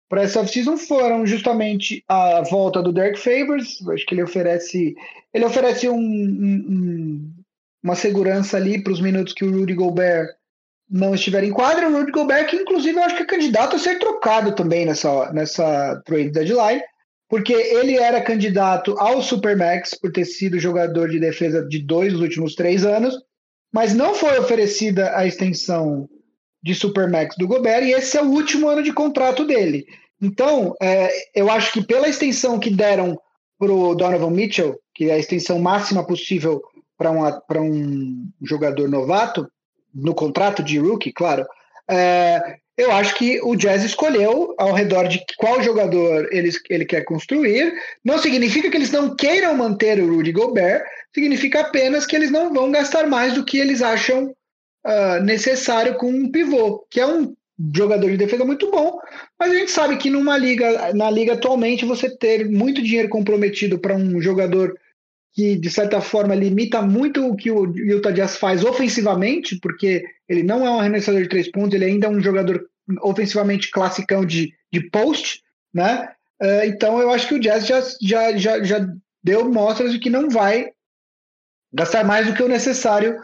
[0.09, 3.87] para essa off-season foram justamente a volta do Derek Favors.
[3.89, 4.95] Acho que ele oferece
[5.31, 7.31] ele oferece um, um,
[7.83, 10.29] uma segurança ali para os minutos que o Rudy Gobert
[10.89, 11.87] não estiver em quadra.
[11.87, 15.31] O Rudy Gobert, que inclusive eu acho que é candidato a ser trocado também nessa,
[15.31, 16.81] nessa trade deadline,
[17.29, 22.21] porque ele era candidato ao Supermax por ter sido jogador de defesa de dois dos
[22.23, 23.15] últimos três anos,
[23.75, 26.07] mas não foi oferecida a extensão
[26.63, 29.85] de Supermax do Gobert e esse é o último ano de contrato dele.
[30.21, 33.19] Então, é, eu acho que pela extensão que deram
[33.59, 36.61] para o Donovan Mitchell, que é a extensão máxima possível
[36.97, 39.45] para um, um jogador novato,
[39.93, 41.45] no contrato de rookie, claro,
[41.89, 47.05] é, eu acho que o Jazz escolheu ao redor de qual jogador ele, ele quer
[47.05, 47.73] construir.
[48.03, 50.83] Não significa que eles não queiram manter o Rudy Gobert,
[51.13, 54.35] significa apenas que eles não vão gastar mais do que eles acham
[54.85, 57.33] uh, necessário com um pivô, que é um
[57.73, 58.99] jogador de defesa muito bom,
[59.39, 63.79] mas a gente sabe que numa liga, na liga atualmente, você ter muito dinheiro comprometido
[63.79, 64.77] para um jogador
[65.35, 70.43] que de certa forma limita muito o que o Utah Jazz faz ofensivamente, porque ele
[70.43, 72.65] não é um arremessador de três pontos, ele ainda é um jogador
[73.01, 75.41] ofensivamente classicão de, de post,
[75.73, 76.09] né?
[76.41, 78.87] Uh, então eu acho que o Jazz já, já, já, já
[79.21, 80.69] deu mostras de que não vai
[81.73, 83.19] gastar mais do que o necessário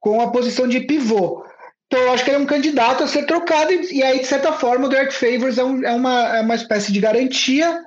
[0.00, 1.44] com a posição de pivô.
[1.86, 4.26] Então eu acho que ele é um candidato a ser trocado, e, e aí, de
[4.26, 7.84] certa forma, o Derek Favors é, um, é, uma, é uma espécie de garantia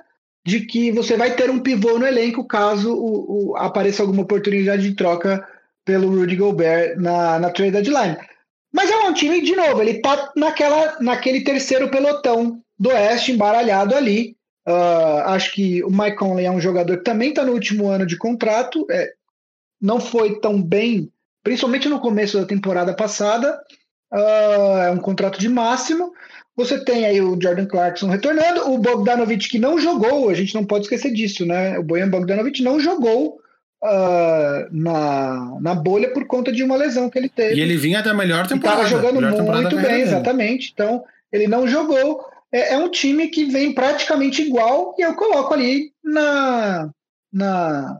[0.48, 4.82] de que você vai ter um pivô no elenco caso o, o, apareça alguma oportunidade
[4.82, 5.46] de troca
[5.84, 8.16] pelo Rudy Gobert na, na trade deadline.
[8.72, 13.94] Mas é um time, de novo, ele tá naquela, naquele terceiro pelotão do Oeste, embaralhado
[13.94, 14.36] ali.
[14.66, 18.06] Uh, acho que o Mike Conley é um jogador que também está no último ano
[18.06, 18.86] de contrato.
[18.90, 19.12] É,
[19.80, 21.12] não foi tão bem
[21.42, 23.60] principalmente no começo da temporada passada.
[24.10, 26.12] Uh, é um contrato de máximo.
[26.58, 30.64] Você tem aí o Jordan Clarkson retornando, o Bogdanovic que não jogou, a gente não
[30.64, 31.78] pode esquecer disso, né?
[31.78, 33.38] O Bojan Bogdanovic não jogou
[33.84, 37.54] uh, na, na bolha por conta de uma lesão que ele teve.
[37.54, 38.82] E ele vinha da melhor temporada.
[38.82, 40.72] Estava jogando muito bem, exatamente.
[40.74, 42.26] Então, ele não jogou.
[42.50, 46.90] É, é, um time que vem praticamente igual e eu coloco ali na,
[47.32, 47.98] na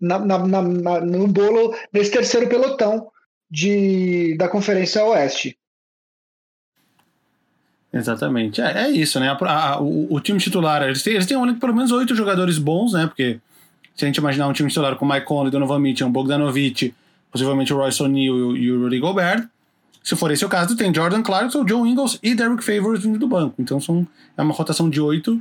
[0.00, 3.10] na, na, na, no bolo nesse terceiro pelotão
[3.50, 5.59] de, da Conferência Oeste.
[7.92, 8.60] Exatamente.
[8.60, 9.28] É, é isso, né?
[9.28, 12.92] A, a, o, o, time titular, eles têm, eles têm pelo menos oito jogadores bons,
[12.92, 13.06] né?
[13.06, 13.40] Porque
[13.96, 16.94] se a gente imaginar um time titular com Mike Conley, Donovan Mitchell, Bogdanovic,
[17.30, 19.46] possivelmente o Royce O'Neal e o Rudy Gobert,
[20.02, 23.28] se for esse o caso, tem Jordan Clarkson, John Ingles e Derrick Favors vindo do
[23.28, 23.54] banco.
[23.58, 24.06] Então são,
[24.36, 25.40] é uma rotação de oito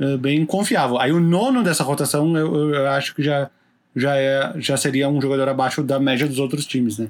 [0.00, 0.98] é, bem confiável.
[0.98, 3.50] Aí o nono dessa rotação eu, eu, eu acho que já
[3.98, 7.08] já, é, já seria um jogador abaixo da média dos outros times, né?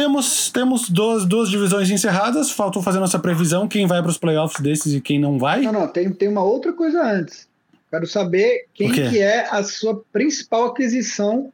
[0.00, 4.58] Temos, temos duas, duas divisões encerradas, faltou fazer nossa previsão, quem vai para os playoffs
[4.58, 5.60] desses e quem não vai.
[5.60, 7.46] Não, não, tem, tem uma outra coisa antes.
[7.90, 11.52] Quero saber quem que é a sua principal aquisição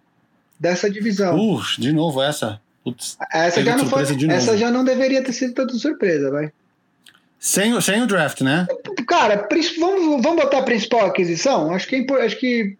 [0.60, 1.36] dessa divisão.
[1.36, 2.60] Uh, de novo essa.
[2.84, 6.52] Putz, essa já não foi, essa já não deveria ter sido tanta surpresa, vai.
[7.40, 8.68] Sem, sem o draft, né?
[9.08, 9.48] Cara,
[9.80, 11.72] vamos, vamos botar a principal aquisição?
[11.72, 12.78] Acho que, é, acho que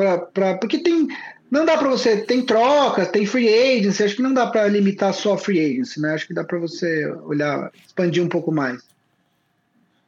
[0.00, 1.08] Pra, pra, porque tem.
[1.50, 2.18] Não dá para você.
[2.18, 4.04] Tem trocas, tem free agency.
[4.04, 6.14] Acho que não dá para limitar só free agency, né?
[6.14, 8.82] Acho que dá para você olhar, expandir um pouco mais.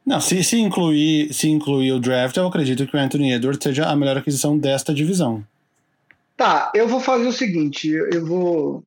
[0.05, 3.87] Não, se, se, incluir, se incluir o draft, eu acredito que o Anthony Edwards seja
[3.87, 5.45] a melhor aquisição desta divisão.
[6.35, 8.83] Tá, eu vou fazer o seguinte: eu vou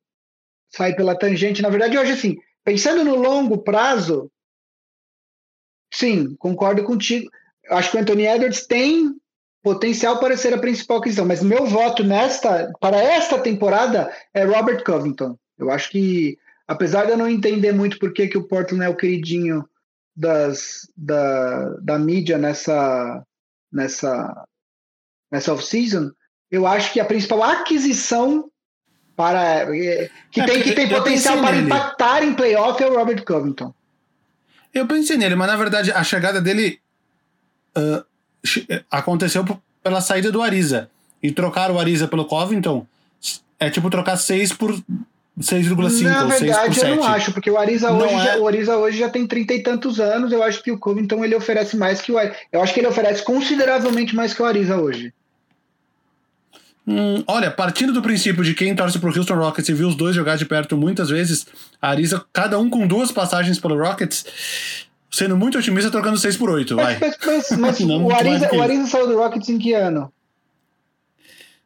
[0.69, 1.61] sair pela tangente.
[1.61, 4.29] Na verdade, hoje, assim, pensando no longo prazo,
[5.93, 7.29] sim, concordo contigo.
[7.69, 9.15] Acho que o Anthony Edwards tem
[9.67, 14.81] potencial para ser a principal aquisição, mas meu voto nesta para esta temporada é Robert
[14.85, 15.37] Covington.
[15.59, 18.87] Eu acho que, apesar de eu não entender muito por que, que o Portland é
[18.87, 19.67] o queridinho
[20.15, 23.21] das, da, da mídia nessa
[23.69, 24.47] nessa
[25.29, 26.11] nessa off-season,
[26.49, 28.49] eu acho que a principal aquisição
[29.17, 31.65] para é, que é, tem que tem potencial para nele.
[31.65, 33.73] impactar em playoff é o Robert Covington.
[34.73, 36.79] Eu pensei nele, mas na verdade a chegada dele
[37.77, 38.05] uh,
[38.89, 39.45] aconteceu
[39.83, 40.89] pela saída do Ariza.
[41.21, 42.85] E trocar o Ariza pelo Covington
[43.59, 44.71] é tipo trocar seis por
[45.39, 48.23] 6,5 Na verdade, eu não acho, porque o Ariza, hoje, é...
[48.23, 50.31] já, o Ariza hoje já tem trinta e tantos anos.
[50.31, 52.35] Eu acho que o Covington ele oferece mais que o Ariza.
[52.51, 55.13] Eu acho que ele oferece consideravelmente mais que o Ariza hoje.
[56.87, 60.15] Hum, olha, partindo do princípio de quem torce pro Houston Rockets e viu os dois
[60.15, 61.45] jogar de perto muitas vezes,
[61.81, 64.25] a Ariza, cada um com duas passagens pelo Rockets,
[65.11, 67.13] sendo muito otimista, trocando 6 por 8 mas, vai.
[67.25, 70.11] Mas, mas, mas o, Ariza, o Ariza saiu do Rockets em que ano?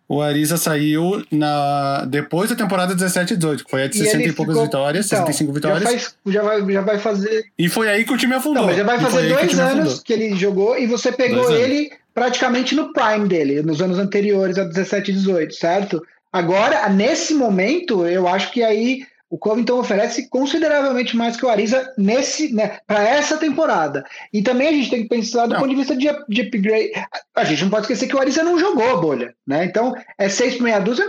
[0.07, 4.23] O Ariza saiu na depois da temporada 17 e 18, que foi a de 60
[4.23, 4.65] e, poucas ficou...
[4.65, 5.83] vitórias, então, 65 vitórias.
[5.83, 7.45] Já, faz, já, vai, já vai fazer.
[7.57, 8.67] E foi aí que o time afundou.
[8.67, 12.75] Não, já vai fazer dois que anos que ele jogou e você pegou ele praticamente
[12.75, 16.03] no prime dele, nos anos anteriores a 17 e 18, certo?
[16.33, 21.93] Agora, nesse momento, eu acho que aí o Covington oferece consideravelmente mais que o Ariza
[21.97, 24.03] nesse, né, para essa temporada.
[24.33, 25.59] E também a gente tem que pensar do não.
[25.61, 26.91] ponto de vista de, de upgrade.
[27.33, 29.63] A gente não pode esquecer que o Ariza não jogou a bolha, né?
[29.63, 31.05] Então é seis por meia dúzia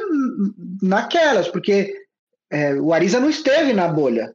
[0.80, 1.92] naquelas, porque
[2.48, 4.32] é, o Ariza não esteve na bolha.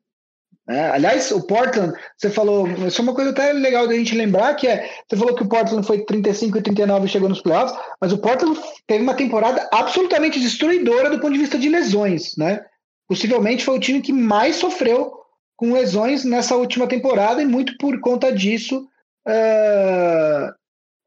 [0.68, 0.92] Né?
[0.92, 4.68] Aliás, o Portland, você falou, isso é uma coisa até legal da gente lembrar, que
[4.68, 8.12] é, você falou que o Portland foi 35 e 39 e chegou nos playoffs, mas
[8.12, 12.60] o Portland teve uma temporada absolutamente destruidora do ponto de vista de lesões, né?
[13.08, 15.14] Possivelmente foi o time que mais sofreu
[15.56, 18.88] com lesões nessa última temporada e muito por conta disso
[19.28, 20.54] uh,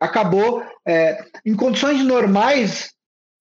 [0.01, 2.93] acabou uh, em condições normais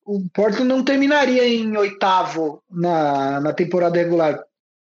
[0.05, 4.43] o Portland não terminaria em oitavo na, na temporada regular.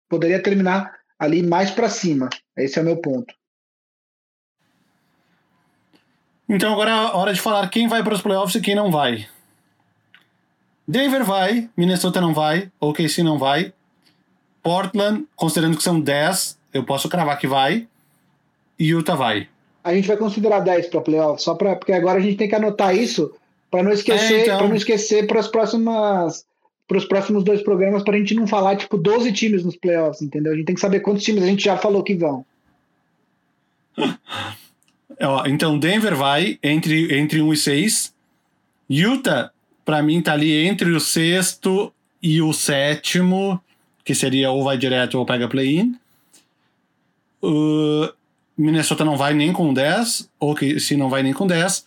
[0.09, 2.29] Poderia terminar ali mais para cima.
[2.57, 3.33] Esse é o meu ponto.
[6.49, 9.25] Então agora é hora de falar quem vai para os playoffs e quem não vai
[10.87, 13.73] Denver vai, Minnesota não vai, OKC não vai.
[14.61, 17.87] Portland, considerando que são 10, eu posso cravar que vai.
[18.77, 19.47] E Utah vai.
[19.83, 22.55] A gente vai considerar 10 para playoff, só para porque agora a gente tem que
[22.55, 23.33] anotar isso
[23.69, 24.57] para não esquecer, é, então...
[24.57, 26.45] para não esquecer para as próximas
[26.87, 30.21] para os próximos dois programas para a gente não falar tipo 12 times nos playoffs,
[30.21, 30.53] entendeu?
[30.53, 32.45] A gente tem que saber quantos times a gente já falou que vão.
[35.47, 38.13] então Denver vai entre entre 1 e 6.
[38.89, 39.51] Utah
[39.85, 43.61] para mim tá ali entre o sexto e o sétimo,
[44.03, 45.95] que seria ou vai direto ou pega play-in.
[47.41, 48.11] Uh,
[48.57, 51.85] Minnesota não vai nem com 10, ou que se não vai nem com 10.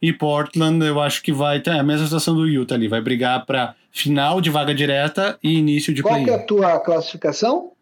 [0.00, 3.44] E Portland eu acho que vai ter a mesma situação do Utah ali, vai brigar
[3.46, 6.26] para final de vaga direta e início de play-in.
[6.26, 7.72] Qual é a tua classificação?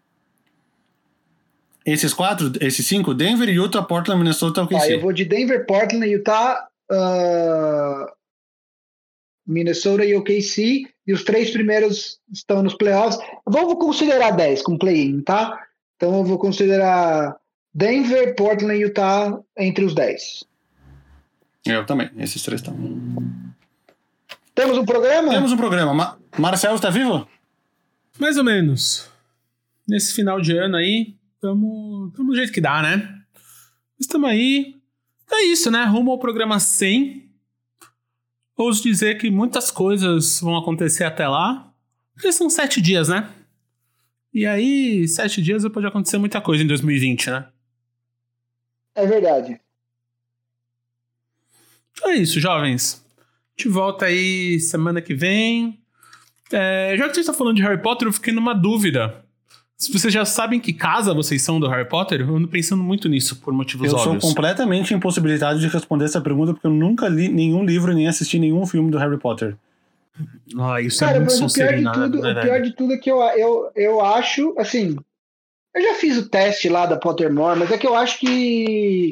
[1.85, 5.67] Esses quatro, esses cinco, Denver, Utah, Portland, Minnesota, o que ah, Eu vou de Denver,
[5.67, 8.16] Portland, Utah, uh,
[9.47, 13.19] Minnesota e OKC, e os três primeiros estão nos playoffs.
[13.47, 15.67] Vou considerar 10 com play-in, tá?
[15.97, 17.37] Então eu vou considerar
[17.73, 20.45] Denver, Portland e Utah entre os 10.
[21.65, 22.77] Eu também, esses três estão.
[24.55, 25.33] Temos um programa?
[25.33, 25.93] Temos um programa.
[25.93, 27.27] Ma Marcelo está vivo?
[28.19, 29.11] Mais ou menos.
[29.87, 33.15] Nesse final de ano aí, estamos do jeito que dá, né?
[33.99, 34.75] Estamos aí.
[35.31, 35.85] É isso, né?
[35.85, 37.26] Rumo ao programa 100
[38.57, 41.73] ouso dizer que muitas coisas vão acontecer até lá,
[42.15, 43.31] porque são sete dias, né?
[44.33, 47.49] E aí, sete dias pode acontecer muita coisa em 2020, né?
[48.95, 49.61] É verdade.
[52.05, 53.05] É isso, jovens.
[53.57, 55.83] De volta aí semana que vem.
[56.53, 59.26] É, já que você está falando de Harry Potter, eu fiquei numa dúvida.
[59.77, 63.09] Se vocês já sabem que casa vocês são do Harry Potter, eu ando pensando muito
[63.09, 64.15] nisso, por motivos eu óbvios.
[64.15, 68.09] Eu sou completamente impossibilitado de responder essa pergunta, porque eu nunca li nenhum livro nem
[68.09, 69.55] assisti nenhum filme do Harry Potter.
[70.59, 72.73] Ah, isso é Cara, é muito mas o pior, de tudo, né, o pior de
[72.73, 74.97] tudo é que eu, eu, eu acho, assim,
[75.75, 79.11] eu já fiz o teste lá da Pottermore, mas é que eu acho que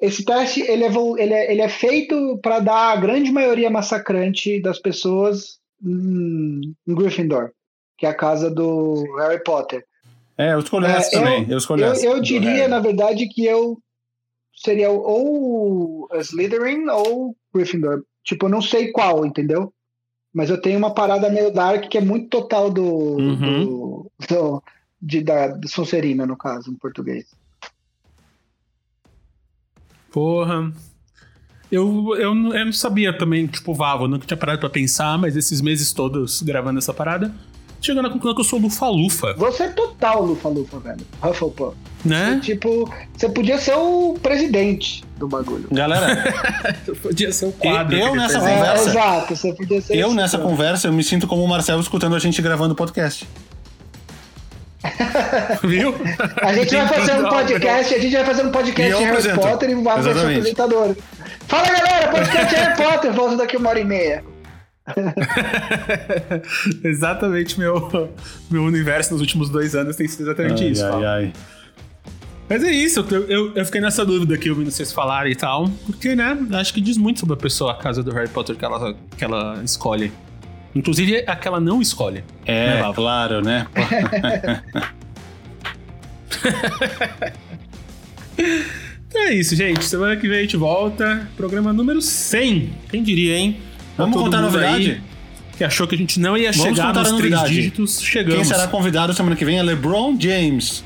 [0.00, 4.60] esse teste ele é, ele é, ele é feito para dar a grande maioria massacrante
[4.60, 7.52] das pessoas em, em Gryffindor,
[7.96, 9.84] que é a casa do Harry Potter.
[10.40, 11.42] É, eu escolhi é, essa também.
[11.42, 12.06] Eu, eu escolhi eu, essa.
[12.06, 13.78] Eu diria, na verdade, que eu
[14.56, 18.04] seria ou Slytherin ou Gryffindor.
[18.24, 19.70] Tipo, eu não sei qual, entendeu?
[20.32, 22.82] Mas eu tenho uma parada meio dark que é muito total do.
[22.84, 23.64] Uhum.
[23.66, 24.62] do, do
[25.02, 27.26] de, da do Sonserina, no caso, em português.
[30.10, 30.72] Porra.
[31.70, 35.60] Eu, eu, eu não sabia também, tipo, Vavo, nunca tinha parado pra pensar, mas esses
[35.60, 37.32] meses todos gravando essa parada,
[37.80, 39.34] chegando à conclusão que eu sou lufa-lufa.
[39.34, 41.00] Você é total lufa-lufa, velho.
[41.22, 41.76] Hufflepuff.
[42.04, 42.34] Né?
[42.34, 45.68] Você, tipo, você podia ser o presidente do bagulho.
[45.70, 46.24] Galera,
[47.02, 47.96] podia ser o quadro.
[47.96, 48.88] Eu, nessa conversa.
[48.88, 49.96] É, exato, você podia ser.
[49.96, 53.26] Eu nessa conversa, eu me sinto como o Marcelo escutando a gente gravando podcast.
[55.62, 55.94] Viu?
[56.40, 59.70] A gente vai fazer um podcast, a gente vai fazer um podcast de Harry Potter
[59.70, 60.96] e vai ser apresentador.
[61.46, 64.24] Fala galera, podcast Harry Potter, volta daqui uma hora e meia.
[66.84, 68.10] exatamente meu,
[68.50, 70.84] meu universo nos últimos dois anos tem sido exatamente ai, isso.
[70.84, 71.32] Ai, ai.
[72.50, 75.70] Mas é isso, eu, eu, eu, fiquei nessa dúvida aqui ouvindo vocês falarem e tal.
[75.86, 78.64] Porque, né, acho que diz muito sobre a pessoa, a casa do Harry Potter que
[78.64, 80.12] ela, que ela escolhe.
[80.74, 82.24] Inclusive a que ela não escolhe.
[82.44, 83.68] É, né, claro, né?
[89.08, 89.84] então é isso, gente.
[89.84, 91.28] Semana que vem a gente volta.
[91.36, 92.72] Programa número 100.
[92.90, 93.60] Quem diria, hein?
[94.00, 94.90] Vamos contar a novidade?
[94.90, 95.10] Aí
[95.60, 98.00] que achou que a gente não ia Vamos chegar nos três dígitos.
[98.00, 98.36] Chegamos.
[98.36, 100.82] Quem será convidado semana que vem é LeBron James.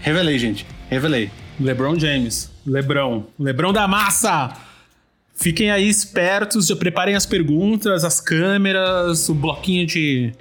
[0.00, 0.66] Revelei, gente.
[0.90, 1.30] Revelei.
[1.60, 2.50] LeBron James.
[2.66, 3.28] Lebrão.
[3.38, 4.52] Lebrão da massa!
[5.36, 10.32] Fiquem aí espertos, já preparem as perguntas, as câmeras, o bloquinho de,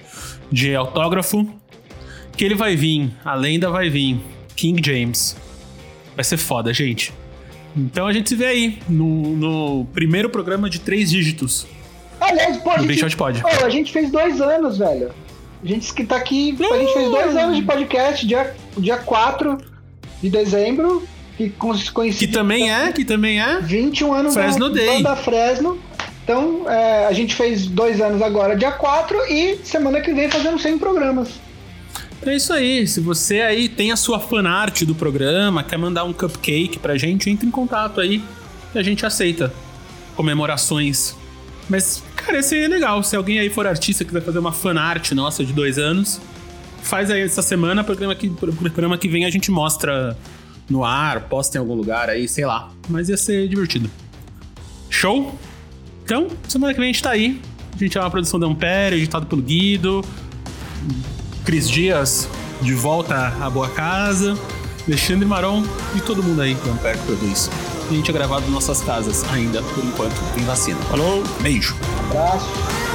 [0.51, 1.47] de autógrafo.
[2.35, 4.19] Que ele vai vir, a lenda vai vir.
[4.55, 5.37] King James.
[6.15, 7.13] Vai ser foda, gente.
[7.77, 11.67] Então a gente se vê aí no, no primeiro programa de três dígitos.
[12.29, 13.41] Aliás, pô, a gente, pode.
[13.43, 15.11] Oh, a gente fez dois anos, velho.
[15.63, 16.57] A gente que tá aqui.
[16.59, 19.57] A gente fez dois anos de podcast, dia, dia 4
[20.21, 21.07] de dezembro.
[21.37, 22.27] Que coincide.
[22.27, 23.59] Que também é, que também é.
[23.59, 25.03] 21 anos Fresno da, Day.
[25.03, 25.77] da Fresno.
[26.23, 30.61] Então, é, a gente fez dois anos agora, dia 4, e semana que vem fazemos
[30.61, 31.29] 100 programas.
[32.25, 32.87] É isso aí.
[32.87, 37.29] Se você aí tem a sua fanart do programa, quer mandar um cupcake pra gente,
[37.29, 38.23] entre em contato aí
[38.73, 39.53] e a gente aceita
[40.15, 41.15] comemorações.
[41.69, 43.03] Mas, cara, esse legal.
[43.03, 46.19] Se alguém aí for artista e quiser fazer uma fanart nossa de dois anos,
[46.81, 50.17] faz aí essa semana, programa que, programa que vem a gente mostra
[50.69, 52.71] no ar, posta em algum lugar aí, sei lá.
[52.89, 53.89] Mas ia ser divertido.
[54.89, 55.37] Show?
[56.03, 57.39] Então, semana que vem a gente tá aí.
[57.73, 60.03] A gente é uma produção da Ampere, editado pelo Guido.
[61.43, 62.27] Cris Dias
[62.61, 64.37] de volta à boa casa.
[64.87, 65.63] Alexandre Maron
[65.95, 67.49] e todo mundo aí que o Ampere produz.
[67.89, 70.79] A gente é gravado em nossas casas ainda, por enquanto, tem vacina.
[70.89, 71.75] Falou, beijo.
[72.09, 72.94] Abraço.